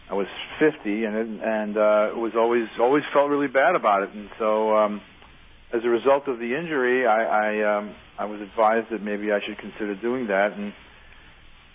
I 0.09 0.13
was 0.13 0.27
50, 0.59 1.05
and 1.05 1.15
it, 1.15 1.27
and 1.43 1.77
uh, 1.77 2.09
it 2.11 2.17
was 2.17 2.33
always 2.37 2.67
always 2.79 3.03
felt 3.13 3.29
really 3.29 3.47
bad 3.47 3.75
about 3.75 4.03
it. 4.03 4.09
And 4.13 4.29
so, 4.37 4.75
um, 4.77 5.01
as 5.73 5.81
a 5.83 5.89
result 5.89 6.27
of 6.27 6.37
the 6.37 6.55
injury, 6.55 7.07
I 7.07 7.23
I, 7.23 7.77
um, 7.77 7.95
I 8.17 8.25
was 8.25 8.39
advised 8.41 8.91
that 8.91 9.01
maybe 9.01 9.31
I 9.31 9.39
should 9.45 9.57
consider 9.57 9.95
doing 9.95 10.27
that, 10.27 10.53
and 10.53 10.73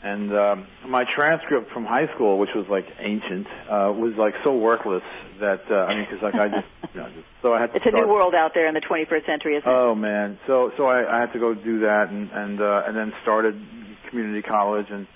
and 0.03 0.33
um, 0.33 0.67
my 0.89 1.05
transcript 1.15 1.73
from 1.73 1.85
high 1.85 2.07
school, 2.15 2.39
which 2.39 2.51
was 2.55 2.67
like 2.71 2.87
ancient, 3.01 3.47
uh, 3.69 3.93
was 3.93 4.15
like 4.17 4.35
so 4.45 4.57
worthless 4.57 5.03
that 5.41 5.61
uh, 5.71 5.75
I 5.75 5.97
mean, 5.97 6.07
because 6.09 6.23
like 6.23 6.35
I 6.35 6.49
just, 6.49 6.95
you 6.95 7.01
know, 7.01 7.09
just 7.11 7.27
so 7.43 7.53
I 7.53 7.61
had 7.61 7.73
to. 7.73 7.77
It's 7.77 7.87
a 7.87 7.91
new 7.91 8.09
world 8.09 8.35
out 8.35 8.53
there 8.55 8.67
in 8.67 8.75
the 8.75 8.81
21st 8.81 9.27
century, 9.27 9.57
isn't 9.57 9.69
it? 9.69 9.75
Oh 9.75 9.95
man, 9.95 10.39
so 10.47 10.71
so 10.77 10.85
I, 10.85 11.19
I 11.19 11.21
had 11.21 11.33
to 11.33 11.39
go 11.39 11.53
do 11.53 11.81
that, 11.81 12.09
and 12.11 12.31
and 12.31 12.61
uh, 12.63 12.83
and 12.87 12.97
then 12.97 13.13
started 13.23 13.61
community 14.09 14.43
college, 14.43 14.87
and 14.89 15.07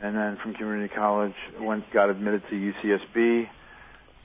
and 0.00 0.16
then 0.16 0.38
from 0.42 0.54
community 0.54 0.92
college 0.94 1.34
went 1.60 1.90
got 1.92 2.10
admitted 2.10 2.42
to 2.50 2.54
UCSB, 2.54 3.48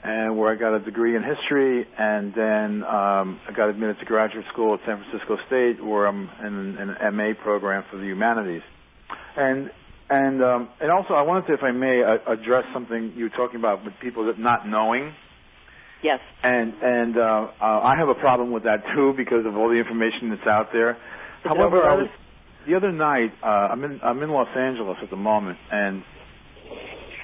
and 0.03 0.37
where 0.37 0.51
I 0.51 0.55
got 0.55 0.73
a 0.73 0.79
degree 0.79 1.15
in 1.15 1.23
history, 1.23 1.87
and 1.97 2.33
then 2.33 2.83
um, 2.83 3.39
I 3.47 3.53
got 3.55 3.69
admitted 3.69 3.99
to 3.99 4.05
graduate 4.05 4.45
school 4.51 4.73
at 4.73 4.79
San 4.85 5.03
Francisco 5.03 5.37
State, 5.47 5.83
where 5.83 6.07
I'm 6.07 6.29
in 6.43 6.77
an 6.77 7.15
MA 7.15 7.33
program 7.41 7.83
for 7.89 7.97
the 7.97 8.05
humanities, 8.05 8.63
and 9.37 9.71
and 10.09 10.43
um, 10.43 10.69
and 10.81 10.91
also 10.91 11.13
I 11.13 11.21
wanted 11.21 11.47
to, 11.47 11.53
if 11.53 11.63
I 11.63 11.71
may, 11.71 12.03
uh, 12.03 12.33
address 12.33 12.65
something 12.73 13.13
you 13.15 13.25
were 13.25 13.29
talking 13.29 13.59
about 13.59 13.85
with 13.85 13.93
people 14.01 14.25
that 14.25 14.37
not 14.37 14.67
knowing. 14.67 15.13
Yes. 16.03 16.19
And 16.43 16.73
and 16.81 17.17
uh, 17.17 17.21
uh, 17.61 17.63
I 17.63 17.95
have 17.97 18.09
a 18.09 18.15
problem 18.15 18.51
with 18.51 18.63
that 18.63 18.83
too 18.93 19.13
because 19.15 19.45
of 19.45 19.55
all 19.55 19.69
the 19.69 19.75
information 19.75 20.29
that's 20.31 20.47
out 20.47 20.73
there. 20.73 20.91
It's 20.91 21.47
However, 21.55 21.83
I 21.83 21.95
was, 21.95 22.09
the 22.67 22.75
other 22.75 22.91
night 22.91 23.31
uh, 23.43 23.47
I'm 23.47 23.83
in 23.83 23.99
I'm 24.03 24.21
in 24.21 24.29
Los 24.29 24.47
Angeles 24.55 24.97
at 25.01 25.09
the 25.09 25.15
moment, 25.15 25.57
and 25.71 26.03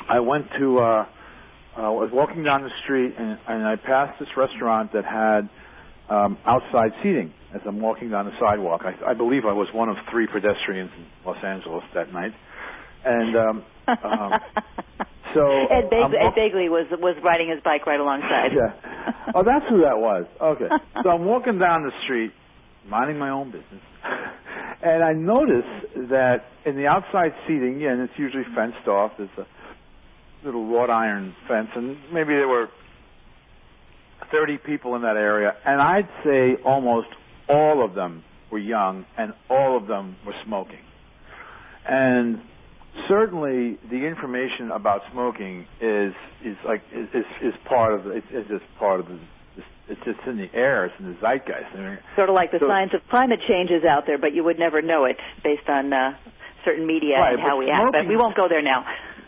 I 0.09 0.19
went 0.19 0.47
to 0.59 0.79
uh, 0.79 0.83
uh, 1.77 1.81
I 1.81 1.89
was 1.89 2.09
walking 2.11 2.43
down 2.43 2.63
the 2.63 2.71
street 2.83 3.13
and, 3.17 3.37
and 3.47 3.65
I 3.67 3.75
passed 3.75 4.19
this 4.19 4.29
restaurant 4.35 4.93
that 4.93 5.05
had 5.05 5.49
um, 6.09 6.37
outside 6.45 6.91
seating 7.03 7.33
as 7.53 7.61
I'm 7.65 7.79
walking 7.79 8.09
down 8.09 8.25
the 8.25 8.37
sidewalk. 8.39 8.81
I, 8.83 9.11
I 9.11 9.13
believe 9.13 9.45
I 9.45 9.53
was 9.53 9.67
one 9.73 9.89
of 9.89 9.97
three 10.11 10.27
pedestrians 10.27 10.91
in 10.97 11.05
Los 11.25 11.43
Angeles 11.43 11.83
that 11.93 12.11
night, 12.13 12.33
and 13.05 13.35
um, 13.35 13.63
um, 13.87 14.31
so 15.33 15.67
Ed, 15.69 15.85
Ed 15.91 16.11
walk- 16.11 16.35
Begley 16.35 16.69
was 16.69 16.87
was 16.99 17.15
riding 17.23 17.49
his 17.49 17.61
bike 17.63 17.85
right 17.85 17.99
alongside. 17.99 18.51
yeah. 18.53 19.13
Oh, 19.35 19.43
that's 19.43 19.65
who 19.69 19.81
that 19.81 19.97
was. 19.99 20.25
Okay. 20.41 20.67
So 21.03 21.09
I'm 21.11 21.25
walking 21.25 21.59
down 21.59 21.83
the 21.83 21.91
street, 22.03 22.31
minding 22.87 23.17
my 23.17 23.29
own 23.29 23.51
business, 23.51 23.81
and 24.81 25.03
I 25.03 25.13
notice 25.13 25.65
that 26.09 26.45
in 26.65 26.75
the 26.75 26.87
outside 26.87 27.33
seating, 27.47 27.85
and 27.85 28.01
it's 28.01 28.17
usually 28.17 28.45
fenced 28.55 28.87
off. 28.87 29.11
There's 29.17 29.29
a 29.37 29.45
little 30.45 30.65
wrought 30.67 30.89
iron 30.89 31.35
fence, 31.47 31.69
and 31.75 31.97
maybe 32.13 32.33
there 32.33 32.47
were 32.47 32.69
30 34.31 34.57
people 34.57 34.95
in 34.95 35.01
that 35.03 35.17
area, 35.17 35.55
and 35.65 35.81
I'd 35.81 36.09
say 36.23 36.55
almost 36.63 37.07
all 37.49 37.83
of 37.83 37.93
them 37.95 38.23
were 38.51 38.59
young, 38.59 39.05
and 39.17 39.33
all 39.49 39.77
of 39.77 39.87
them 39.87 40.15
were 40.25 40.35
smoking. 40.45 40.83
and 41.85 42.41
certainly 43.07 43.77
the 43.89 44.05
information 44.05 44.71
about 44.71 45.01
smoking 45.11 45.65
is 45.79 46.13
is 46.43 46.57
like 46.65 46.81
is 46.91 47.07
is 47.41 47.53
part 47.65 47.93
of 47.93 48.07
it's, 48.07 48.25
it's 48.31 48.49
just 48.49 48.65
part 48.79 48.99
of 48.99 49.07
the 49.07 49.19
it's 49.87 50.01
just 50.03 50.19
in 50.27 50.37
the 50.37 50.49
air 50.53 50.85
it's 50.85 50.95
in 50.99 51.05
the 51.13 51.17
zeitgeist 51.21 51.71
I 51.73 51.77
mean, 51.77 51.97
Sort 52.15 52.29
of 52.29 52.35
like 52.35 52.51
the 52.51 52.59
So- 52.59 52.67
science 52.67 52.93
of 52.93 53.01
climate 53.09 53.39
change 53.47 53.69
is 53.71 53.83
out 53.85 54.05
there, 54.05 54.17
but 54.17 54.33
you 54.33 54.43
would 54.43 54.59
never 54.59 54.81
know 54.81 55.05
it 55.05 55.17
based 55.43 55.67
on 55.69 55.93
uh, 55.93 56.15
certain 56.65 56.85
media 56.85 57.17
Right, 57.19 57.33
and 57.33 57.41
how 57.41 57.57
we 57.57 57.69
act. 57.71 57.91
But 57.93 58.07
we 58.07 58.17
won't 58.17 58.35
go 58.35 58.47
there 58.49 58.61
now. 58.61 58.85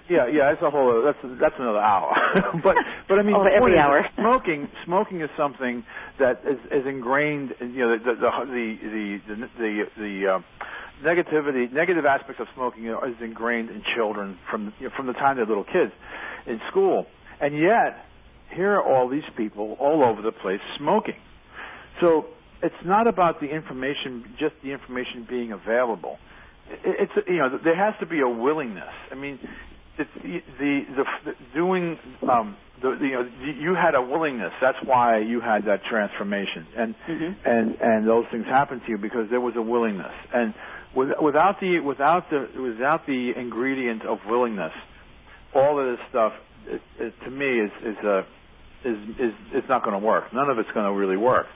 yeah 0.09 0.25
yeah 0.27 0.49
that's 0.51 0.61
a 0.63 0.69
whole 0.69 1.03
that's 1.05 1.19
that's 1.39 1.55
another 1.59 1.79
hour 1.79 2.11
but 2.63 2.75
but 3.07 3.19
I 3.19 3.21
mean 3.23 3.35
Oh, 3.35 3.43
every 3.45 3.77
hour. 3.77 4.05
smoking 4.15 4.67
smoking 4.85 5.21
is 5.21 5.29
something 5.37 5.83
that 6.17 6.41
is, 6.45 6.59
is 6.71 6.85
ingrained 6.87 7.53
in, 7.61 7.73
you 7.73 7.85
know 7.85 7.97
the 7.97 8.15
the 8.15 8.29
the 8.45 8.67
the 8.81 9.35
the, 9.35 9.47
the, 9.57 9.85
the 9.97 10.27
uh, 10.33 10.39
negativity 11.03 11.71
negative 11.71 12.05
aspects 12.05 12.41
of 12.41 12.47
smoking 12.55 12.83
you 12.83 12.91
know, 12.91 13.01
is 13.01 13.15
ingrained 13.21 13.69
in 13.69 13.81
children 13.95 14.37
from 14.49 14.73
you 14.79 14.89
know, 14.89 14.93
from 14.95 15.07
the 15.07 15.13
time 15.13 15.37
they're 15.37 15.45
little 15.45 15.63
kids 15.63 15.91
in 16.45 16.59
school 16.69 17.05
and 17.39 17.57
yet 17.57 18.05
here 18.51 18.73
are 18.73 18.83
all 18.83 19.07
these 19.07 19.27
people 19.37 19.77
all 19.79 20.03
over 20.03 20.21
the 20.21 20.31
place 20.31 20.61
smoking. 20.77 21.15
So 22.01 22.27
it's 22.61 22.83
not 22.85 23.07
about 23.07 23.39
the 23.39 23.47
information 23.47 24.35
just 24.39 24.55
the 24.63 24.71
information 24.71 25.25
being 25.29 25.51
available. 25.51 26.17
It's 26.83 27.11
you 27.27 27.37
know 27.37 27.57
there 27.63 27.75
has 27.75 27.95
to 27.99 28.05
be 28.05 28.21
a 28.21 28.27
willingness. 28.29 28.93
I 29.11 29.15
mean 29.15 29.39
it's 29.97 30.09
the 30.23 30.41
the, 30.59 31.03
the 31.25 31.35
doing 31.53 31.97
um 32.29 32.55
the, 32.81 32.91
you 33.01 33.11
know 33.11 33.29
you 33.43 33.75
had 33.75 33.95
a 33.95 34.01
willingness. 34.01 34.53
That's 34.61 34.77
why 34.85 35.19
you 35.19 35.41
had 35.41 35.65
that 35.65 35.83
transformation. 35.83 36.67
And 36.77 36.95
Mhm. 37.07 37.35
and 37.45 37.77
and 37.81 38.07
those 38.07 38.25
things 38.31 38.45
happened 38.45 38.81
to 38.85 38.91
you 38.91 38.97
because 38.97 39.29
there 39.29 39.41
was 39.41 39.55
a 39.55 39.61
willingness. 39.61 40.13
And 40.33 40.53
with, 40.95 41.09
without 41.21 41.59
the 41.59 41.79
without 41.79 42.29
the 42.29 42.47
without 42.61 43.05
the 43.05 43.33
ingredient 43.35 44.03
of 44.05 44.19
willingness 44.25 44.73
all 45.53 45.79
of 45.79 45.85
this 45.97 46.05
stuff 46.09 46.33
it, 46.67 46.81
it, 46.99 47.13
to 47.23 47.29
me 47.31 47.59
is 47.61 47.71
is 47.83 47.97
a 48.03 48.25
is 48.83 48.97
is 49.19 49.33
it's 49.53 49.69
not 49.69 49.83
going 49.83 49.99
to 49.99 50.05
work. 50.05 50.33
None 50.33 50.49
of 50.49 50.59
it's 50.59 50.71
going 50.71 50.85
to 50.85 50.93
really 50.93 51.17
work. 51.17 51.47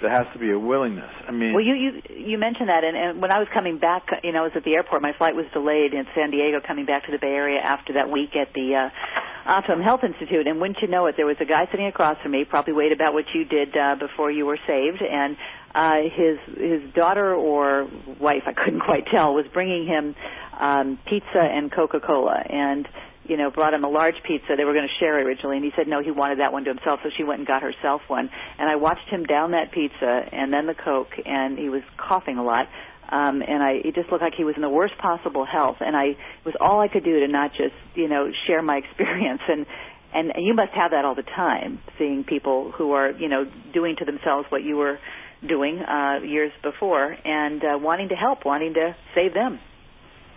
There 0.00 0.10
has 0.10 0.26
to 0.34 0.38
be 0.38 0.50
a 0.50 0.58
willingness. 0.58 1.10
I 1.26 1.32
mean 1.32 1.54
Well, 1.54 1.64
you 1.64 1.74
you 1.74 2.02
you 2.10 2.38
mentioned 2.38 2.68
that, 2.68 2.84
and, 2.84 2.96
and 2.96 3.22
when 3.22 3.32
I 3.32 3.38
was 3.38 3.48
coming 3.52 3.78
back, 3.78 4.06
you 4.22 4.32
know, 4.32 4.40
I 4.40 4.42
was 4.42 4.52
at 4.54 4.64
the 4.64 4.74
airport. 4.74 5.00
My 5.00 5.12
flight 5.16 5.34
was 5.34 5.46
delayed 5.52 5.94
in 5.94 6.04
San 6.14 6.30
Diego, 6.30 6.60
coming 6.60 6.84
back 6.84 7.06
to 7.06 7.12
the 7.12 7.18
Bay 7.18 7.32
Area 7.32 7.60
after 7.60 7.94
that 7.94 8.10
week 8.10 8.36
at 8.36 8.52
the 8.52 8.74
uh, 8.76 9.50
Optimum 9.50 9.82
Health 9.82 10.04
Institute. 10.04 10.46
And 10.46 10.60
wouldn't 10.60 10.82
you 10.82 10.88
know 10.88 11.06
it, 11.06 11.14
there 11.16 11.24
was 11.24 11.38
a 11.40 11.46
guy 11.46 11.66
sitting 11.70 11.86
across 11.86 12.20
from 12.20 12.32
me, 12.32 12.44
probably 12.44 12.74
weighed 12.74 12.92
about 12.92 13.14
what 13.14 13.24
you 13.34 13.44
did 13.44 13.74
uh, 13.74 13.96
before 13.98 14.30
you 14.30 14.44
were 14.44 14.58
saved, 14.66 15.00
and 15.00 15.36
uh, 15.74 16.02
his 16.12 16.38
his 16.58 16.94
daughter 16.94 17.34
or 17.34 17.88
wife, 18.20 18.42
I 18.46 18.52
couldn't 18.52 18.80
quite 18.80 19.06
tell, 19.06 19.34
was 19.34 19.46
bringing 19.52 19.86
him 19.86 20.14
um, 20.60 20.98
pizza 21.08 21.40
and 21.40 21.72
Coca 21.72 22.00
Cola, 22.00 22.36
and 22.36 22.86
you 23.28 23.36
know, 23.36 23.50
brought 23.50 23.74
him 23.74 23.84
a 23.84 23.88
large 23.88 24.16
pizza. 24.22 24.54
They 24.56 24.64
were 24.64 24.72
going 24.72 24.88
to 24.88 24.94
share 24.98 25.18
originally, 25.20 25.56
and 25.56 25.64
he 25.64 25.72
said 25.76 25.88
no, 25.88 26.02
he 26.02 26.10
wanted 26.10 26.40
that 26.40 26.52
one 26.52 26.64
to 26.64 26.70
himself. 26.70 27.00
So 27.02 27.10
she 27.16 27.24
went 27.24 27.40
and 27.40 27.46
got 27.46 27.62
herself 27.62 28.02
one. 28.08 28.30
And 28.58 28.68
I 28.68 28.76
watched 28.76 29.08
him 29.08 29.24
down 29.24 29.52
that 29.52 29.72
pizza 29.72 30.28
and 30.32 30.52
then 30.52 30.66
the 30.66 30.74
Coke, 30.74 31.12
and 31.24 31.58
he 31.58 31.68
was 31.68 31.82
coughing 31.96 32.38
a 32.38 32.44
lot. 32.44 32.68
Um, 33.08 33.40
and 33.40 33.62
I, 33.62 33.72
it 33.84 33.94
just 33.94 34.10
looked 34.10 34.22
like 34.22 34.34
he 34.34 34.42
was 34.42 34.56
in 34.56 34.62
the 34.62 34.68
worst 34.68 34.98
possible 34.98 35.46
health. 35.46 35.76
And 35.80 35.94
I, 35.94 36.04
it 36.04 36.44
was 36.44 36.54
all 36.60 36.80
I 36.80 36.88
could 36.88 37.04
do 37.04 37.20
to 37.20 37.28
not 37.28 37.52
just, 37.52 37.74
you 37.94 38.08
know, 38.08 38.30
share 38.46 38.62
my 38.62 38.76
experience. 38.84 39.42
And 39.48 39.66
and 40.14 40.32
you 40.38 40.54
must 40.54 40.72
have 40.72 40.92
that 40.92 41.04
all 41.04 41.14
the 41.14 41.22
time, 41.22 41.80
seeing 41.98 42.24
people 42.24 42.72
who 42.72 42.92
are, 42.92 43.10
you 43.10 43.28
know, 43.28 43.44
doing 43.74 43.96
to 43.96 44.04
themselves 44.04 44.46
what 44.48 44.62
you 44.62 44.76
were 44.76 44.98
doing 45.46 45.78
uh, 45.78 46.20
years 46.24 46.52
before, 46.62 47.14
and 47.24 47.62
uh, 47.62 47.78
wanting 47.78 48.08
to 48.08 48.14
help, 48.14 48.44
wanting 48.44 48.74
to 48.74 48.96
save 49.14 49.34
them, 49.34 49.60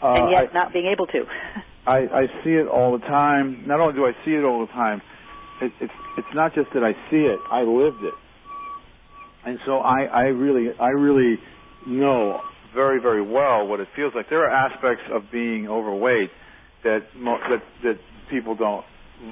uh, 0.03 0.13
and 0.13 0.31
yet 0.31 0.49
I, 0.49 0.53
not 0.53 0.73
being 0.73 0.87
able 0.87 1.07
to. 1.07 1.23
I, 1.89 1.97
I 2.21 2.27
see 2.43 2.51
it 2.51 2.67
all 2.67 2.91
the 2.97 3.03
time. 3.05 3.63
Not 3.65 3.79
only 3.79 3.95
do 3.95 4.05
I 4.05 4.13
see 4.23 4.35
it 4.35 4.43
all 4.43 4.61
the 4.65 4.71
time, 4.71 5.01
it, 5.59 5.71
it's 5.81 5.93
it's 6.17 6.33
not 6.35 6.53
just 6.53 6.71
that 6.73 6.83
I 6.83 6.93
see 7.09 7.25
it. 7.25 7.39
I 7.49 7.63
lived 7.63 8.03
it, 8.03 8.13
and 9.43 9.59
so 9.65 9.79
I, 9.79 10.03
I 10.03 10.23
really 10.25 10.69
I 10.79 10.89
really 10.89 11.39
know 11.87 12.41
very 12.75 13.01
very 13.01 13.23
well 13.23 13.67
what 13.67 13.79
it 13.79 13.87
feels 13.95 14.13
like. 14.13 14.29
There 14.29 14.43
are 14.47 14.51
aspects 14.51 15.03
of 15.11 15.31
being 15.31 15.67
overweight 15.67 16.29
that 16.83 17.07
mo- 17.17 17.39
that 17.49 17.63
that 17.83 17.99
people 18.29 18.53
don't 18.53 18.85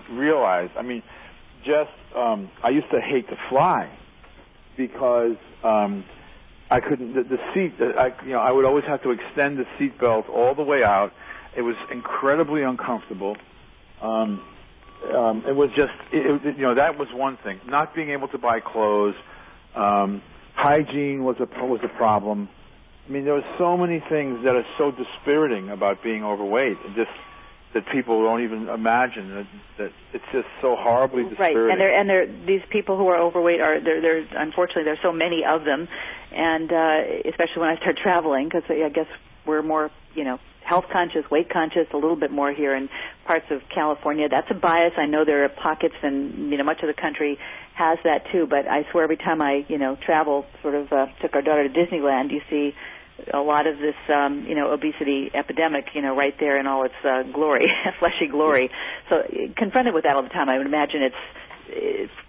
realize. 0.09 0.69
I 0.75 0.81
mean, 0.81 1.03
just 1.63 1.91
um, 2.15 2.49
I 2.63 2.69
used 2.69 2.89
to 2.89 2.99
hate 2.99 3.29
to 3.29 3.37
fly 3.49 3.95
because 4.75 5.37
um, 5.63 6.05
I 6.71 6.79
couldn't 6.79 7.13
the, 7.13 7.23
the 7.23 7.37
seat. 7.53 7.75
I 7.79 8.13
you 8.25 8.31
know 8.31 8.39
I 8.39 8.51
would 8.51 8.65
always 8.65 8.85
have 8.85 9.03
to 9.03 9.11
extend 9.11 9.59
the 9.59 9.65
seat 9.77 9.99
belt 9.99 10.27
all 10.27 10.55
the 10.55 10.63
way 10.63 10.83
out. 10.83 11.13
It 11.55 11.61
was 11.61 11.75
incredibly 11.91 12.63
uncomfortable. 12.63 13.37
Um, 14.01 14.43
um, 15.13 15.43
it 15.47 15.55
was 15.55 15.69
just, 15.75 15.93
it, 16.11 16.45
it, 16.45 16.57
you 16.57 16.63
know, 16.63 16.75
that 16.75 16.97
was 16.97 17.07
one 17.13 17.37
thing. 17.37 17.59
Not 17.67 17.95
being 17.95 18.09
able 18.11 18.27
to 18.29 18.37
buy 18.37 18.59
clothes, 18.59 19.15
um, 19.75 20.21
hygiene 20.55 21.23
was 21.23 21.37
a 21.39 21.65
was 21.65 21.81
a 21.83 21.97
problem. 21.97 22.49
I 23.07 23.11
mean, 23.11 23.23
there 23.23 23.35
were 23.35 23.55
so 23.57 23.77
many 23.77 24.03
things 24.09 24.43
that 24.43 24.55
are 24.55 24.65
so 24.77 24.91
dispiriting 24.91 25.69
about 25.69 26.03
being 26.03 26.23
overweight. 26.23 26.77
Just 26.95 27.11
that 27.73 27.87
people 27.91 28.23
don't 28.23 28.43
even 28.43 28.69
imagine 28.69 29.29
that, 29.35 29.47
that 29.77 29.91
it's 30.13 30.23
just 30.31 30.47
so 30.61 30.75
horribly 30.75 31.23
dispiriting. 31.23 31.57
Right, 31.57 31.71
and 31.71 31.79
they're 31.79 31.99
and 31.99 32.09
there 32.09 32.45
these 32.45 32.65
people 32.69 32.97
who 32.97 33.07
are 33.07 33.17
overweight 33.17 33.61
are 33.61 33.79
there. 33.79 34.01
There, 34.01 34.27
unfortunately, 34.35 34.83
there's 34.83 35.01
so 35.01 35.11
many 35.11 35.43
of 35.45 35.63
them, 35.63 35.87
and 36.31 36.71
uh, 36.71 37.01
especially 37.29 37.61
when 37.61 37.69
I 37.69 37.77
start 37.77 37.97
traveling, 38.03 38.49
because 38.49 38.63
I 38.69 38.89
guess 38.89 39.07
we're 39.45 39.61
more, 39.61 39.91
you 40.15 40.23
know, 40.23 40.39
health 40.67 40.85
conscious, 40.91 41.23
weight 41.31 41.49
conscious, 41.49 41.87
a 41.93 41.97
little 41.97 42.15
bit 42.15 42.31
more 42.31 42.51
here 42.51 42.75
in 42.75 42.89
parts 43.25 43.45
of 43.51 43.61
California. 43.73 44.27
That's 44.29 44.47
a 44.51 44.53
bias. 44.53 44.93
I 44.97 45.05
know 45.05 45.23
there 45.23 45.45
are 45.45 45.49
pockets, 45.49 45.95
and 46.03 46.51
you 46.51 46.57
know, 46.57 46.63
much 46.63 46.81
of 46.81 46.87
the 46.87 46.99
country 46.99 47.37
has 47.73 47.97
that 48.03 48.25
too. 48.31 48.47
But 48.47 48.67
I 48.67 48.85
swear, 48.91 49.03
every 49.03 49.17
time 49.17 49.41
I, 49.41 49.65
you 49.69 49.77
know, 49.77 49.97
travel, 50.05 50.45
sort 50.61 50.75
of 50.75 50.91
uh, 50.91 51.07
took 51.21 51.35
our 51.35 51.41
daughter 51.41 51.67
to 51.67 51.73
Disneyland, 51.73 52.31
you 52.31 52.41
see 52.49 52.73
a 53.33 53.39
lot 53.39 53.65
of 53.65 53.79
this, 53.79 53.95
um, 54.13 54.45
you 54.47 54.55
know, 54.55 54.71
obesity 54.71 55.31
epidemic, 55.33 55.85
you 55.95 56.01
know, 56.01 56.15
right 56.15 56.35
there 56.39 56.59
in 56.59 56.67
all 56.67 56.83
its 56.83 56.93
uh, 57.03 57.23
glory, 57.23 57.67
fleshy 57.99 58.27
glory. 58.29 58.69
So 59.09 59.17
uh, 59.17 59.23
confronted 59.55 59.93
with 59.93 60.03
that 60.03 60.15
all 60.15 60.23
the 60.23 60.29
time, 60.29 60.49
I 60.49 60.57
would 60.57 60.67
imagine 60.67 61.01
it's, 61.01 61.15
it's 61.69 62.11
it 62.11 62.26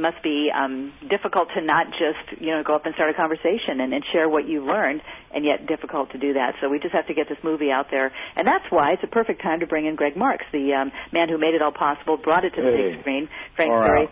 must 0.00 0.22
be 0.22 0.50
um, 0.54 0.92
difficult 1.08 1.48
to 1.54 1.60
not 1.60 1.86
just 1.92 2.40
you 2.40 2.50
know 2.50 2.62
go 2.64 2.74
up 2.74 2.86
and 2.86 2.94
start 2.94 3.10
a 3.10 3.14
conversation 3.14 3.80
and, 3.80 3.92
and 3.94 4.04
share 4.12 4.28
what 4.28 4.48
you've 4.48 4.64
learned, 4.64 5.02
and 5.34 5.44
yet 5.44 5.66
difficult 5.66 6.10
to 6.12 6.18
do 6.18 6.32
that. 6.34 6.54
So 6.60 6.68
we 6.68 6.78
just 6.78 6.94
have 6.94 7.06
to 7.08 7.14
get 7.14 7.28
this 7.28 7.38
movie 7.44 7.70
out 7.70 7.86
there, 7.90 8.10
and 8.36 8.46
that's 8.46 8.64
why 8.70 8.92
it's 8.92 9.02
a 9.04 9.08
perfect 9.12 9.42
time 9.42 9.60
to 9.60 9.66
bring 9.66 9.86
in 9.86 9.94
Greg 9.96 10.16
Marks, 10.16 10.44
the 10.52 10.72
um, 10.74 10.92
man 11.12 11.28
who 11.28 11.38
made 11.38 11.54
it 11.54 11.62
all 11.62 11.72
possible, 11.72 12.16
brought 12.16 12.44
it 12.44 12.50
to 12.56 12.62
the 12.62 12.70
Hey. 12.70 12.90
big 12.92 13.00
screen. 13.00 13.28
Frank 13.56 13.70
All 13.72 13.78
right. 13.80 14.10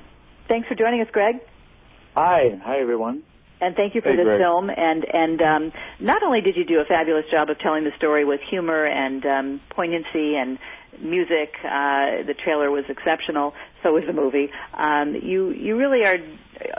Thanks 0.49 0.69
for 0.69 0.75
joining 0.75 1.01
us, 1.01 1.09
Greg. 1.13 1.37
Hi, 2.15 2.59
hi 2.65 2.81
everyone. 2.81 3.23
And 3.61 3.75
thank 3.75 3.95
you 3.97 4.01
for 4.01 4.11
Hey, 4.11 4.17
this 4.17 4.25
Greg. 4.25 4.39
film. 4.41 4.71
And 4.71 5.05
and 5.05 5.43
um, 5.43 5.73
not 6.01 6.23
only 6.23 6.41
did 6.41 6.57
you 6.57 6.65
do 6.65 6.79
a 6.81 6.85
fabulous 6.85 7.25
job 7.31 7.51
of 7.51 7.59
telling 7.59 7.85
the 7.85 7.91
story 7.97 8.25
with 8.25 8.41
humor 8.49 8.85
and 8.87 9.25
um, 9.27 9.61
poignancy 9.71 10.37
and 10.37 10.59
music, 11.01 11.55
uh, 11.65 12.23
the 12.27 12.35
trailer 12.35 12.71
was 12.71 12.85
exceptional. 12.89 13.55
So 13.83 13.93
was 13.93 14.05
the 14.07 14.13
movie. 14.13 14.51
Um, 14.75 15.15
you 15.15 15.51
you 15.51 15.77
really 15.77 16.05
are 16.05 16.17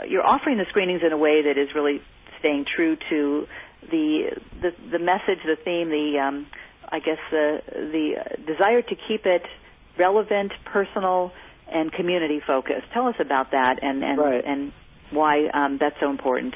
you're 0.06 0.26
offering 0.26 0.58
the 0.58 0.66
screenings 0.68 1.02
in 1.04 1.12
a 1.12 1.16
way 1.18 1.42
that 1.42 1.56
is 1.58 1.74
really 1.74 2.00
staying 2.38 2.66
true 2.76 2.96
to 3.08 3.46
the 3.90 4.30
the, 4.60 4.70
the 4.92 4.98
message, 4.98 5.38
the 5.44 5.56
theme, 5.64 5.88
the 5.88 6.18
um, 6.18 6.46
I 6.88 6.98
guess 7.00 7.18
the 7.30 7.62
the 7.70 8.14
desire 8.46 8.82
to 8.82 8.94
keep 9.08 9.24
it 9.26 9.42
relevant, 9.98 10.52
personal, 10.64 11.32
and 11.70 11.92
community 11.92 12.40
focused. 12.46 12.86
Tell 12.92 13.06
us 13.08 13.16
about 13.18 13.52
that 13.52 13.82
and 13.82 14.02
and 14.04 14.18
Right. 14.18 14.44
and 14.44 14.72
why 15.10 15.46
um, 15.48 15.78
that's 15.80 15.96
so 16.00 16.10
important. 16.10 16.54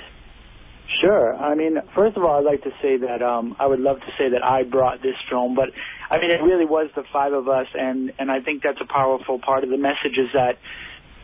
Sure. 1.01 1.35
I 1.35 1.55
mean, 1.55 1.79
first 1.95 2.17
of 2.17 2.25
all, 2.25 2.39
I'd 2.39 2.45
like 2.45 2.63
to 2.65 2.71
say 2.83 2.99
that 2.99 3.23
um, 3.23 3.57
I 3.59 3.67
would 3.67 3.81
love 3.81 4.01
to 4.01 4.13
say 4.19 4.29
that 4.31 4.45
I 4.45 4.65
brought 4.65 5.01
this 5.03 5.17
film, 5.31 5.55
but 5.55 5.71
I 6.11 6.19
mean, 6.19 6.31
it 6.31 6.43
really 6.43 6.67
was 6.67 6.91
the 6.95 7.05
five 7.13 7.33
of 7.33 7.49
us, 7.49 7.67
and 7.75 8.13
and 8.19 8.31
I 8.31 8.41
think 8.41 8.63
that's 8.63 8.81
a 8.81 8.87
powerful 8.87 9.39
part 9.39 9.65
of 9.65 9.71
the 9.71 9.79
message 9.79 10.19
is 10.19 10.29
that 10.35 10.59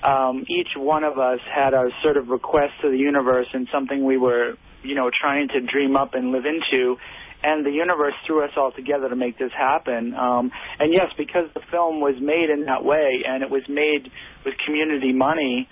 um, 0.03 0.45
each 0.49 0.69
one 0.77 1.05
of 1.05 1.19
us 1.19 1.41
had 1.53 1.75
a 1.75 1.91
sort 2.03 2.17
of 2.17 2.29
request 2.29 2.73
to 2.83 2.91
the 2.91 2.97
universe 2.97 3.47
and 3.53 3.69
something 3.73 4.05
we 4.05 4.17
were, 4.17 4.55
you 4.83 4.95
know, 4.95 5.11
trying 5.11 5.49
to 5.49 5.61
dream 5.61 5.97
up 5.97 6.15
and 6.15 6.33
live 6.33 6.45
into. 6.47 6.97
And 7.43 7.65
the 7.65 7.71
universe 7.71 8.15
threw 8.27 8.45
us 8.45 8.51
all 8.57 8.71
together 8.73 9.09
to 9.09 9.17
make 9.17 9.39
this 9.39 9.53
happen. 9.57 10.15
Um, 10.15 10.51
and 10.79 10.93
yes, 10.93 11.13
because 11.17 11.49
the 11.55 11.61
film 11.71 12.01
was 12.01 12.15
made 12.21 12.51
in 12.51 12.67
that 12.67 12.85
way 12.85 13.23
and 13.27 13.43
it 13.43 13.51
was 13.51 13.63
made 13.69 14.11
with 14.45 14.55
community 14.67 15.13
money, 15.13 15.69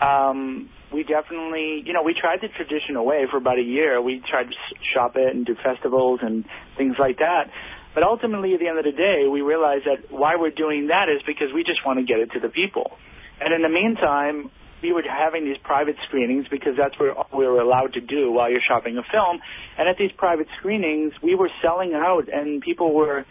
um, 0.00 0.68
we 0.92 1.02
definitely, 1.02 1.82
you 1.84 1.92
know, 1.92 2.02
we 2.02 2.14
tried 2.14 2.40
the 2.42 2.48
traditional 2.48 3.04
way 3.04 3.26
for 3.30 3.36
about 3.36 3.58
a 3.58 3.62
year. 3.62 4.00
We 4.00 4.22
tried 4.28 4.44
to 4.44 4.56
shop 4.94 5.16
it 5.16 5.34
and 5.34 5.44
do 5.44 5.56
festivals 5.62 6.20
and 6.22 6.44
things 6.76 6.96
like 6.98 7.18
that. 7.18 7.50
But 7.96 8.02
ultimately, 8.04 8.52
at 8.52 8.60
the 8.60 8.68
end 8.68 8.76
of 8.76 8.84
the 8.84 8.92
day, 8.92 9.24
we 9.26 9.40
realized 9.40 9.86
that 9.86 10.12
why 10.12 10.36
we're 10.36 10.50
doing 10.50 10.88
that 10.88 11.08
is 11.08 11.22
because 11.26 11.48
we 11.54 11.64
just 11.64 11.80
want 11.86 11.98
to 11.98 12.04
get 12.04 12.20
it 12.20 12.30
to 12.32 12.40
the 12.40 12.50
people. 12.50 12.92
And 13.40 13.54
in 13.54 13.62
the 13.62 13.70
meantime, 13.70 14.50
we 14.82 14.92
were 14.92 15.02
having 15.08 15.46
these 15.46 15.56
private 15.64 15.96
screenings 16.06 16.44
because 16.50 16.76
that's 16.76 16.94
what 17.00 17.34
we 17.34 17.46
were 17.46 17.58
allowed 17.58 17.94
to 17.94 18.02
do 18.02 18.30
while 18.30 18.50
you're 18.50 18.60
shopping 18.60 18.98
a 18.98 19.02
film. 19.10 19.40
And 19.78 19.88
at 19.88 19.96
these 19.96 20.12
private 20.12 20.46
screenings, 20.58 21.14
we 21.22 21.34
were 21.36 21.48
selling 21.62 21.94
out, 21.94 22.28
and 22.30 22.60
people 22.60 22.92
were 22.92 23.24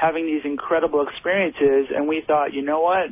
having 0.00 0.24
these 0.24 0.42
incredible 0.44 1.04
experiences. 1.08 1.90
And 1.92 2.06
we 2.06 2.22
thought, 2.24 2.54
you 2.54 2.62
know 2.62 2.82
what? 2.82 3.10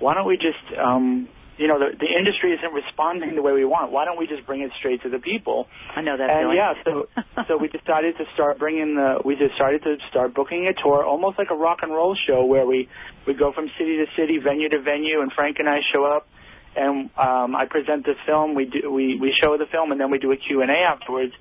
Why 0.00 0.14
don't 0.14 0.26
we 0.26 0.38
just, 0.38 0.76
um, 0.76 1.28
you 1.58 1.68
know, 1.68 1.78
the, 1.78 1.96
the 1.96 2.06
industry 2.06 2.52
isn't 2.52 2.72
responding 2.72 3.34
the 3.34 3.42
way 3.42 3.52
we 3.52 3.64
want. 3.64 3.92
Why 3.92 4.04
don't 4.04 4.18
we 4.18 4.26
just 4.26 4.46
bring 4.46 4.62
it 4.62 4.70
straight 4.78 5.02
to 5.02 5.10
the 5.10 5.18
people? 5.18 5.66
I 5.94 6.00
know 6.00 6.16
that 6.16 6.30
and 6.30 6.50
feeling. 6.50 6.56
yeah, 6.56 6.72
so 6.84 7.08
so 7.48 7.56
we 7.58 7.68
decided 7.68 8.16
to 8.16 8.24
start 8.34 8.58
bringing 8.58 8.96
the 8.96 9.20
we 9.24 9.36
decided 9.36 9.82
to 9.84 9.96
start 10.08 10.34
booking 10.34 10.66
a 10.68 10.74
tour, 10.74 11.04
almost 11.04 11.38
like 11.38 11.50
a 11.50 11.56
rock 11.56 11.80
and 11.82 11.92
roll 11.92 12.16
show, 12.16 12.44
where 12.44 12.66
we 12.66 12.88
we 13.26 13.34
go 13.34 13.52
from 13.52 13.68
city 13.78 13.98
to 13.98 14.06
city, 14.16 14.38
venue 14.38 14.68
to 14.68 14.80
venue, 14.80 15.20
and 15.20 15.32
Frank 15.32 15.58
and 15.58 15.68
I 15.68 15.80
show 15.92 16.04
up, 16.04 16.28
and 16.76 17.10
um, 17.18 17.54
I 17.54 17.66
present 17.68 18.06
the 18.06 18.14
film. 18.26 18.54
We 18.54 18.64
do 18.64 18.90
we 18.90 19.18
we 19.20 19.34
show 19.42 19.56
the 19.58 19.66
film, 19.66 19.92
and 19.92 20.00
then 20.00 20.10
we 20.10 20.18
do 20.18 20.32
a 20.32 20.36
Q 20.36 20.62
and 20.62 20.70
A 20.70 20.80
afterwards. 20.88 21.32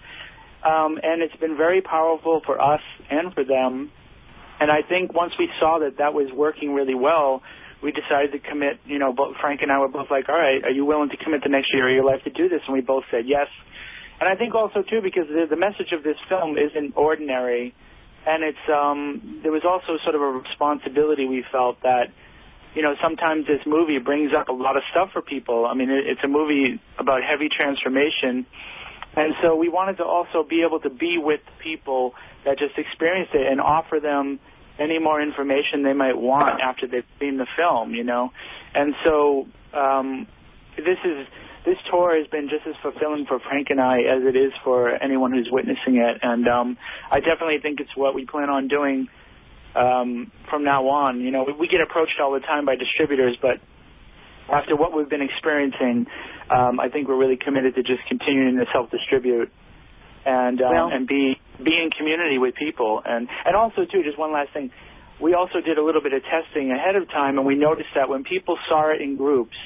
Um, 0.62 1.00
and 1.02 1.22
it's 1.22 1.36
been 1.38 1.56
very 1.56 1.82
powerful 1.82 2.42
for 2.46 2.60
us 2.62 2.82
and 3.10 3.34
for 3.34 3.46
them. 3.46 3.92
And 4.60 4.70
I 4.70 4.82
think 4.82 5.14
once 5.14 5.34
we 5.40 5.50
saw 5.58 5.80
that 5.80 6.00
that 6.00 6.14
was 6.14 6.30
working 6.34 6.74
really 6.74 6.96
well, 6.96 7.42
we 7.82 7.92
decided 7.92 8.32
to 8.32 8.40
commit. 8.40 8.80
You 8.86 9.00
know, 9.00 9.14
both 9.14 9.36
Frank 9.42 9.62
and 9.62 9.72
I 9.72 9.80
were 9.80 9.88
both 9.88 10.12
like, 10.12 10.30
"All 10.30 10.40
right, 10.40 10.64
are 10.64 10.72
you 10.72 10.86
willing 10.86 11.10
to 11.10 11.18
commit 11.18 11.44
the 11.44 11.50
next 11.50 11.74
year 11.74 11.88
of 11.88 11.96
your 11.96 12.04
life 12.04 12.24
to 12.24 12.30
do 12.30 12.50
this?" 12.50 12.62
And 12.66 12.74
we 12.74 12.82
both 12.82 13.04
said 13.12 13.28
yes. 13.28 13.48
And 14.20 14.28
I 14.28 14.36
think 14.36 14.54
also 14.54 14.82
too 14.82 15.02
because 15.02 15.28
the, 15.28 15.48
the 15.50 15.56
message 15.56 15.92
of 15.94 16.04
this 16.04 16.18
film 16.28 16.58
isn't 16.58 16.94
ordinary, 16.96 17.74
and 18.28 18.44
it's 18.44 18.66
um, 18.70 19.40
there 19.44 19.52
was 19.52 19.64
also 19.64 19.98
sort 20.04 20.16
of 20.16 20.22
a 20.22 20.32
responsibility 20.32 21.26
we 21.26 21.44
felt 21.52 21.82
that. 21.84 22.12
You 22.76 22.84
know, 22.84 22.94
sometimes 23.02 23.48
this 23.48 23.66
movie 23.66 23.98
brings 23.98 24.32
up 24.32 24.48
a 24.48 24.52
lot 24.52 24.78
of 24.78 24.84
stuff 24.92 25.10
for 25.12 25.24
people. 25.24 25.66
I 25.66 25.74
mean, 25.74 25.90
it, 25.90 26.06
it's 26.06 26.22
a 26.24 26.28
movie 26.28 26.80
about 27.00 27.24
heavy 27.24 27.50
transformation, 27.50 28.46
and 29.16 29.34
so 29.42 29.56
we 29.56 29.70
wanted 29.70 29.98
to 29.98 30.06
also 30.06 30.44
be 30.48 30.62
able 30.62 30.80
to 30.82 30.90
be 30.92 31.18
with 31.18 31.42
people 31.64 32.14
that 32.46 32.60
just 32.60 32.78
experienced 32.78 33.34
it 33.34 33.52
and 33.52 33.60
offer 33.60 34.00
them 34.00 34.40
any 34.80 35.00
more 35.00 35.22
information 35.22 35.84
they 35.84 35.94
might 35.94 36.18
want 36.18 36.62
after 36.62 36.88
they've 36.88 37.04
seen 37.20 37.38
the 37.38 37.48
film, 37.58 37.94
you 37.94 38.04
know. 38.04 38.32
And 38.74 38.96
so 39.04 39.48
um, 39.74 40.28
this 40.78 40.98
is 41.04 41.28
this 41.66 41.78
tour 41.90 42.18
has 42.18 42.28
been 42.28 42.50
just 42.50 42.66
as 42.66 42.76
fulfilling 42.82 43.26
for 43.26 43.40
Frank 43.40 43.70
and 43.70 43.82
I 43.82 44.00
as 44.00 44.24
it 44.24 44.36
is 44.36 44.54
for 44.64 44.90
anyone 44.90 45.32
who's 45.32 45.50
witnessing 45.52 45.98
it. 45.98 46.20
And 46.22 46.48
um, 46.48 46.78
I 47.12 47.20
definitely 47.20 47.60
think 47.62 47.80
it's 47.80 47.96
what 47.96 48.16
we 48.16 48.26
plan 48.26 48.50
on 48.50 48.68
doing 48.68 49.08
um, 49.76 50.32
from 50.50 50.64
now 50.64 50.88
on. 50.88 51.22
You 51.22 51.32
know, 51.32 51.44
we, 51.44 51.54
we 51.54 51.68
get 51.68 51.82
approached 51.82 52.20
all 52.22 52.32
the 52.32 52.40
time 52.40 52.66
by 52.66 52.76
distributors, 52.76 53.38
but 53.42 53.60
after 54.52 54.76
what 54.76 54.96
we've 54.96 55.10
been 55.10 55.22
experiencing, 55.22 56.08
um, 56.50 56.80
I 56.80 56.90
think 56.90 57.08
we're 57.08 57.20
really 57.20 57.38
committed 57.38 57.76
to 57.76 57.84
just 57.84 58.06
continuing 58.08 58.58
to 58.58 58.66
self-distribute 58.72 59.52
and 60.26 60.62
um, 60.62 60.72
Well- 60.72 60.90
and 60.92 61.08
be 61.08 61.40
be 61.62 61.78
in 61.78 61.90
community 61.92 62.38
with 62.38 62.56
people. 62.56 63.02
And 63.06 63.28
and 63.46 63.56
also 63.56 63.86
too 63.86 64.04
just 64.04 64.18
one 64.18 64.32
last 64.32 64.52
thing. 64.54 64.72
We 65.20 65.34
also 65.34 65.60
did 65.60 65.78
a 65.78 65.84
little 65.84 66.02
bit 66.02 66.14
of 66.14 66.24
testing 66.24 66.72
ahead 66.72 66.96
of 66.96 67.10
time 67.10 67.38
and 67.38 67.46
we 67.46 67.56
noticed 67.56 67.90
that 67.96 68.08
when 68.08 68.24
people 68.24 68.58
saw 68.70 68.92
it 68.94 69.02
in 69.02 69.18
groups 69.18 69.58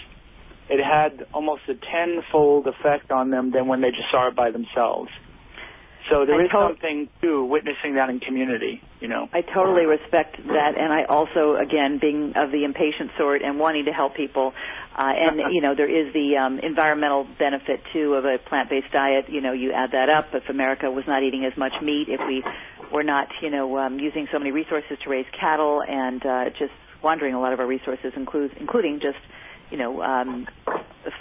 it 0.70 0.84
had 0.84 1.28
almost 1.34 1.62
a 1.68 1.76
tenfold 1.76 2.66
effect 2.68 3.12
on 3.12 3.30
them 3.30 3.51
than 3.51 3.68
when 3.68 3.82
they 3.82 3.91
just 3.91 4.10
saw 4.10 4.28
it 4.30 4.36
by 4.36 4.49
themselves 4.49 5.12
so 6.10 6.26
there 6.26 6.41
I 6.41 6.45
is 6.45 6.51
something 6.51 7.10
to 7.22 7.45
witnessing 7.45 7.95
that 7.95 8.10
in 8.10 8.20
community 8.20 8.82
you 8.99 9.08
know 9.08 9.30
I 9.34 9.41
totally 9.41 9.86
respect 9.86 10.38
that, 10.47 10.78
and 10.78 10.93
I 10.93 11.06
also, 11.06 11.56
again, 11.56 11.97
being 11.99 12.34
of 12.36 12.51
the 12.51 12.64
impatient 12.64 13.12
sort 13.18 13.41
and 13.41 13.60
wanting 13.60 13.86
to 13.86 13.91
help 13.91 14.16
people, 14.16 14.54
uh, 14.95 15.01
and 15.01 15.41
you 15.51 15.62
know, 15.62 15.76
there 15.76 15.89
is 15.89 16.14
the 16.14 16.38
um, 16.38 16.60
environmental 16.60 17.28
benefit 17.39 17.82
too 17.91 18.14
of 18.14 18.26
a 18.26 18.38
plant-based 18.38 18.91
diet. 18.91 19.30
You 19.30 19.41
know, 19.41 19.54
you 19.54 19.72
add 19.72 19.91
that 19.91 20.10
up. 20.10 20.34
If 20.34 20.49
America 20.49 20.91
was 20.91 21.06
not 21.08 21.24
eating 21.24 21.45
as 21.45 21.58
much 21.58 21.74
meat, 21.82 22.08
if 22.10 22.20
we 22.28 22.43
were 22.91 23.04
not, 23.04 23.28
you 23.41 23.49
know, 23.49 23.78
um, 23.78 23.99
using 23.99 24.28
so 24.32 24.38
many 24.38 24.51
resources 24.51 24.97
to 25.04 25.10
raise 25.10 25.26
cattle, 25.38 25.82
and 25.82 26.24
uh, 26.26 26.49
just 26.51 26.74
squandering 26.99 27.34
a 27.34 27.39
lot 27.39 27.54
of 27.54 27.60
our 27.60 27.68
resources, 27.68 28.14
includes, 28.16 28.54
including 28.60 28.99
just, 28.99 29.18
you 29.72 29.78
know, 29.78 30.01
um, 30.01 30.47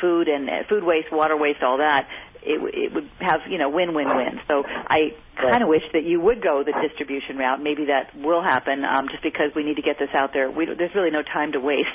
food 0.00 0.28
and 0.28 0.50
uh, 0.50 0.62
food 0.68 0.84
waste, 0.84 1.10
water 1.10 1.36
waste, 1.36 1.62
all 1.62 1.78
that. 1.78 2.08
It, 2.44 2.58
it 2.74 2.94
would 2.94 3.08
have, 3.20 3.40
you 3.48 3.58
know, 3.58 3.70
win-win-win. 3.70 4.40
So 4.48 4.64
I 4.66 5.14
kind 5.36 5.62
of 5.62 5.68
wish 5.68 5.82
that 5.92 6.04
you 6.04 6.20
would 6.20 6.42
go 6.42 6.62
the 6.64 6.72
distribution 6.86 7.36
route. 7.38 7.62
Maybe 7.62 7.86
that 7.86 8.14
will 8.16 8.42
happen, 8.42 8.84
um, 8.84 9.08
just 9.08 9.22
because 9.22 9.54
we 9.54 9.64
need 9.64 9.76
to 9.76 9.82
get 9.82 9.98
this 9.98 10.10
out 10.14 10.32
there. 10.32 10.50
We, 10.50 10.66
there's 10.66 10.94
really 10.94 11.10
no 11.10 11.22
time 11.22 11.52
to 11.52 11.60
waste. 11.60 11.88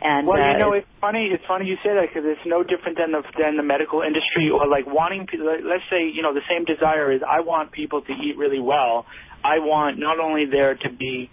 And 0.00 0.26
Well, 0.26 0.40
uh, 0.40 0.52
you 0.52 0.58
know, 0.58 0.72
it's 0.72 0.86
funny. 1.00 1.30
It's 1.32 1.44
funny 1.46 1.66
you 1.66 1.76
say 1.82 1.94
that 1.94 2.08
because 2.08 2.28
it's 2.28 2.44
no 2.46 2.62
different 2.62 2.98
than 2.98 3.12
the 3.12 3.22
than 3.38 3.56
the 3.56 3.62
medical 3.62 4.02
industry 4.02 4.50
or 4.50 4.68
like 4.68 4.86
wanting. 4.86 5.26
Let's 5.32 5.84
say 5.90 6.08
you 6.12 6.22
know 6.22 6.34
the 6.34 6.44
same 6.48 6.64
desire 6.64 7.10
is 7.12 7.22
I 7.26 7.40
want 7.40 7.72
people 7.72 8.02
to 8.02 8.12
eat 8.12 8.36
really 8.36 8.60
well. 8.60 9.06
I 9.42 9.58
want 9.60 9.98
not 9.98 10.20
only 10.20 10.44
there 10.44 10.74
to 10.74 10.90
be 10.90 11.30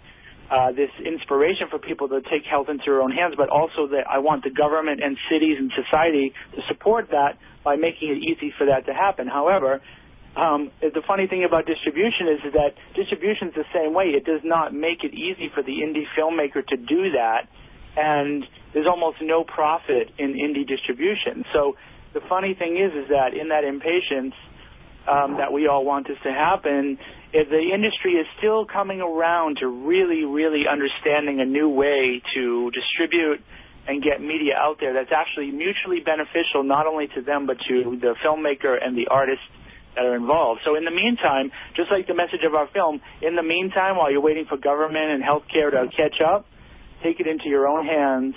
uh, 0.50 0.72
this 0.72 0.90
inspiration 1.04 1.68
for 1.70 1.78
people 1.78 2.08
to 2.08 2.20
take 2.22 2.44
health 2.44 2.68
into 2.68 2.84
their 2.86 3.00
own 3.02 3.10
hands, 3.10 3.34
but 3.36 3.48
also 3.48 3.88
that 3.88 4.04
I 4.08 4.18
want 4.18 4.44
the 4.44 4.50
government 4.50 5.02
and 5.02 5.16
cities 5.30 5.56
and 5.58 5.72
society 5.72 6.32
to 6.54 6.60
support 6.68 7.08
that 7.10 7.38
by 7.64 7.76
making 7.76 8.10
it 8.10 8.18
easy 8.18 8.52
for 8.56 8.66
that 8.66 8.86
to 8.86 8.92
happen. 8.92 9.26
However, 9.26 9.80
um, 10.36 10.70
the 10.80 11.02
funny 11.06 11.26
thing 11.26 11.44
about 11.44 11.64
distribution 11.64 12.28
is 12.28 12.52
that 12.52 12.74
distribution 12.94 13.48
is 13.48 13.54
the 13.54 13.70
same 13.72 13.94
way. 13.94 14.06
It 14.06 14.24
does 14.24 14.42
not 14.42 14.74
make 14.74 15.04
it 15.04 15.14
easy 15.14 15.48
for 15.54 15.62
the 15.62 15.72
indie 15.72 16.04
filmmaker 16.18 16.66
to 16.66 16.76
do 16.76 17.12
that, 17.12 17.48
and 17.96 18.44
there's 18.74 18.86
almost 18.86 19.18
no 19.22 19.44
profit 19.44 20.10
in 20.18 20.34
indie 20.34 20.66
distribution. 20.66 21.44
So 21.52 21.76
the 22.12 22.20
funny 22.28 22.54
thing 22.54 22.76
is, 22.76 22.92
is 22.92 23.08
that 23.08 23.32
in 23.32 23.48
that 23.48 23.64
impatience 23.64 24.34
um, 25.08 25.36
that 25.38 25.52
we 25.52 25.66
all 25.66 25.84
want 25.84 26.08
this 26.08 26.18
to 26.24 26.32
happen, 26.32 26.98
if 27.32 27.48
the 27.48 27.74
industry 27.74 28.12
is 28.12 28.26
still 28.38 28.64
coming 28.64 29.00
around 29.00 29.58
to 29.58 29.66
really, 29.66 30.24
really 30.24 30.66
understanding 30.66 31.40
a 31.40 31.44
new 31.44 31.68
way 31.68 32.22
to 32.34 32.70
distribute 32.70 33.40
and 33.86 34.02
get 34.02 34.20
media 34.20 34.54
out 34.56 34.78
there 34.80 34.94
that's 34.94 35.12
actually 35.12 35.50
mutually 35.50 36.00
beneficial 36.00 36.64
not 36.64 36.86
only 36.86 37.06
to 37.08 37.20
them 37.20 37.46
but 37.46 37.58
to 37.68 37.98
the 38.00 38.14
filmmaker 38.24 38.78
and 38.80 38.96
the 38.96 39.08
artist 39.10 39.42
that 39.94 40.04
are 40.04 40.16
involved. 40.16 40.60
So 40.64 40.74
in 40.74 40.84
the 40.84 40.90
meantime, 40.90 41.52
just 41.76 41.90
like 41.90 42.06
the 42.06 42.14
message 42.14 42.42
of 42.46 42.54
our 42.54 42.66
film, 42.72 43.00
in 43.22 43.36
the 43.36 43.42
meantime, 43.42 43.96
while 43.96 44.10
you're 44.10 44.24
waiting 44.24 44.46
for 44.48 44.56
government 44.56 45.10
and 45.10 45.22
healthcare 45.22 45.70
to 45.70 45.86
catch 45.94 46.20
up, 46.24 46.46
take 47.02 47.20
it 47.20 47.26
into 47.26 47.48
your 47.48 47.68
own 47.68 47.86
hands. 47.86 48.34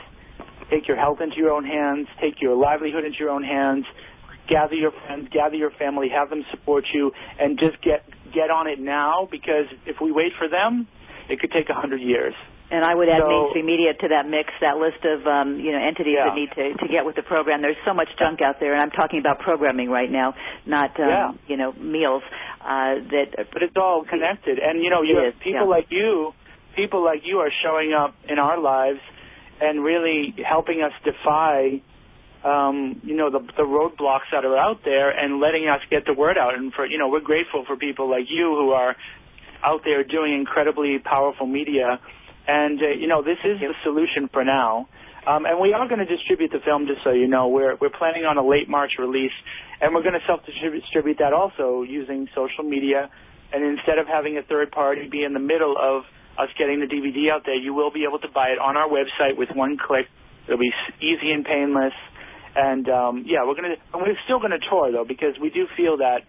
Take 0.70 0.88
your 0.88 0.97
health 0.97 1.20
into 1.22 1.38
your 1.38 1.51
own 1.51 1.63
hands. 1.63 2.07
Take 2.22 2.41
your 2.41 2.55
livelihood 2.55 3.05
into 3.05 3.18
your 3.20 3.30
own 3.30 3.43
hands. 3.43 3.86
Gather 4.47 4.75
your 4.75 4.91
friends, 4.91 5.27
gather 5.31 5.55
your 5.55 5.71
family, 5.71 6.09
have 6.09 6.29
them 6.29 6.45
support 6.51 6.85
you, 6.93 7.11
and 7.39 7.59
just 7.59 7.81
get 7.81 8.05
get 8.33 8.49
on 8.49 8.67
it 8.67 8.79
now. 8.79 9.27
Because 9.29 9.65
if 9.85 9.97
we 10.01 10.11
wait 10.11 10.33
for 10.37 10.47
them, 10.47 10.87
it 11.29 11.39
could 11.39 11.51
take 11.51 11.69
a 11.69 11.73
hundred 11.73 12.01
years. 12.01 12.33
And 12.69 12.83
I 12.83 12.93
would 12.93 13.07
add 13.07 13.19
So- 13.21 13.29
mainstream 13.29 13.65
media 13.65 13.93
to 13.93 14.07
that 14.09 14.27
mix, 14.27 14.51
that 14.59 14.77
list 14.77 15.03
of 15.05 15.25
um, 15.25 15.59
you 15.59 15.71
know 15.71 15.79
entities 15.79 16.15
Yeah. 16.17 16.25
that 16.25 16.35
need 16.35 16.51
to, 16.51 16.73
to 16.73 16.87
get 16.87 17.05
with 17.05 17.15
the 17.15 17.23
program. 17.23 17.61
There's 17.61 17.77
so 17.85 17.93
much 17.93 18.09
junk 18.19 18.41
out 18.41 18.59
there, 18.59 18.73
and 18.73 18.81
I'm 18.81 18.91
talking 18.91 19.19
about 19.19 19.39
programming 19.39 19.89
right 19.89 20.11
now, 20.11 20.35
not 20.65 20.99
um, 20.99 21.07
Yeah. 21.09 21.31
you 21.47 21.57
know 21.57 21.71
meals. 21.73 22.23
Uh, 22.61 22.95
that 23.11 23.47
but 23.53 23.63
it's 23.63 23.77
all 23.77 24.03
connected. 24.03 24.59
And 24.59 24.83
you 24.83 24.89
know, 24.89 25.01
you 25.01 25.15
have 25.17 25.27
is, 25.27 25.33
people 25.39 25.61
yeah. 25.67 25.75
like 25.77 25.87
you, 25.89 26.33
people 26.75 27.03
like 27.03 27.21
you 27.25 27.37
are 27.39 27.51
showing 27.63 27.93
up 27.93 28.15
in 28.27 28.39
our 28.39 28.59
lives 28.59 28.99
and 29.61 29.81
really 29.83 30.35
helping 30.45 30.81
us 30.83 30.91
defy, 31.05 31.81
um, 32.47 33.01
you 33.03 33.15
know, 33.15 33.29
the 33.29 33.39
the 33.57 33.63
roadblocks 33.63 34.31
that 34.31 34.45
are 34.45 34.57
out 34.57 34.79
there 34.85 35.09
and 35.09 35.41
letting 35.41 35.67
us 35.67 35.81
get 35.89 36.05
the 36.05 36.13
word 36.13 36.37
out. 36.37 36.55
And 36.55 36.73
for 36.73 36.85
you 36.85 36.97
know, 36.97 37.09
we're 37.09 37.19
grateful 37.19 37.65
for 37.67 37.75
people 37.75 38.09
like 38.09 38.25
you 38.29 38.55
who 38.55 38.71
are 38.71 38.95
out 39.63 39.81
there 39.83 40.03
doing 40.03 40.33
incredibly 40.33 40.99
powerful 40.99 41.45
media. 41.45 41.99
And 42.47 42.81
uh, 42.81 42.87
you 42.87 43.07
know, 43.07 43.21
this 43.21 43.37
is 43.43 43.59
the 43.59 43.73
solution 43.83 44.29
for 44.31 44.43
now. 44.43 44.87
Um, 45.27 45.45
and 45.45 45.59
we 45.59 45.73
are 45.73 45.85
going 45.89 45.99
to 45.99 46.05
distribute 46.05 46.51
the 46.51 46.63
film, 46.63 46.87
just 46.87 47.03
so 47.03 47.11
you 47.11 47.27
know. 47.27 47.49
We're 47.49 47.75
we're 47.75 47.91
planning 47.91 48.23
on 48.23 48.37
a 48.37 48.47
late 48.47 48.69
March 48.69 48.93
release, 48.97 49.35
and 49.81 49.93
we're 49.93 50.03
going 50.03 50.15
to 50.15 50.25
self-distribute 50.25 51.17
that 51.19 51.33
also 51.33 51.83
using 51.83 52.29
social 52.33 52.63
media. 52.63 53.09
And 53.51 53.63
instead 53.63 53.97
of 53.97 54.07
having 54.07 54.37
a 54.37 54.43
third 54.43 54.71
party 54.71 55.09
be 55.09 55.23
in 55.23 55.33
the 55.33 55.43
middle 55.43 55.75
of 55.77 56.03
us 56.39 56.47
getting 56.57 56.79
the 56.79 56.85
DVD 56.85 57.29
out 57.31 57.43
there, 57.45 57.55
you 57.55 57.73
will 57.73 57.91
be 57.91 58.05
able 58.07 58.19
to 58.19 58.29
buy 58.29 58.49
it 58.55 58.59
on 58.59 58.77
our 58.77 58.87
website 58.87 59.37
with 59.37 59.49
one 59.53 59.77
click. 59.77 60.07
It'll 60.47 60.59
be 60.59 60.71
easy 61.01 61.31
and 61.31 61.43
painless. 61.43 61.93
And 62.58 62.89
um, 62.89 63.24
yeah, 63.28 63.45
we're 63.45 63.53
gonna 63.53 63.78
and 63.93 64.01
we're 64.01 64.18
still 64.26 64.39
gonna 64.39 64.58
tour 64.58 64.91
though 64.91 65.05
because 65.05 65.38
we 65.39 65.51
do 65.51 65.68
feel 65.78 65.97
that 65.97 66.26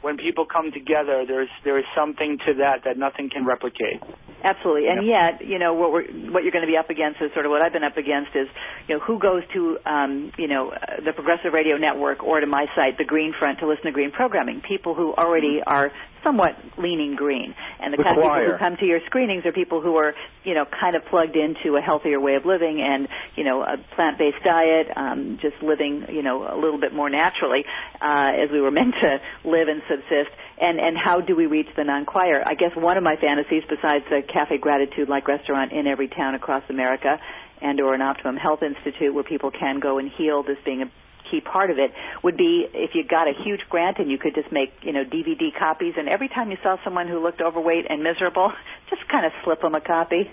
when 0.00 0.16
people 0.16 0.46
come 0.46 0.72
together, 0.72 1.24
there's 1.26 1.52
there 1.62 1.78
is 1.78 1.84
something 1.94 2.38
to 2.46 2.54
that 2.64 2.84
that 2.84 2.96
nothing 2.96 3.30
can 3.30 3.44
replicate. 3.44 4.02
Absolutely, 4.42 4.88
and 4.88 5.06
yet, 5.06 5.46
you 5.46 5.58
know, 5.58 5.74
what 5.74 5.92
we're 5.92 6.08
what 6.32 6.42
you're 6.42 6.50
going 6.52 6.66
to 6.66 6.70
be 6.70 6.76
up 6.76 6.90
against 6.90 7.22
is 7.22 7.30
sort 7.32 7.46
of 7.46 7.50
what 7.50 7.62
I've 7.62 7.72
been 7.72 7.84
up 7.84 7.96
against 7.96 8.34
is, 8.34 8.48
you 8.88 8.96
know, 8.96 9.00
who 9.00 9.20
goes 9.20 9.42
to, 9.54 9.78
um, 9.86 10.32
you 10.36 10.48
know, 10.48 10.70
uh, 10.70 11.04
the 11.04 11.12
Progressive 11.12 11.52
Radio 11.52 11.76
Network 11.76 12.24
or 12.24 12.40
to 12.40 12.46
my 12.46 12.66
site, 12.74 12.98
the 12.98 13.04
Green 13.04 13.32
Front, 13.38 13.60
to 13.60 13.68
listen 13.68 13.84
to 13.84 13.92
green 13.92 14.10
programming. 14.10 14.60
People 14.66 14.94
who 14.94 15.14
already 15.14 15.60
are 15.64 15.92
somewhat 16.24 16.56
leaning 16.78 17.14
green. 17.16 17.54
And 17.80 17.92
the, 17.92 17.98
The 17.98 18.02
kind 18.04 18.18
of 18.18 18.24
people 18.24 18.52
who 18.52 18.58
come 18.58 18.76
to 18.76 18.86
your 18.86 19.00
screenings 19.06 19.44
are 19.46 19.52
people 19.52 19.80
who 19.80 19.96
are, 19.96 20.14
you 20.44 20.54
know, 20.54 20.64
kind 20.64 20.96
of 20.96 21.04
plugged 21.06 21.36
into 21.36 21.76
a 21.76 21.80
healthier 21.80 22.20
way 22.20 22.34
of 22.34 22.44
living 22.44 22.80
and, 22.80 23.08
you 23.36 23.44
know, 23.44 23.62
a 23.62 23.76
plant-based 23.94 24.42
diet, 24.44 24.88
um, 24.96 25.38
just 25.40 25.62
living, 25.62 26.06
you 26.10 26.22
know, 26.22 26.42
a 26.42 26.58
little 26.58 26.80
bit 26.80 26.94
more 26.94 27.10
naturally, 27.10 27.64
uh, 28.00 28.30
as 28.42 28.50
we 28.50 28.60
were 28.60 28.70
meant 28.78 28.94
to 29.00 29.18
live 29.44 29.68
and 29.68 29.82
subsist. 29.88 30.30
And, 30.60 30.78
and 30.78 30.96
how 30.96 31.20
do 31.20 31.34
we 31.34 31.46
reach 31.46 31.68
the 31.76 31.84
non-choir? 31.84 32.42
I 32.46 32.54
guess 32.54 32.70
one 32.76 32.96
of 32.96 33.02
my 33.02 33.16
fantasies, 33.16 33.64
besides 33.68 34.04
a 34.12 34.22
Cafe 34.22 34.58
Gratitude-like 34.58 35.26
restaurant 35.26 35.72
in 35.72 35.86
every 35.86 36.08
town 36.08 36.34
across 36.34 36.62
America, 36.68 37.18
and 37.62 37.80
or 37.80 37.94
an 37.94 38.02
Optimum 38.02 38.36
Health 38.36 38.62
Institute 38.62 39.14
where 39.14 39.24
people 39.24 39.50
can 39.50 39.78
go 39.78 39.98
and 39.98 40.10
heal, 40.10 40.42
this 40.42 40.58
being 40.64 40.82
a 40.82 40.90
key 41.30 41.40
part 41.40 41.70
of 41.70 41.78
it, 41.78 41.90
would 42.22 42.36
be 42.36 42.66
if 42.72 42.90
you 42.94 43.04
got 43.04 43.28
a 43.28 43.32
huge 43.44 43.60
grant 43.68 43.98
and 43.98 44.10
you 44.10 44.18
could 44.18 44.34
just 44.34 44.50
make, 44.52 44.72
you 44.82 44.92
know, 44.92 45.04
DVD 45.04 45.50
copies, 45.58 45.94
and 45.96 46.08
every 46.08 46.28
time 46.28 46.50
you 46.50 46.56
saw 46.62 46.76
someone 46.84 47.08
who 47.08 47.22
looked 47.22 47.40
overweight 47.40 47.86
and 47.88 48.02
miserable, 48.02 48.52
just 48.90 49.02
kind 49.08 49.26
of 49.26 49.32
slip 49.44 49.60
them 49.62 49.74
a 49.74 49.80
copy. 49.80 50.30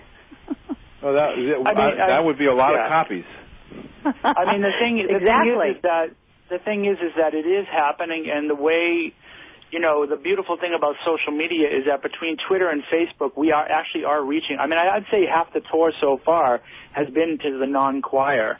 Well, 1.01 1.13
that 1.13 1.29
I 1.29 1.35
mean, 1.37 1.65
I- 2.01 2.07
that 2.07 2.25
would 2.25 2.37
be 2.37 2.45
a 2.45 2.53
lot 2.53 2.73
yeah. 2.73 2.83
of 2.83 2.89
copies. 2.89 3.23
I 4.03 4.51
mean, 4.51 4.61
the 4.61 4.71
thing, 4.79 5.05
the 5.07 5.15
exactly. 5.15 5.55
thing 5.55 5.69
is, 5.71 5.75
is 5.77 5.81
that 5.83 6.07
the 6.49 6.59
thing 6.59 6.85
is, 6.85 6.97
is 6.97 7.13
that 7.15 7.33
it 7.33 7.45
is 7.47 7.67
happening, 7.71 8.29
and 8.29 8.49
the 8.49 8.55
way, 8.55 9.13
you 9.71 9.79
know, 9.79 10.05
the 10.05 10.17
beautiful 10.17 10.57
thing 10.57 10.73
about 10.75 10.95
social 11.05 11.31
media 11.31 11.67
is 11.69 11.85
that 11.85 12.01
between 12.01 12.35
Twitter 12.47 12.69
and 12.69 12.83
Facebook, 12.91 13.37
we 13.37 13.53
are 13.53 13.65
actually 13.65 14.03
are 14.03 14.21
reaching. 14.21 14.57
I 14.59 14.67
mean, 14.67 14.77
I- 14.79 14.95
I'd 14.97 15.05
say 15.09 15.25
half 15.25 15.53
the 15.53 15.61
tour 15.71 15.93
so 16.01 16.17
far 16.25 16.59
has 16.91 17.07
been 17.09 17.37
to 17.43 17.57
the 17.59 17.67
non-choir. 17.67 18.59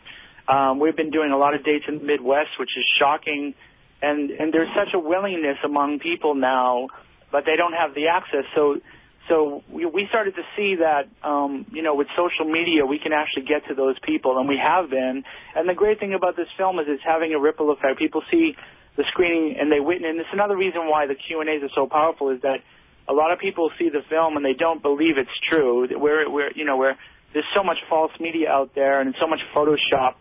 Um, 0.50 0.80
we've 0.80 0.96
been 0.96 1.12
doing 1.12 1.32
a 1.32 1.38
lot 1.38 1.54
of 1.54 1.64
dates 1.64 1.86
in 1.88 2.00
the 2.00 2.04
Midwest, 2.04 2.58
which 2.60 2.72
is 2.76 2.86
shocking, 2.98 3.54
and 4.02 4.32
and 4.32 4.52
there's 4.52 4.70
such 4.76 4.94
a 4.96 5.00
willingness 5.00 5.58
among 5.64 6.00
people 6.00 6.34
now, 6.34 6.88
but 7.32 7.46
they 7.46 7.56
don't 7.56 7.74
have 7.74 7.94
the 7.94 8.08
access. 8.08 8.46
So 8.56 8.82
so 9.28 9.64
we, 9.70 9.86
we 9.86 10.08
started 10.10 10.34
to 10.36 10.42
see 10.58 10.78
that, 10.82 11.06
um, 11.22 11.68
you 11.72 11.84
know, 11.84 11.94
with 11.94 12.08
social 12.18 12.52
media, 12.52 12.84
we 12.88 12.98
can 12.98 13.14
actually 13.14 13.46
get 13.46 13.68
to 13.70 13.76
those 13.76 13.96
people, 14.02 14.40
and 14.40 14.50
we 14.50 14.58
have 14.58 14.90
been. 14.90 15.24
And 15.56 15.70
the 15.70 15.76
great 15.76 16.00
thing 16.00 16.16
about 16.16 16.36
this 16.36 16.48
film 16.58 16.80
is 16.80 16.88
it's 16.90 17.04
having 17.06 17.34
a 17.34 17.40
ripple 17.40 17.72
effect. 17.72 18.00
People 18.00 18.24
see 18.32 18.56
the 18.98 19.04
screening 19.10 19.56
and 19.60 19.72
they 19.72 19.80
witness. 19.80 20.10
And 20.10 20.20
it's 20.20 20.34
another 20.34 20.58
reason 20.58 20.90
why 20.90 21.06
the 21.06 21.14
Q 21.16 21.42
and 21.42 21.50
A's 21.50 21.62
are 21.62 21.76
so 21.76 21.86
powerful 21.86 22.32
is 22.32 22.42
that 22.42 22.66
a 23.08 23.14
lot 23.14 23.32
of 23.32 23.38
people 23.38 23.70
see 23.78 23.90
the 23.90 24.02
film 24.10 24.36
and 24.36 24.44
they 24.44 24.54
don't 24.58 24.82
believe 24.82 25.18
it's 25.18 25.30
true. 25.48 25.88
We're, 25.92 26.30
we're, 26.30 26.52
you 26.54 26.66
know, 26.66 26.78
we're 26.78 26.96
there's 27.34 27.46
so 27.56 27.64
much 27.64 27.78
false 27.88 28.12
media 28.20 28.50
out 28.50 28.74
there 28.74 29.00
and 29.00 29.14
so 29.20 29.28
much 29.28 29.40
Photoshop 29.56 30.16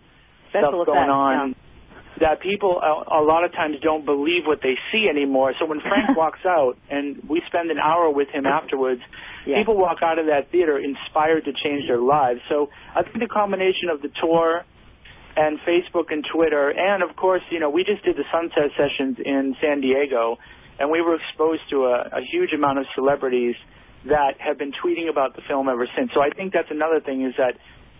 Special 0.50 0.82
stuff 0.84 0.86
going 0.86 1.10
on 1.10 1.54
that 2.20 2.40
people 2.40 2.80
a, 2.82 3.20
a 3.20 3.22
lot 3.22 3.44
of 3.44 3.52
times 3.52 3.76
don't 3.82 4.04
believe 4.04 4.44
what 4.46 4.60
they 4.62 4.74
see 4.90 5.06
anymore. 5.08 5.54
So 5.58 5.66
when 5.66 5.80
Frank 5.80 6.16
walks 6.16 6.40
out 6.44 6.76
and 6.90 7.22
we 7.28 7.42
spend 7.46 7.70
an 7.70 7.78
hour 7.78 8.10
with 8.10 8.28
him 8.28 8.46
afterwards, 8.46 9.00
Yeah. 9.46 9.58
people 9.58 9.76
walk 9.76 9.98
out 10.02 10.18
of 10.18 10.26
that 10.26 10.50
theater 10.50 10.78
inspired 10.78 11.44
to 11.44 11.52
change 11.52 11.86
their 11.86 12.00
lives. 12.00 12.40
So 12.48 12.70
I 12.94 13.02
think 13.02 13.20
the 13.20 13.28
combination 13.28 13.88
of 13.90 14.02
the 14.02 14.08
tour 14.20 14.64
and 15.36 15.58
Facebook 15.60 16.10
and 16.10 16.24
Twitter, 16.24 16.70
and 16.70 17.02
of 17.02 17.14
course, 17.14 17.42
you 17.50 17.60
know, 17.60 17.70
we 17.70 17.84
just 17.84 18.04
did 18.04 18.16
the 18.16 18.24
Sunset 18.32 18.70
Sessions 18.76 19.18
in 19.24 19.54
San 19.60 19.80
Diego, 19.80 20.38
and 20.80 20.90
we 20.90 21.00
were 21.00 21.14
exposed 21.14 21.62
to 21.70 21.84
a, 21.86 22.18
a 22.18 22.20
huge 22.22 22.52
amount 22.52 22.78
of 22.78 22.86
celebrities 22.94 23.54
that 24.06 24.40
have 24.40 24.58
been 24.58 24.72
tweeting 24.72 25.08
about 25.08 25.36
the 25.36 25.42
film 25.46 25.68
ever 25.68 25.86
since. 25.96 26.10
So 26.14 26.20
I 26.20 26.30
think 26.30 26.52
that's 26.52 26.70
another 26.70 27.00
thing 27.00 27.22
is 27.24 27.34
that 27.36 27.54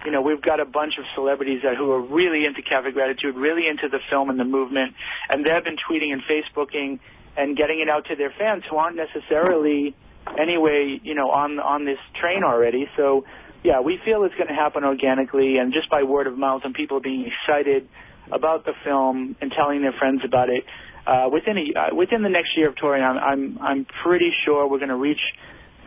you 0.05 0.12
know, 0.12 0.22
we've 0.22 0.42
got 0.42 0.61
a 0.61 0.64
bunch 0.64 0.99
of 0.99 1.05
celebrities 1.14 1.62
that 1.64 1.76
who 1.76 1.90
are 1.90 2.01
really 2.01 2.44
into 2.44 2.62
Cafe 2.62 2.92
Gratitude, 2.92 3.34
really 3.36 3.68
into 3.68 3.88
the 3.88 3.99
film 4.11 4.30
and 4.30 4.38
the 4.38 4.44
movement, 4.44 4.94
and 5.28 5.44
they've 5.44 5.64
been 5.64 5.76
tweeting 5.76 6.12
and 6.12 6.22
Facebooking 6.22 7.01
and 7.36 7.57
getting 7.57 7.80
it 7.80 7.88
out 7.88 8.07
to 8.07 8.16
their 8.16 8.32
fans 8.36 8.64
who 8.68 8.76
aren't 8.76 8.96
necessarily 8.96 9.94
anyway, 10.38 11.01
you 11.03 11.14
know, 11.14 11.30
on 11.30 11.59
on 11.59 11.84
this 11.84 11.99
train 12.20 12.42
already. 12.44 12.88
So, 12.96 13.24
yeah, 13.64 13.80
we 13.80 13.99
feel 14.05 14.24
it's 14.24 14.34
going 14.34 14.49
to 14.49 14.55
happen 14.55 14.84
organically 14.84 15.57
and 15.59 15.72
just 15.72 15.90
by 15.90 16.03
word 16.03 16.26
of 16.26 16.36
mouth 16.38 16.62
and 16.64 16.74
people 16.74 17.01
being 17.01 17.30
excited 17.30 17.88
about 18.30 18.64
the 18.64 18.72
film 18.84 19.36
and 19.40 19.51
telling 19.53 19.82
their 19.82 19.92
friends 19.92 20.22
about 20.24 20.49
it. 20.51 20.64
Uh, 21.07 21.28
within 21.32 21.57
a, 21.57 21.78
uh, 21.78 21.94
within 21.94 22.22
the 22.22 22.28
next 22.28 22.57
year 22.57 22.68
of 22.68 22.76
touring, 22.76 23.03
I'm 23.03 23.18
I'm, 23.18 23.59
I'm 23.61 23.86
pretty 24.05 24.30
sure 24.44 24.68
we're 24.68 24.78
going 24.78 24.90
to 24.90 24.96
reach 24.96 25.22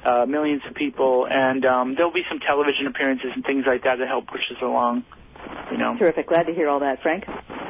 uh, 0.05 0.25
millions 0.25 0.61
of 0.67 0.75
people, 0.75 1.27
and 1.29 1.65
um, 1.65 1.95
there'll 1.95 2.13
be 2.13 2.25
some 2.29 2.39
television 2.39 2.87
appearances 2.87 3.31
and 3.35 3.43
things 3.43 3.65
like 3.67 3.83
that 3.83 3.95
to 3.95 4.07
help 4.07 4.27
push 4.27 4.43
us 4.51 4.57
along. 4.61 5.03
You 5.71 5.77
know. 5.77 5.97
Terrific. 5.97 6.27
Glad 6.27 6.43
to 6.43 6.53
hear 6.53 6.69
all 6.69 6.79
that, 6.81 7.01
Frank. 7.01 7.23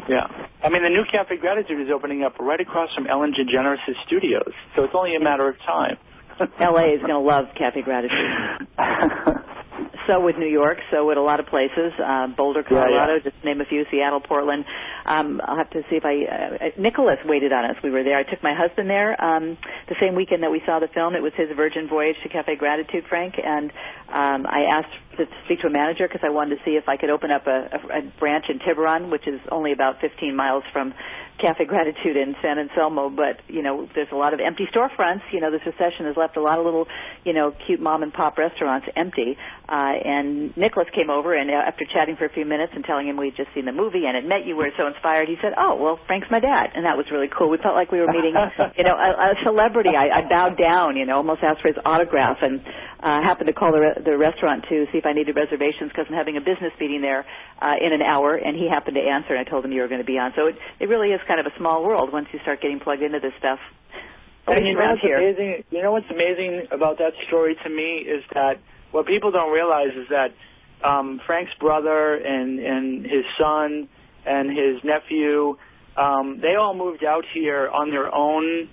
Yeah. 0.09 0.27
I 0.63 0.69
mean, 0.69 0.83
the 0.83 0.89
new 0.89 1.03
Cafe 1.09 1.37
Gratitude 1.37 1.79
is 1.79 1.87
opening 1.93 2.23
up 2.23 2.37
right 2.39 2.59
across 2.59 2.93
from 2.93 3.07
Ellen 3.07 3.33
DeGeneres' 3.33 3.95
studios, 4.05 4.51
so 4.75 4.83
it's 4.83 4.93
only 4.93 5.15
a 5.15 5.19
matter 5.19 5.47
of 5.47 5.57
time. 5.59 5.97
LA 6.59 6.93
is 6.93 6.99
going 6.99 7.13
to 7.13 7.19
love 7.19 7.45
Cafe 7.57 7.81
Gratitude. 7.81 8.67
So 10.07 10.19
would 10.19 10.37
New 10.37 10.47
York. 10.47 10.79
So 10.91 11.05
would 11.05 11.17
a 11.17 11.21
lot 11.21 11.39
of 11.39 11.45
places. 11.47 11.93
Uh, 11.97 12.27
Boulder, 12.35 12.63
Yeah, 12.69 12.77
yeah. 12.77 12.83
Colorado, 12.83 13.19
just 13.23 13.39
to 13.39 13.45
name 13.45 13.61
a 13.61 13.65
few. 13.65 13.85
Seattle, 13.91 14.19
Portland. 14.19 14.65
Um, 15.11 15.41
I'll 15.43 15.57
have 15.57 15.69
to 15.71 15.81
see 15.89 15.97
if 15.97 16.05
I. 16.05 16.23
Uh, 16.23 16.69
Nicholas 16.77 17.19
waited 17.25 17.51
on 17.51 17.65
us. 17.65 17.75
We 17.83 17.89
were 17.89 18.03
there. 18.03 18.17
I 18.17 18.23
took 18.23 18.41
my 18.41 18.53
husband 18.53 18.89
there 18.89 19.21
um, 19.21 19.57
the 19.89 19.95
same 19.99 20.15
weekend 20.15 20.43
that 20.43 20.51
we 20.51 20.61
saw 20.65 20.79
the 20.79 20.87
film. 20.87 21.15
It 21.15 21.21
was 21.21 21.33
his 21.35 21.49
Virgin 21.55 21.89
Voyage 21.89 22.15
to 22.23 22.29
Cafe 22.29 22.55
Gratitude, 22.55 23.03
Frank, 23.09 23.35
and 23.43 23.71
um, 24.07 24.47
I 24.47 24.63
asked 24.71 24.95
to 25.17 25.25
speak 25.45 25.59
to 25.61 25.67
a 25.67 25.69
manager 25.69 26.07
because 26.07 26.21
I 26.23 26.29
wanted 26.29 26.55
to 26.57 26.61
see 26.63 26.71
if 26.71 26.87
I 26.87 26.95
could 26.95 27.09
open 27.09 27.31
up 27.31 27.45
a, 27.47 27.67
a, 27.73 27.99
a 27.99 28.01
branch 28.19 28.45
in 28.47 28.59
Tiburon, 28.59 29.11
which 29.11 29.27
is 29.27 29.41
only 29.51 29.73
about 29.73 29.99
15 29.99 30.35
miles 30.35 30.63
from 30.71 30.93
Cafe 31.41 31.65
Gratitude 31.65 32.15
in 32.15 32.35
San 32.41 32.59
Anselmo. 32.59 33.09
But 33.09 33.41
you 33.47 33.61
know, 33.61 33.89
there's 33.93 34.11
a 34.11 34.15
lot 34.15 34.33
of 34.33 34.39
empty 34.39 34.67
storefronts. 34.73 35.23
You 35.33 35.41
know, 35.41 35.51
this 35.51 35.61
recession 35.65 36.05
has 36.05 36.15
left 36.15 36.37
a 36.37 36.41
lot 36.41 36.59
of 36.59 36.65
little, 36.65 36.87
you 37.25 37.33
know, 37.33 37.53
cute 37.65 37.79
mom 37.79 38.03
and 38.03 38.13
pop 38.13 38.37
restaurants 38.37 38.87
empty. 38.95 39.37
Uh, 39.67 39.93
and 40.05 40.55
Nicholas 40.55 40.87
came 40.93 41.09
over, 41.09 41.33
and 41.33 41.49
uh, 41.49 41.53
after 41.53 41.85
chatting 41.85 42.15
for 42.15 42.25
a 42.25 42.29
few 42.29 42.45
minutes 42.45 42.73
and 42.75 42.83
telling 42.85 43.07
him 43.07 43.17
we'd 43.17 43.35
just 43.35 43.49
seen 43.53 43.65
the 43.65 43.71
movie 43.71 44.05
and 44.05 44.15
had 44.15 44.25
met 44.25 44.45
you, 44.45 44.55
we 44.55 44.65
were 44.65 44.71
so 44.77 44.87
inspired. 45.01 45.27
He 45.27 45.35
said, 45.41 45.53
"Oh, 45.57 45.75
well, 45.75 45.99
Frank's 46.05 46.27
my 46.29 46.39
dad," 46.39 46.71
and 46.75 46.85
that 46.85 46.95
was 46.97 47.05
really 47.11 47.27
cool. 47.27 47.49
We 47.49 47.57
felt 47.57 47.73
like 47.75 47.91
we 47.91 47.99
were 47.99 48.07
meeting, 48.07 48.33
you 48.77 48.83
know, 48.83 48.93
a, 48.95 49.33
a 49.33 49.35
celebrity. 49.43 49.95
I, 49.97 50.21
I 50.21 50.29
bowed 50.29 50.57
down, 50.57 50.95
you 50.95 51.05
know, 51.05 51.17
almost 51.17 51.41
asked 51.41 51.61
for 51.61 51.67
his 51.69 51.77
autograph, 51.85 52.37
and 52.41 52.61
uh, 53.01 53.21
happened 53.21 53.47
to 53.47 53.53
call 53.53 53.71
the, 53.71 53.79
re- 53.79 54.01
the 54.05 54.17
restaurant 54.17 54.65
to 54.69 54.85
see 54.91 54.97
if 54.99 55.05
I 55.05 55.13
needed 55.13 55.35
reservations 55.35 55.89
because 55.89 56.05
I'm 56.09 56.15
having 56.15 56.37
a 56.37 56.41
business 56.41 56.71
meeting 56.79 57.01
there 57.01 57.25
uh, 57.61 57.73
in 57.81 57.93
an 57.93 58.01
hour, 58.01 58.35
and 58.35 58.55
he 58.55 58.69
happened 58.69 58.95
to 58.95 59.01
answer, 59.01 59.33
and 59.33 59.41
I 59.45 59.49
told 59.49 59.65
him 59.65 59.71
you 59.71 59.81
were 59.81 59.89
going 59.89 60.01
to 60.01 60.07
be 60.07 60.19
on. 60.19 60.33
So 60.35 60.47
it, 60.47 60.55
it 60.79 60.85
really 60.87 61.09
is 61.09 61.21
kind 61.27 61.39
of 61.39 61.45
a 61.47 61.55
small 61.57 61.83
world 61.83 62.13
once 62.13 62.27
you 62.31 62.39
start 62.45 62.61
getting 62.61 62.79
plugged 62.79 63.01
into 63.01 63.19
this 63.19 63.33
stuff. 63.39 63.59
At 64.47 64.57
And 64.57 64.65
least 64.65 64.69
you 64.69 64.77
know 64.77 64.89
what's 64.89 65.01
here. 65.01 65.17
amazing? 65.17 65.63
You 65.69 65.81
know 65.81 65.91
what's 65.91 66.09
amazing 66.09 66.67
about 66.71 66.97
that 66.99 67.13
story 67.27 67.55
to 67.63 67.69
me 67.69 68.05
is 68.05 68.23
that 68.33 68.59
what 68.91 69.05
people 69.05 69.31
don't 69.31 69.51
realize 69.53 69.93
is 69.95 70.09
that 70.09 70.33
um, 70.83 71.21
Frank's 71.25 71.53
brother 71.59 72.15
and 72.15 72.59
and 72.59 73.05
his 73.05 73.23
son 73.39 73.87
and 74.25 74.49
his 74.49 74.83
nephew, 74.83 75.57
um, 75.97 76.39
they 76.41 76.55
all 76.55 76.73
moved 76.73 77.03
out 77.03 77.25
here 77.33 77.67
on 77.67 77.89
their 77.89 78.13
own, 78.13 78.69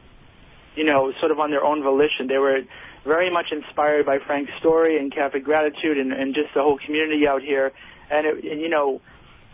you 0.77 0.85
know, 0.85 1.13
sort 1.21 1.31
of 1.33 1.39
on 1.41 1.51
their 1.51 1.65
own 1.65 1.83
volition. 1.83 2.29
They 2.29 2.39
were 2.39 2.61
very 3.05 3.31
much 3.33 3.53
inspired 3.53 4.07
by 4.07 4.19
Frank's 4.27 4.53
story 4.59 4.99
and 4.99 5.13
Cafe 5.13 5.41
Gratitude 5.41 5.99
and, 5.99 6.13
and 6.13 6.35
just 6.35 6.49
the 6.55 6.63
whole 6.63 6.79
community 6.85 7.27
out 7.27 7.43
here. 7.43 7.73
And, 8.11 8.27
it, 8.27 8.45
and 8.45 8.61
you 8.61 8.69
know, 8.69 9.01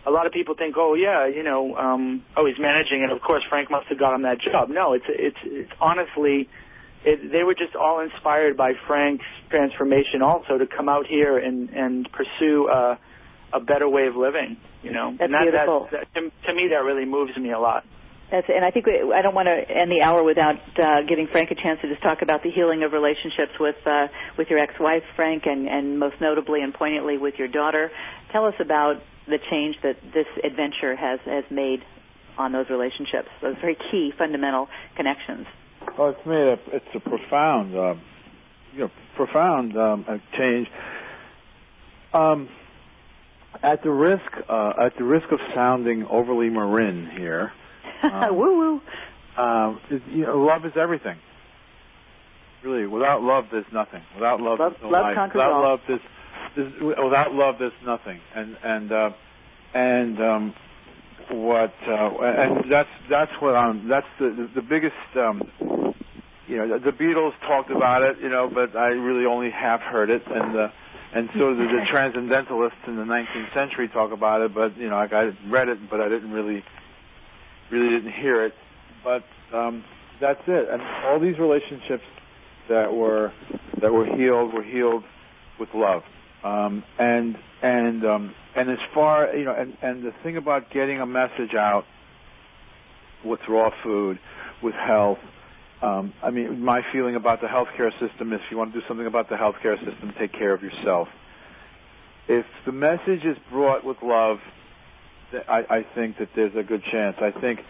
a 0.06 0.10
lot 0.10 0.26
of 0.26 0.32
people 0.32 0.54
think, 0.54 0.76
oh 0.76 0.94
yeah, 0.94 1.26
you 1.26 1.42
know, 1.42 1.76
um, 1.76 2.24
oh 2.36 2.46
he's 2.46 2.58
managing, 2.58 3.02
and 3.02 3.12
of 3.12 3.20
course 3.22 3.42
Frank 3.48 3.70
must 3.70 3.86
have 3.86 3.98
got 3.98 4.14
him 4.14 4.22
that 4.22 4.40
job. 4.40 4.68
No, 4.68 4.92
it's 4.92 5.06
it's 5.08 5.36
it's 5.44 5.72
honestly, 5.80 6.48
it, 7.04 7.32
they 7.32 7.42
were 7.42 7.54
just 7.54 7.74
all 7.74 8.00
inspired 8.00 8.56
by 8.56 8.72
Frank's 8.86 9.24
transformation, 9.48 10.20
also 10.20 10.58
to 10.58 10.66
come 10.66 10.88
out 10.88 11.06
here 11.06 11.38
and 11.38 11.70
and 11.70 12.08
pursue 12.12 12.68
a, 12.68 12.98
a 13.52 13.60
better 13.60 13.88
way 13.88 14.06
of 14.06 14.16
living. 14.16 14.56
You 14.82 14.92
know, 14.92 15.10
That's 15.12 15.22
and 15.22 15.34
that, 15.34 15.42
beautiful. 15.42 15.88
That, 15.90 16.06
that, 16.14 16.20
to, 16.20 16.30
to 16.46 16.54
me, 16.54 16.68
that 16.68 16.84
really 16.84 17.04
moves 17.04 17.36
me 17.36 17.52
a 17.52 17.58
lot. 17.58 17.84
That's, 18.30 18.46
and 18.48 18.64
I 18.64 18.70
think 18.70 18.86
we, 18.86 19.12
I 19.14 19.22
don't 19.22 19.34
want 19.34 19.46
to 19.46 19.56
end 19.70 19.90
the 19.90 20.02
hour 20.02 20.22
without 20.22 20.56
uh, 20.78 21.02
giving 21.08 21.28
Frank 21.30 21.50
a 21.50 21.54
chance 21.54 21.80
to 21.82 21.88
just 21.88 22.02
talk 22.02 22.22
about 22.22 22.42
the 22.42 22.50
healing 22.50 22.82
of 22.82 22.92
relationships 22.92 23.52
with 23.60 23.76
uh, 23.86 24.08
with 24.36 24.48
your 24.48 24.58
ex-wife, 24.58 25.04
Frank, 25.14 25.44
and, 25.46 25.68
and 25.68 25.98
most 25.98 26.16
notably 26.20 26.62
and 26.62 26.72
poignantly 26.74 27.18
with 27.18 27.34
your 27.38 27.48
daughter. 27.48 27.90
Tell 28.32 28.46
us 28.46 28.54
about 28.60 29.02
the 29.26 29.38
change 29.50 29.76
that 29.82 29.96
this 30.12 30.26
adventure 30.42 30.96
has 30.96 31.20
has 31.26 31.44
made 31.50 31.80
on 32.36 32.52
those 32.52 32.66
relationships, 32.70 33.28
those 33.40 33.56
very 33.60 33.76
key 33.90 34.12
fundamental 34.18 34.68
connections. 34.96 35.46
Well, 35.98 36.10
it's 36.10 36.26
made 36.26 36.48
a 36.48 36.58
it's 36.72 36.94
a 36.94 37.00
profound, 37.00 37.76
uh, 37.76 37.94
you 38.72 38.80
know, 38.80 38.90
profound 39.16 39.76
um, 39.76 40.04
uh, 40.08 40.18
change. 40.36 40.66
Um, 42.12 42.48
at 43.62 43.82
the 43.82 43.90
risk 43.90 44.22
uh, 44.48 44.72
at 44.84 44.96
the 44.98 45.04
risk 45.04 45.30
of 45.32 45.38
sounding 45.54 46.04
overly 46.06 46.50
marin 46.50 47.08
here, 47.16 47.52
Um, 48.02 48.36
woo 48.36 48.80
woo. 49.36 49.42
um, 49.42 49.80
is, 49.90 50.00
you 50.10 50.24
know, 50.26 50.38
love 50.38 50.64
is 50.66 50.72
everything. 50.76 51.16
Really, 52.62 52.86
without 52.86 53.22
love, 53.22 53.46
there's 53.52 53.66
nothing. 53.72 54.02
Without 54.14 54.40
love, 54.40 54.58
Love- 54.58 54.72
there's 54.72 54.82
no 54.82 54.88
love 54.90 55.02
life. 55.02 55.14
conquers 55.16 55.34
Without 55.34 55.52
all. 55.52 55.62
love, 55.62 55.80
there's, 55.86 56.00
there's 56.56 56.72
without 57.04 57.34
love, 57.34 57.56
there's 57.58 57.72
nothing. 57.84 58.20
And 58.34 58.56
and 58.64 58.92
uh, 58.92 59.10
and 59.74 60.20
um, 60.20 60.54
what 61.30 61.74
uh, 61.86 62.18
and 62.20 62.70
that's 62.72 62.88
that's 63.10 63.32
what 63.40 63.54
I'm. 63.54 63.86
That's 63.88 64.06
the 64.18 64.48
the 64.54 64.62
biggest 64.62 64.94
um, 65.16 65.42
you 66.46 66.56
know, 66.58 66.78
the 66.78 66.90
Beatles 66.90 67.32
talked 67.46 67.70
about 67.70 68.02
it, 68.02 68.18
you 68.22 68.28
know, 68.28 68.50
but 68.52 68.76
I 68.76 68.88
really 68.88 69.24
only 69.26 69.50
half 69.50 69.80
heard 69.80 70.10
it, 70.10 70.22
and 70.26 70.56
uh, 70.56 70.68
and 71.14 71.28
so 71.34 71.54
did 71.54 71.68
the 71.70 71.86
transcendentalists 71.90 72.88
in 72.88 72.96
the 72.96 73.04
19th 73.04 73.54
century 73.54 73.88
talk 73.88 74.12
about 74.12 74.40
it, 74.40 74.52
but 74.52 74.76
you 74.76 74.90
know, 74.90 74.96
like 74.96 75.12
I 75.12 75.30
read 75.48 75.68
it, 75.68 75.78
but 75.88 76.00
I 76.00 76.08
didn't 76.08 76.32
really, 76.32 76.64
really 77.70 77.90
didn't 77.90 78.12
hear 78.12 78.44
it. 78.44 78.54
But 79.04 79.22
um, 79.56 79.84
that's 80.20 80.40
it. 80.46 80.68
And 80.68 80.82
all 81.06 81.20
these 81.20 81.38
relationships 81.38 82.02
that 82.68 82.92
were 82.92 83.32
that 83.80 83.92
were 83.92 84.06
healed 84.06 84.52
were 84.52 84.64
healed 84.64 85.04
with 85.60 85.68
love. 85.74 86.02
Um, 86.42 86.82
and 86.98 87.36
and 87.62 88.04
um, 88.04 88.34
and 88.56 88.70
as 88.70 88.78
far 88.92 89.34
you 89.36 89.44
know, 89.44 89.54
and, 89.56 89.76
and 89.82 90.02
the 90.02 90.12
thing 90.24 90.36
about 90.36 90.70
getting 90.72 91.00
a 91.00 91.06
message 91.06 91.54
out 91.56 91.84
with 93.24 93.40
raw 93.48 93.70
food, 93.82 94.18
with 94.62 94.74
health. 94.74 95.18
Um, 95.84 96.14
I 96.22 96.30
mean, 96.30 96.64
my 96.64 96.80
feeling 96.92 97.14
about 97.14 97.40
the 97.42 97.46
healthcare 97.46 97.90
system 98.00 98.32
is 98.32 98.40
if 98.44 98.50
you 98.50 98.56
want 98.56 98.72
to 98.72 98.80
do 98.80 98.86
something 98.88 99.06
about 99.06 99.28
the 99.28 99.34
healthcare 99.34 99.76
system, 99.84 100.14
take 100.18 100.32
care 100.32 100.54
of 100.54 100.62
yourself. 100.62 101.08
If 102.26 102.46
the 102.64 102.72
message 102.72 103.24
is 103.24 103.36
brought 103.50 103.84
with 103.84 103.98
love, 104.02 104.38
I, 105.46 105.64
I 105.68 105.86
think 105.94 106.18
that 106.18 106.30
there's 106.34 106.54
a 106.56 106.62
good 106.62 106.82
chance. 106.90 107.16
I 107.20 107.38
think 107.38 107.60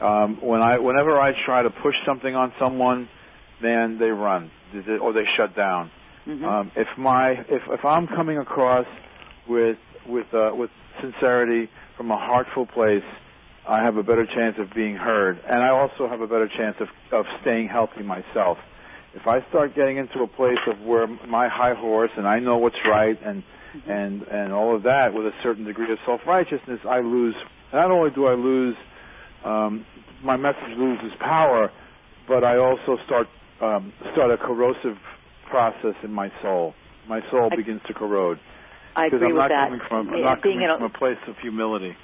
um, 0.00 0.38
when 0.40 0.62
I, 0.62 0.78
whenever 0.78 1.18
I 1.18 1.32
try 1.44 1.62
to 1.62 1.70
push 1.70 1.96
something 2.06 2.34
on 2.34 2.52
someone, 2.60 3.08
man, 3.60 3.98
they 3.98 4.10
run 4.10 4.52
or 5.00 5.12
they 5.12 5.24
shut 5.36 5.56
down. 5.56 5.90
Mm-hmm. 6.26 6.44
Um, 6.44 6.72
if 6.76 6.88
my, 6.96 7.32
if 7.32 7.62
if 7.70 7.84
I'm 7.84 8.06
coming 8.06 8.38
across 8.38 8.86
with 9.48 9.78
with 10.06 10.32
uh, 10.32 10.52
with 10.54 10.70
sincerity 11.00 11.70
from 11.96 12.10
a 12.10 12.16
heartful 12.16 12.66
place, 12.66 13.04
I 13.66 13.82
have 13.82 13.96
a 13.96 14.02
better 14.02 14.26
chance 14.26 14.56
of 14.58 14.72
being 14.74 14.94
heard, 14.96 15.40
and 15.48 15.62
I 15.62 15.70
also 15.70 16.06
have 16.08 16.20
a 16.20 16.26
better 16.26 16.48
chance 16.48 16.76
of 16.80 16.88
of 17.12 17.26
staying 17.42 17.68
healthy 17.68 18.02
myself. 18.02 18.58
If 19.14 19.26
I 19.26 19.46
start 19.48 19.74
getting 19.74 19.96
into 19.96 20.22
a 20.22 20.26
place 20.26 20.58
of 20.66 20.80
where 20.80 21.06
my 21.06 21.48
high 21.48 21.74
horse 21.74 22.10
and 22.16 22.26
I 22.26 22.40
know 22.40 22.58
what's 22.58 22.76
right 22.86 23.18
and 23.24 23.42
and 23.88 24.22
and 24.22 24.52
all 24.52 24.74
of 24.76 24.82
that 24.82 25.14
with 25.14 25.26
a 25.26 25.32
certain 25.42 25.64
degree 25.64 25.90
of 25.92 25.98
self 26.04 26.20
righteousness, 26.26 26.80
I 26.88 27.00
lose. 27.00 27.34
Not 27.72 27.90
only 27.90 28.10
do 28.10 28.26
I 28.26 28.34
lose, 28.34 28.76
um, 29.44 29.86
my 30.22 30.36
message 30.36 30.76
loses 30.76 31.12
power, 31.18 31.72
but 32.28 32.44
I 32.44 32.58
also 32.58 32.98
start 33.06 33.28
um, 33.60 33.92
start 34.12 34.30
a 34.30 34.36
corrosive 34.36 34.98
process 35.48 35.94
in 36.02 36.12
my 36.12 36.30
soul. 36.42 36.74
My 37.08 37.20
soul 37.30 37.48
I- 37.52 37.56
begins 37.56 37.80
to 37.86 37.94
corrode 37.94 38.38
I 38.96 39.06
agree 39.06 39.26
I'm 39.26 39.32
with 39.34 39.40
not 39.42 39.48
that. 39.48 39.68
coming 39.68 39.80
from 39.88 40.08
I'm 40.10 40.22
not 40.22 40.42
being 40.42 40.56
coming 40.60 40.70
a, 40.70 40.78
from 40.78 40.90
a 40.94 40.98
place 40.98 41.18
of 41.28 41.36
humility. 41.38 41.96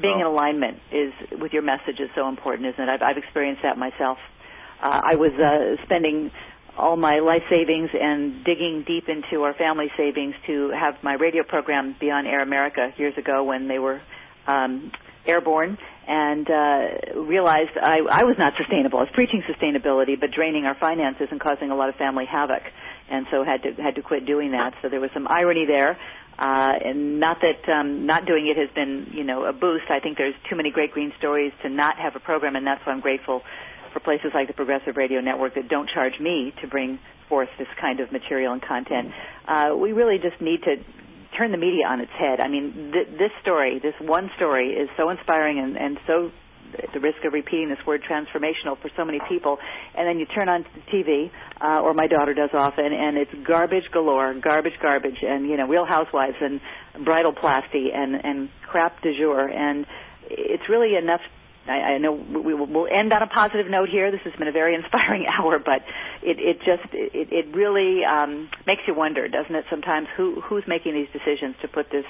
Being 0.00 0.20
in 0.20 0.26
alignment 0.26 0.78
is 0.92 1.12
with 1.32 1.52
your 1.52 1.62
message 1.62 2.00
is 2.00 2.10
so 2.14 2.28
important, 2.28 2.68
isn't 2.68 2.82
it? 2.82 2.88
I've, 2.88 3.02
I've 3.02 3.16
experienced 3.16 3.62
that 3.62 3.78
myself. 3.78 4.18
Uh, 4.82 5.00
I 5.12 5.16
was 5.16 5.32
uh, 5.32 5.82
spending 5.84 6.30
all 6.76 6.96
my 6.96 7.18
life 7.18 7.42
savings 7.50 7.90
and 7.92 8.44
digging 8.44 8.84
deep 8.86 9.08
into 9.08 9.42
our 9.42 9.54
family 9.54 9.90
savings 9.96 10.34
to 10.46 10.70
have 10.70 10.94
my 11.02 11.14
radio 11.14 11.42
program 11.42 11.94
be 12.00 12.10
on 12.10 12.26
Air 12.26 12.42
America 12.42 12.92
years 12.96 13.14
ago 13.18 13.44
when 13.44 13.68
they 13.68 13.78
were 13.78 14.00
um, 14.46 14.90
airborne, 15.26 15.76
and 16.06 16.48
uh, 16.48 17.20
realized 17.20 17.76
I, 17.76 17.98
I 18.10 18.24
was 18.24 18.36
not 18.38 18.54
sustainable. 18.56 18.98
I 18.98 19.02
was 19.02 19.12
preaching 19.12 19.42
sustainability, 19.42 20.18
but 20.18 20.30
draining 20.30 20.64
our 20.64 20.74
finances 20.74 21.28
and 21.30 21.38
causing 21.40 21.70
a 21.70 21.76
lot 21.76 21.88
of 21.88 21.96
family 21.96 22.24
havoc, 22.24 22.62
and 23.10 23.26
so 23.30 23.44
had 23.44 23.62
to 23.64 23.74
had 23.82 23.96
to 23.96 24.02
quit 24.02 24.26
doing 24.26 24.52
that. 24.52 24.74
So 24.82 24.88
there 24.88 25.00
was 25.00 25.10
some 25.12 25.28
irony 25.28 25.66
there. 25.66 25.98
Uh, 26.40 26.72
and 26.82 27.20
not 27.20 27.36
that 27.42 27.70
um, 27.70 28.06
not 28.06 28.24
doing 28.24 28.48
it 28.48 28.56
has 28.56 28.74
been, 28.74 29.12
you 29.12 29.24
know, 29.24 29.44
a 29.44 29.52
boost. 29.52 29.84
I 29.90 30.00
think 30.00 30.16
there's 30.16 30.34
too 30.48 30.56
many 30.56 30.70
great 30.70 30.90
green 30.90 31.12
stories 31.18 31.52
to 31.62 31.68
not 31.68 31.98
have 31.98 32.16
a 32.16 32.20
program, 32.20 32.56
and 32.56 32.66
that's 32.66 32.80
why 32.86 32.92
I'm 32.92 33.00
grateful 33.00 33.42
for 33.92 34.00
places 34.00 34.30
like 34.32 34.48
the 34.48 34.54
Progressive 34.54 34.96
Radio 34.96 35.20
Network 35.20 35.54
that 35.56 35.68
don't 35.68 35.88
charge 35.88 36.18
me 36.18 36.54
to 36.62 36.66
bring 36.66 36.98
forth 37.28 37.50
this 37.58 37.68
kind 37.78 38.00
of 38.00 38.10
material 38.10 38.54
and 38.54 38.62
content. 38.62 39.12
Uh, 39.46 39.76
we 39.76 39.92
really 39.92 40.16
just 40.16 40.40
need 40.40 40.62
to 40.62 40.76
turn 41.36 41.52
the 41.52 41.58
media 41.58 41.86
on 41.86 42.00
its 42.00 42.12
head. 42.18 42.40
I 42.40 42.48
mean, 42.48 42.90
th- 42.92 43.18
this 43.18 43.30
story, 43.42 43.78
this 43.78 43.94
one 44.00 44.30
story, 44.36 44.70
is 44.70 44.88
so 44.96 45.10
inspiring 45.10 45.58
and, 45.58 45.76
and 45.76 45.98
so 46.06 46.30
the 46.94 47.00
risk 47.00 47.24
of 47.24 47.32
repeating 47.32 47.68
this 47.68 47.78
word 47.86 48.02
transformational 48.02 48.80
for 48.80 48.90
so 48.96 49.04
many 49.04 49.20
people 49.28 49.58
and 49.94 50.06
then 50.06 50.18
you 50.18 50.26
turn 50.26 50.48
on 50.48 50.64
the 50.74 50.80
TV 50.92 51.30
uh, 51.60 51.80
or 51.80 51.94
my 51.94 52.06
daughter 52.06 52.34
does 52.34 52.50
often 52.52 52.92
and 52.92 53.16
it's 53.16 53.32
garbage 53.46 53.90
galore 53.92 54.34
garbage 54.34 54.78
garbage 54.80 55.18
and 55.22 55.48
you 55.48 55.56
know 55.56 55.66
real 55.66 55.84
housewives 55.84 56.36
and 56.40 56.60
Bridalplasty 56.96 57.94
and 57.94 58.14
and 58.14 58.48
crap 58.68 59.00
du 59.02 59.16
jour 59.16 59.48
and 59.48 59.86
it's 60.28 60.68
really 60.68 60.96
enough 60.96 61.20
I, 61.66 61.94
I 61.94 61.98
know 61.98 62.12
we 62.12 62.54
will 62.54 62.66
we'll 62.66 62.88
end 62.90 63.12
on 63.12 63.22
a 63.22 63.26
positive 63.26 63.70
note 63.70 63.88
here. 63.88 64.10
This 64.10 64.20
has 64.24 64.32
been 64.38 64.48
a 64.48 64.52
very 64.52 64.74
inspiring 64.80 65.26
hour, 65.26 65.58
but 65.58 65.82
it, 66.22 66.38
it 66.38 66.58
just 66.58 66.92
it, 66.92 67.28
it 67.30 67.54
really 67.54 68.04
um, 68.04 68.48
makes 68.66 68.82
you 68.86 68.94
wonder, 68.94 69.28
doesn't 69.28 69.54
it? 69.54 69.64
Sometimes 69.70 70.08
who 70.16 70.40
who's 70.40 70.64
making 70.66 70.94
these 70.94 71.08
decisions 71.12 71.56
to 71.62 71.68
put 71.68 71.90
this, 71.90 72.06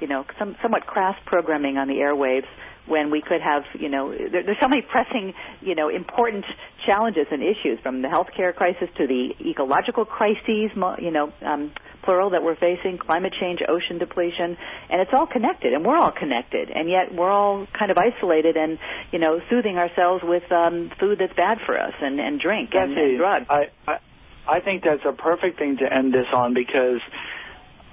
you 0.00 0.06
know, 0.06 0.24
some, 0.38 0.56
somewhat 0.62 0.86
crass 0.86 1.16
programming 1.26 1.76
on 1.76 1.88
the 1.88 1.94
airwaves 1.94 2.46
when 2.86 3.10
we 3.10 3.22
could 3.22 3.40
have, 3.40 3.62
you 3.78 3.88
know, 3.88 4.10
there, 4.10 4.42
there's 4.42 4.58
so 4.60 4.68
many 4.68 4.82
pressing, 4.82 5.32
you 5.60 5.74
know, 5.74 5.88
important 5.88 6.44
challenges 6.84 7.26
and 7.30 7.42
issues 7.42 7.78
from 7.82 8.02
the 8.02 8.08
healthcare 8.08 8.54
crisis 8.54 8.88
to 8.96 9.06
the 9.06 9.30
ecological 9.40 10.04
crises, 10.04 10.70
mo- 10.74 10.96
you 10.98 11.10
know, 11.10 11.32
um, 11.42 11.72
plural 12.02 12.30
that 12.30 12.42
we're 12.42 12.56
facing, 12.56 12.98
climate 12.98 13.34
change, 13.38 13.60
ocean 13.68 13.98
depletion, 13.98 14.56
and 14.88 15.00
it's 15.00 15.10
all 15.12 15.26
connected, 15.26 15.72
and 15.72 15.84
we're 15.84 15.96
all 15.98 16.12
connected, 16.12 16.70
and 16.70 16.88
yet 16.88 17.14
we're 17.14 17.30
all 17.30 17.66
kind 17.78 17.90
of 17.90 17.98
isolated 17.98 18.56
and, 18.56 18.78
you 19.12 19.18
know, 19.18 19.40
soothing 19.50 19.76
ourselves 19.76 20.22
with 20.24 20.50
um, 20.50 20.90
food 20.98 21.18
that's 21.20 21.34
bad 21.34 21.58
for 21.66 21.78
us 21.78 21.92
and, 22.00 22.18
and 22.18 22.40
drink 22.40 22.70
and, 22.72 22.96
and 22.96 23.18
drugs. 23.18 23.46
I, 23.48 23.70
I 23.86 23.98
I 24.48 24.60
think 24.60 24.82
that's 24.82 25.04
a 25.06 25.12
perfect 25.12 25.58
thing 25.58 25.76
to 25.76 25.92
end 25.92 26.12
this 26.12 26.26
on 26.34 26.54
because 26.54 27.00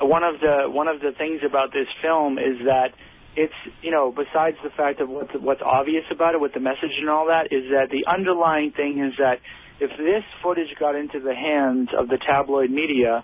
one 0.02 0.24
of 0.24 0.40
the 0.40 0.70
one 0.70 0.88
of 0.88 1.00
the 1.00 1.12
things 1.18 1.42
about 1.46 1.74
this 1.74 1.88
film 2.02 2.38
is 2.38 2.66
that 2.66 2.94
it's 3.36 3.54
you 3.82 3.92
know 3.92 4.12
besides 4.12 4.58
the 4.64 4.70
fact 4.70 5.00
of 5.02 5.10
what's 5.10 5.32
what's 5.40 5.62
obvious 5.64 6.06
about 6.12 6.34
it 6.34 6.42
with 6.42 6.54
the 6.54 6.60
message 6.60 6.94
and 7.00 7.10
all 7.10 7.28
that 7.28 7.52
is 7.52 7.70
that 7.72 7.90
the 7.90 8.06
underlying 8.12 8.72
thing 8.72 9.04
is 9.04 9.14
that 9.18 9.40
if 9.80 9.92
this 9.98 10.24
footage 10.42 10.74
got 10.80 10.96
into 10.96 11.20
the 11.20 11.36
hands 11.36 11.90
of 11.98 12.08
the 12.08 12.18
tabloid 12.18 12.70
media 12.70 13.24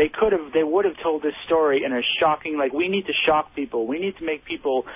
they 0.00 0.08
could 0.08 0.32
have 0.32 0.52
they 0.54 0.62
would 0.62 0.86
have 0.86 0.96
told 1.02 1.22
this 1.22 1.34
story 1.44 1.82
in 1.84 1.92
a 1.92 2.00
shocking 2.20 2.56
like 2.56 2.72
we 2.72 2.88
need 2.88 3.06
to 3.06 3.12
shock 3.26 3.54
people. 3.54 3.86
We 3.86 3.98
need 3.98 4.16
to 4.16 4.24
make 4.24 4.44
people 4.44 4.86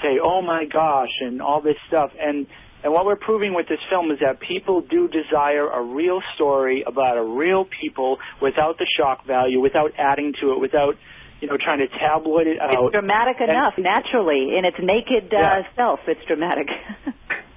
say 0.00 0.18
oh 0.22 0.40
my 0.40 0.66
gosh 0.66 1.10
and 1.20 1.42
all 1.42 1.60
this 1.60 1.76
stuff. 1.88 2.12
And 2.18 2.46
and 2.84 2.92
what 2.92 3.06
we're 3.06 3.16
proving 3.16 3.54
with 3.54 3.68
this 3.68 3.78
film 3.88 4.10
is 4.10 4.18
that 4.20 4.40
people 4.40 4.80
do 4.80 5.08
desire 5.08 5.68
a 5.68 5.82
real 5.82 6.20
story 6.34 6.82
about 6.86 7.16
a 7.16 7.22
real 7.22 7.64
people 7.64 8.18
without 8.40 8.78
the 8.78 8.86
shock 8.96 9.24
value 9.26 9.60
without 9.60 9.92
adding 9.98 10.34
to 10.40 10.52
it 10.52 10.60
without 10.60 10.94
you 11.40 11.48
know 11.48 11.56
trying 11.56 11.78
to 11.78 11.88
tabloid 11.88 12.46
it 12.46 12.58
out 12.60 12.70
it's 12.72 12.92
dramatic 12.92 13.36
And- 13.40 13.50
enough, 13.50 13.74
naturally, 13.78 14.56
in 14.56 14.64
its 14.64 14.76
naked 14.80 15.32
uh, 15.32 15.38
Yeah. 15.38 15.62
self. 15.76 16.00
It's 16.06 16.24
dramatic. 16.26 16.68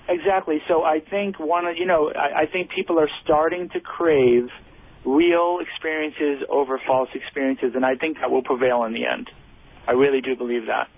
Exactly. 0.08 0.62
So 0.68 0.84
I 0.84 1.00
think 1.00 1.40
one 1.40 1.66
you 1.78 1.88
know 1.88 2.12
I, 2.16 2.42
I 2.42 2.46
think 2.46 2.70
people 2.70 3.00
are 3.00 3.10
starting 3.24 3.70
to 3.70 3.80
crave 3.80 4.50
real 5.04 5.58
experiences 5.62 6.46
over 6.48 6.80
false 6.86 7.10
experiences, 7.16 7.72
and 7.76 7.84
I 7.84 7.96
think 7.96 8.18
that 8.20 8.30
will 8.30 8.44
prevail 8.44 8.84
in 8.84 8.94
the 8.94 9.06
end. 9.08 9.32
I 9.88 9.94
really 9.94 10.22
do 10.22 10.36
believe 10.36 10.68
that. 10.68 10.90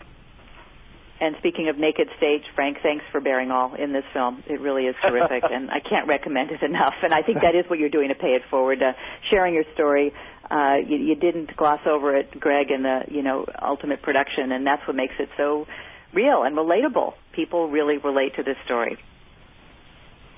And 1.20 1.36
speaking 1.40 1.68
of 1.68 1.78
naked 1.78 2.10
stage, 2.18 2.44
Frank, 2.54 2.78
thanks 2.84 3.04
for 3.12 3.20
bearing 3.20 3.50
all 3.50 3.74
in 3.74 3.92
this 3.92 4.04
film. 4.14 4.44
It 4.48 4.60
really 4.62 4.84
is 4.86 4.96
terrific, 5.02 5.44
and 5.52 5.72
I 5.72 5.80
can't 5.80 6.08
recommend 6.08 6.52
it 6.52 6.62
enough. 6.62 6.94
And 7.02 7.14
I 7.14 7.24
think 7.24 7.42
that 7.42 7.56
is 7.56 7.66
what 7.70 7.80
you're 7.80 7.90
doing 7.90 8.10
to 8.10 8.16
pay 8.16 8.36
it 8.36 8.44
forward, 8.52 8.84
uh, 8.84 8.94
sharing 9.32 9.54
your 9.56 9.64
story. 9.74 10.14
Uh, 10.50 10.76
you, 10.86 10.98
you 10.98 11.16
didn't 11.16 11.56
gloss 11.58 11.80
over 11.88 12.16
it, 12.16 12.40
Greg, 12.40 12.70
in 12.72 12.84
the 12.84 13.02
you 13.10 13.24
know 13.24 13.46
ultimate 13.62 14.02
production, 14.02 14.52
and 14.52 14.66
that's 14.66 14.86
what 14.88 14.96
makes 14.96 15.16
it 15.20 15.30
so 15.38 15.66
real 16.14 16.44
and 16.44 16.56
relatable. 16.56 17.14
People 17.34 17.70
really 17.70 17.98
relate 17.98 18.36
to 18.36 18.44
this 18.44 18.58
story. 18.66 18.98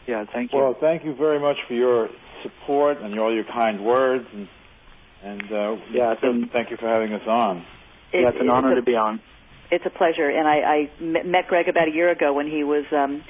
Yeah. 0.08 0.26
Thank 0.32 0.54
you. 0.54 0.60
Well, 0.60 0.76
thank 0.80 1.04
you 1.04 1.14
very 1.14 1.40
much 1.40 1.58
for 1.68 1.74
your 1.74 2.10
support 2.42 3.00
and 3.02 3.20
all 3.20 3.34
your 3.34 3.44
kind 3.44 3.84
words, 3.86 4.26
and 4.34 4.48
and 5.24 5.42
uh, 5.52 5.76
Yeah, 5.92 6.14
it's 6.14 6.24
an- 6.24 6.50
thank 6.54 6.72
you 6.72 6.78
for 6.78 6.88
having 6.88 7.12
us 7.14 7.28
on. 7.28 7.58
It- 8.14 8.22
yeah, 8.22 8.30
it's 8.30 8.40
an 8.40 8.50
honor 8.50 8.72
a- 8.72 8.76
to 8.76 8.82
be 8.82 8.96
on. 8.96 9.22
It's 9.72 9.86
a 9.86 9.90
pleasure, 9.92 10.30
and 10.30 10.48
I, 10.48 10.56
I 10.62 10.90
met 11.00 11.48
Greg 11.48 11.68
about 11.68 11.88
a 11.88 11.92
year 11.92 12.10
ago 12.10 12.34
when 12.34 12.48
he 12.48 12.64
was 12.64 12.86
um, 12.92 13.24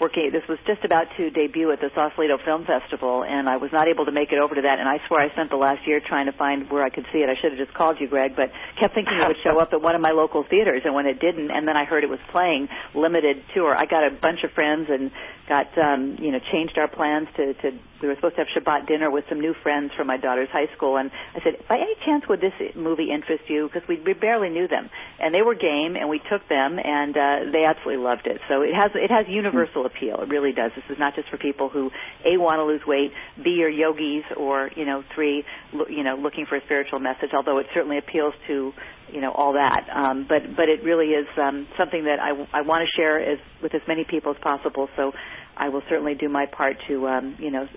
working. 0.00 0.30
This 0.32 0.42
was 0.48 0.58
just 0.66 0.84
about 0.84 1.06
to 1.16 1.30
debut 1.30 1.70
at 1.70 1.80
the 1.80 1.90
Sausalito 1.94 2.38
Film 2.44 2.64
Festival, 2.64 3.24
and 3.24 3.48
I 3.48 3.56
was 3.56 3.70
not 3.72 3.88
able 3.88 4.06
to 4.06 4.12
make 4.12 4.32
it 4.32 4.38
over 4.38 4.54
to 4.54 4.62
that. 4.62 4.78
And 4.78 4.88
I 4.88 4.98
swear 5.06 5.20
I 5.20 5.30
spent 5.30 5.50
the 5.50 5.56
last 5.56 5.86
year 5.86 6.00
trying 6.00 6.26
to 6.26 6.32
find 6.32 6.70
where 6.70 6.82
I 6.82 6.90
could 6.90 7.06
see 7.12 7.18
it. 7.18 7.28
I 7.28 7.40
should 7.40 7.52
have 7.56 7.66
just 7.66 7.76
called 7.76 8.00
you, 8.00 8.08
Greg, 8.08 8.34
but 8.36 8.50
kept 8.78 8.94
thinking 8.94 9.14
it 9.14 9.26
would 9.26 9.42
show 9.42 9.58
up 9.60 9.72
at 9.72 9.80
one 9.80 9.94
of 9.94 10.00
my 10.00 10.10
local 10.10 10.44
theaters. 10.44 10.82
And 10.84 10.94
when 10.94 11.06
it 11.06 11.20
didn't, 11.20 11.50
and 11.50 11.66
then 11.68 11.76
I 11.76 11.84
heard 11.84 12.04
it 12.04 12.10
was 12.10 12.20
playing 12.30 12.68
limited 12.94 13.42
tour, 13.54 13.74
I 13.76 13.86
got 13.86 14.06
a 14.06 14.10
bunch 14.10 14.42
of 14.44 14.50
friends 14.52 14.88
and 14.90 15.10
got 15.48 15.76
um, 15.78 16.16
you 16.20 16.32
know 16.32 16.38
changed 16.52 16.78
our 16.78 16.88
plans 16.88 17.28
to 17.36 17.54
to. 17.54 17.78
We 18.02 18.08
were 18.08 18.16
supposed 18.16 18.36
to 18.36 18.44
have 18.44 18.48
Shabbat 18.52 18.86
dinner 18.86 19.10
with 19.10 19.24
some 19.30 19.40
new 19.40 19.54
friends 19.62 19.92
from 19.96 20.08
my 20.08 20.18
daughter's 20.18 20.50
high 20.50 20.68
school, 20.76 20.98
and 20.98 21.10
I 21.34 21.40
said, 21.42 21.66
by 21.68 21.76
any 21.76 21.94
chance 22.04 22.28
would 22.28 22.38
this 22.38 22.52
movie 22.74 23.10
interest 23.10 23.44
you? 23.48 23.70
Because 23.72 23.88
we, 23.88 23.98
we 23.98 24.12
barely 24.12 24.50
knew 24.50 24.68
them, 24.68 24.90
and 25.18 25.34
they 25.34 25.40
were 25.40 25.54
game, 25.54 25.96
and 25.96 26.10
we 26.10 26.18
took 26.18 26.46
them, 26.48 26.78
and 26.78 27.16
uh, 27.16 27.50
they 27.50 27.64
absolutely 27.64 28.04
loved 28.04 28.26
it. 28.26 28.42
So 28.46 28.60
it 28.60 28.74
has 28.74 28.90
it 28.94 29.10
has 29.10 29.24
universal 29.26 29.83
appeal. 29.84 30.20
It 30.20 30.28
really 30.28 30.52
does. 30.52 30.72
This 30.74 30.84
is 30.90 30.98
not 30.98 31.14
just 31.14 31.28
for 31.28 31.38
people 31.38 31.68
who 31.68 31.90
a 32.24 32.36
want 32.36 32.58
to 32.58 32.64
lose 32.64 32.82
weight, 32.86 33.12
b 33.42 33.62
are 33.62 33.68
yogis, 33.68 34.24
or 34.36 34.70
you 34.76 34.84
know 34.84 35.02
three 35.14 35.44
you 35.88 36.02
know 36.02 36.16
looking 36.16 36.46
for 36.46 36.56
a 36.56 36.62
spiritual 36.64 36.98
message. 36.98 37.30
Although 37.34 37.58
it 37.58 37.66
certainly 37.74 37.98
appeals 37.98 38.34
to 38.46 38.72
you 39.12 39.20
know 39.20 39.32
all 39.32 39.54
that. 39.54 39.86
Um, 39.92 40.26
but 40.28 40.56
but 40.56 40.68
it 40.68 40.82
really 40.82 41.08
is 41.08 41.26
um, 41.36 41.66
something 41.78 42.04
that 42.04 42.20
I, 42.20 42.30
I 42.52 42.62
want 42.62 42.86
to 42.86 43.00
share 43.00 43.20
as 43.20 43.38
with 43.62 43.74
as 43.74 43.82
many 43.86 44.04
people 44.04 44.32
as 44.32 44.38
possible. 44.42 44.88
So 44.96 45.12
I 45.56 45.68
will 45.68 45.82
certainly 45.88 46.14
do 46.14 46.28
my 46.28 46.46
part 46.46 46.76
to 46.88 47.08
um, 47.08 47.36
you 47.38 47.50
know 47.50 47.68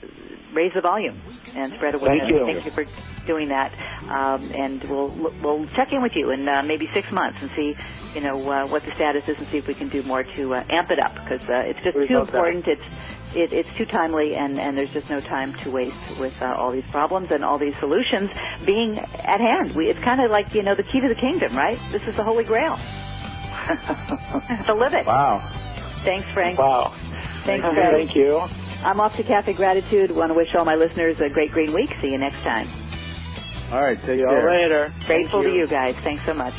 raise 0.54 0.72
the 0.74 0.82
volume 0.82 1.22
and 1.56 1.74
spread 1.78 1.96
awareness. 1.96 2.30
Thank 2.30 2.34
you. 2.34 2.46
Thank 2.46 2.66
you 2.66 2.72
for 2.72 2.86
doing 3.28 3.50
that. 3.50 3.72
Um, 4.10 4.52
and 4.52 4.84
we'll 4.90 5.14
we'll 5.44 5.68
check 5.76 5.92
in 5.92 6.02
with 6.02 6.14
you 6.16 6.32
in 6.32 6.48
uh, 6.48 6.64
maybe 6.64 6.90
six 6.94 7.08
months 7.12 7.38
and 7.42 7.52
see 7.56 7.76
you 8.14 8.22
know 8.22 8.50
uh, 8.50 8.68
what 8.68 8.84
the 8.84 8.92
status 8.96 9.24
is 9.28 9.36
and 9.38 9.48
see 9.52 9.58
if 9.58 9.68
we 9.68 9.76
can 9.76 9.90
do 9.90 10.04
more 10.04 10.24
to 10.24 10.54
uh, 10.54 10.64
amp 10.70 10.92
it 10.92 11.00
up 11.00 11.14
because 11.14 11.42
uh, 11.50 11.70
it's 11.70 11.80
just 11.84 11.98
We'd 11.98 12.08
too 12.08 12.16
love 12.16 12.28
that. 12.28 12.36
important. 12.36 12.68
It's 12.68 12.88
it, 13.36 13.52
it's 13.52 13.70
too 13.78 13.86
timely, 13.86 14.36
and, 14.36 14.58
and 14.60 14.78
there's 14.78 14.92
just 14.94 15.10
no 15.10 15.20
time 15.20 15.54
to 15.64 15.70
waste 15.70 16.20
with 16.20 16.34
uh, 16.42 16.56
all 16.56 16.72
these 16.72 16.88
problems 16.92 17.28
and 17.30 17.44
all 17.44 17.60
these 17.60 17.76
solutions 17.80 18.32
being 18.66 18.98
at 18.98 19.40
hand. 19.42 19.76
We, 19.76 19.88
it's 19.90 20.00
kind 20.00 20.22
of 20.22 20.32
like 20.32 20.54
you 20.56 20.64
know 20.64 20.76
the 20.76 20.84
key 20.84 21.02
to 21.02 21.10
the 21.10 21.20
kingdom, 21.20 21.56
right? 21.56 21.78
This 21.92 22.02
is 22.08 22.16
the 22.16 22.24
holy 22.24 22.46
grail. 22.46 22.76
to 24.66 24.74
live 24.74 24.94
it. 24.94 25.06
Wow. 25.06 25.44
Thanks, 26.06 26.28
Frank. 26.34 26.58
Wow. 26.58 26.96
Thanks, 27.48 27.64
Thank 27.64 27.76
Fred. 27.76 27.94
Thank 27.96 28.16
you. 28.16 28.38
I'm 28.38 29.00
off 29.00 29.16
to 29.18 29.24
Cafe 29.24 29.54
Gratitude. 29.54 30.12
Want 30.12 30.30
to 30.30 30.36
wish 30.36 30.54
all 30.54 30.66
my 30.66 30.76
listeners 30.76 31.18
a 31.24 31.34
great 31.34 31.52
green 31.52 31.74
week. 31.74 31.90
See 32.02 32.10
you 32.10 32.20
next 32.20 32.44
time. 32.44 32.68
All 33.72 33.82
right. 33.82 33.98
Take 33.98 34.20
See 34.20 34.22
you 34.22 34.28
care. 34.28 34.46
later. 34.46 34.94
Grateful 35.08 35.42
Thank 35.42 35.54
to 35.54 35.58
you 35.58 35.68
guys. 35.68 35.96
Thanks 36.04 36.24
so 36.28 36.34
much. 36.34 36.54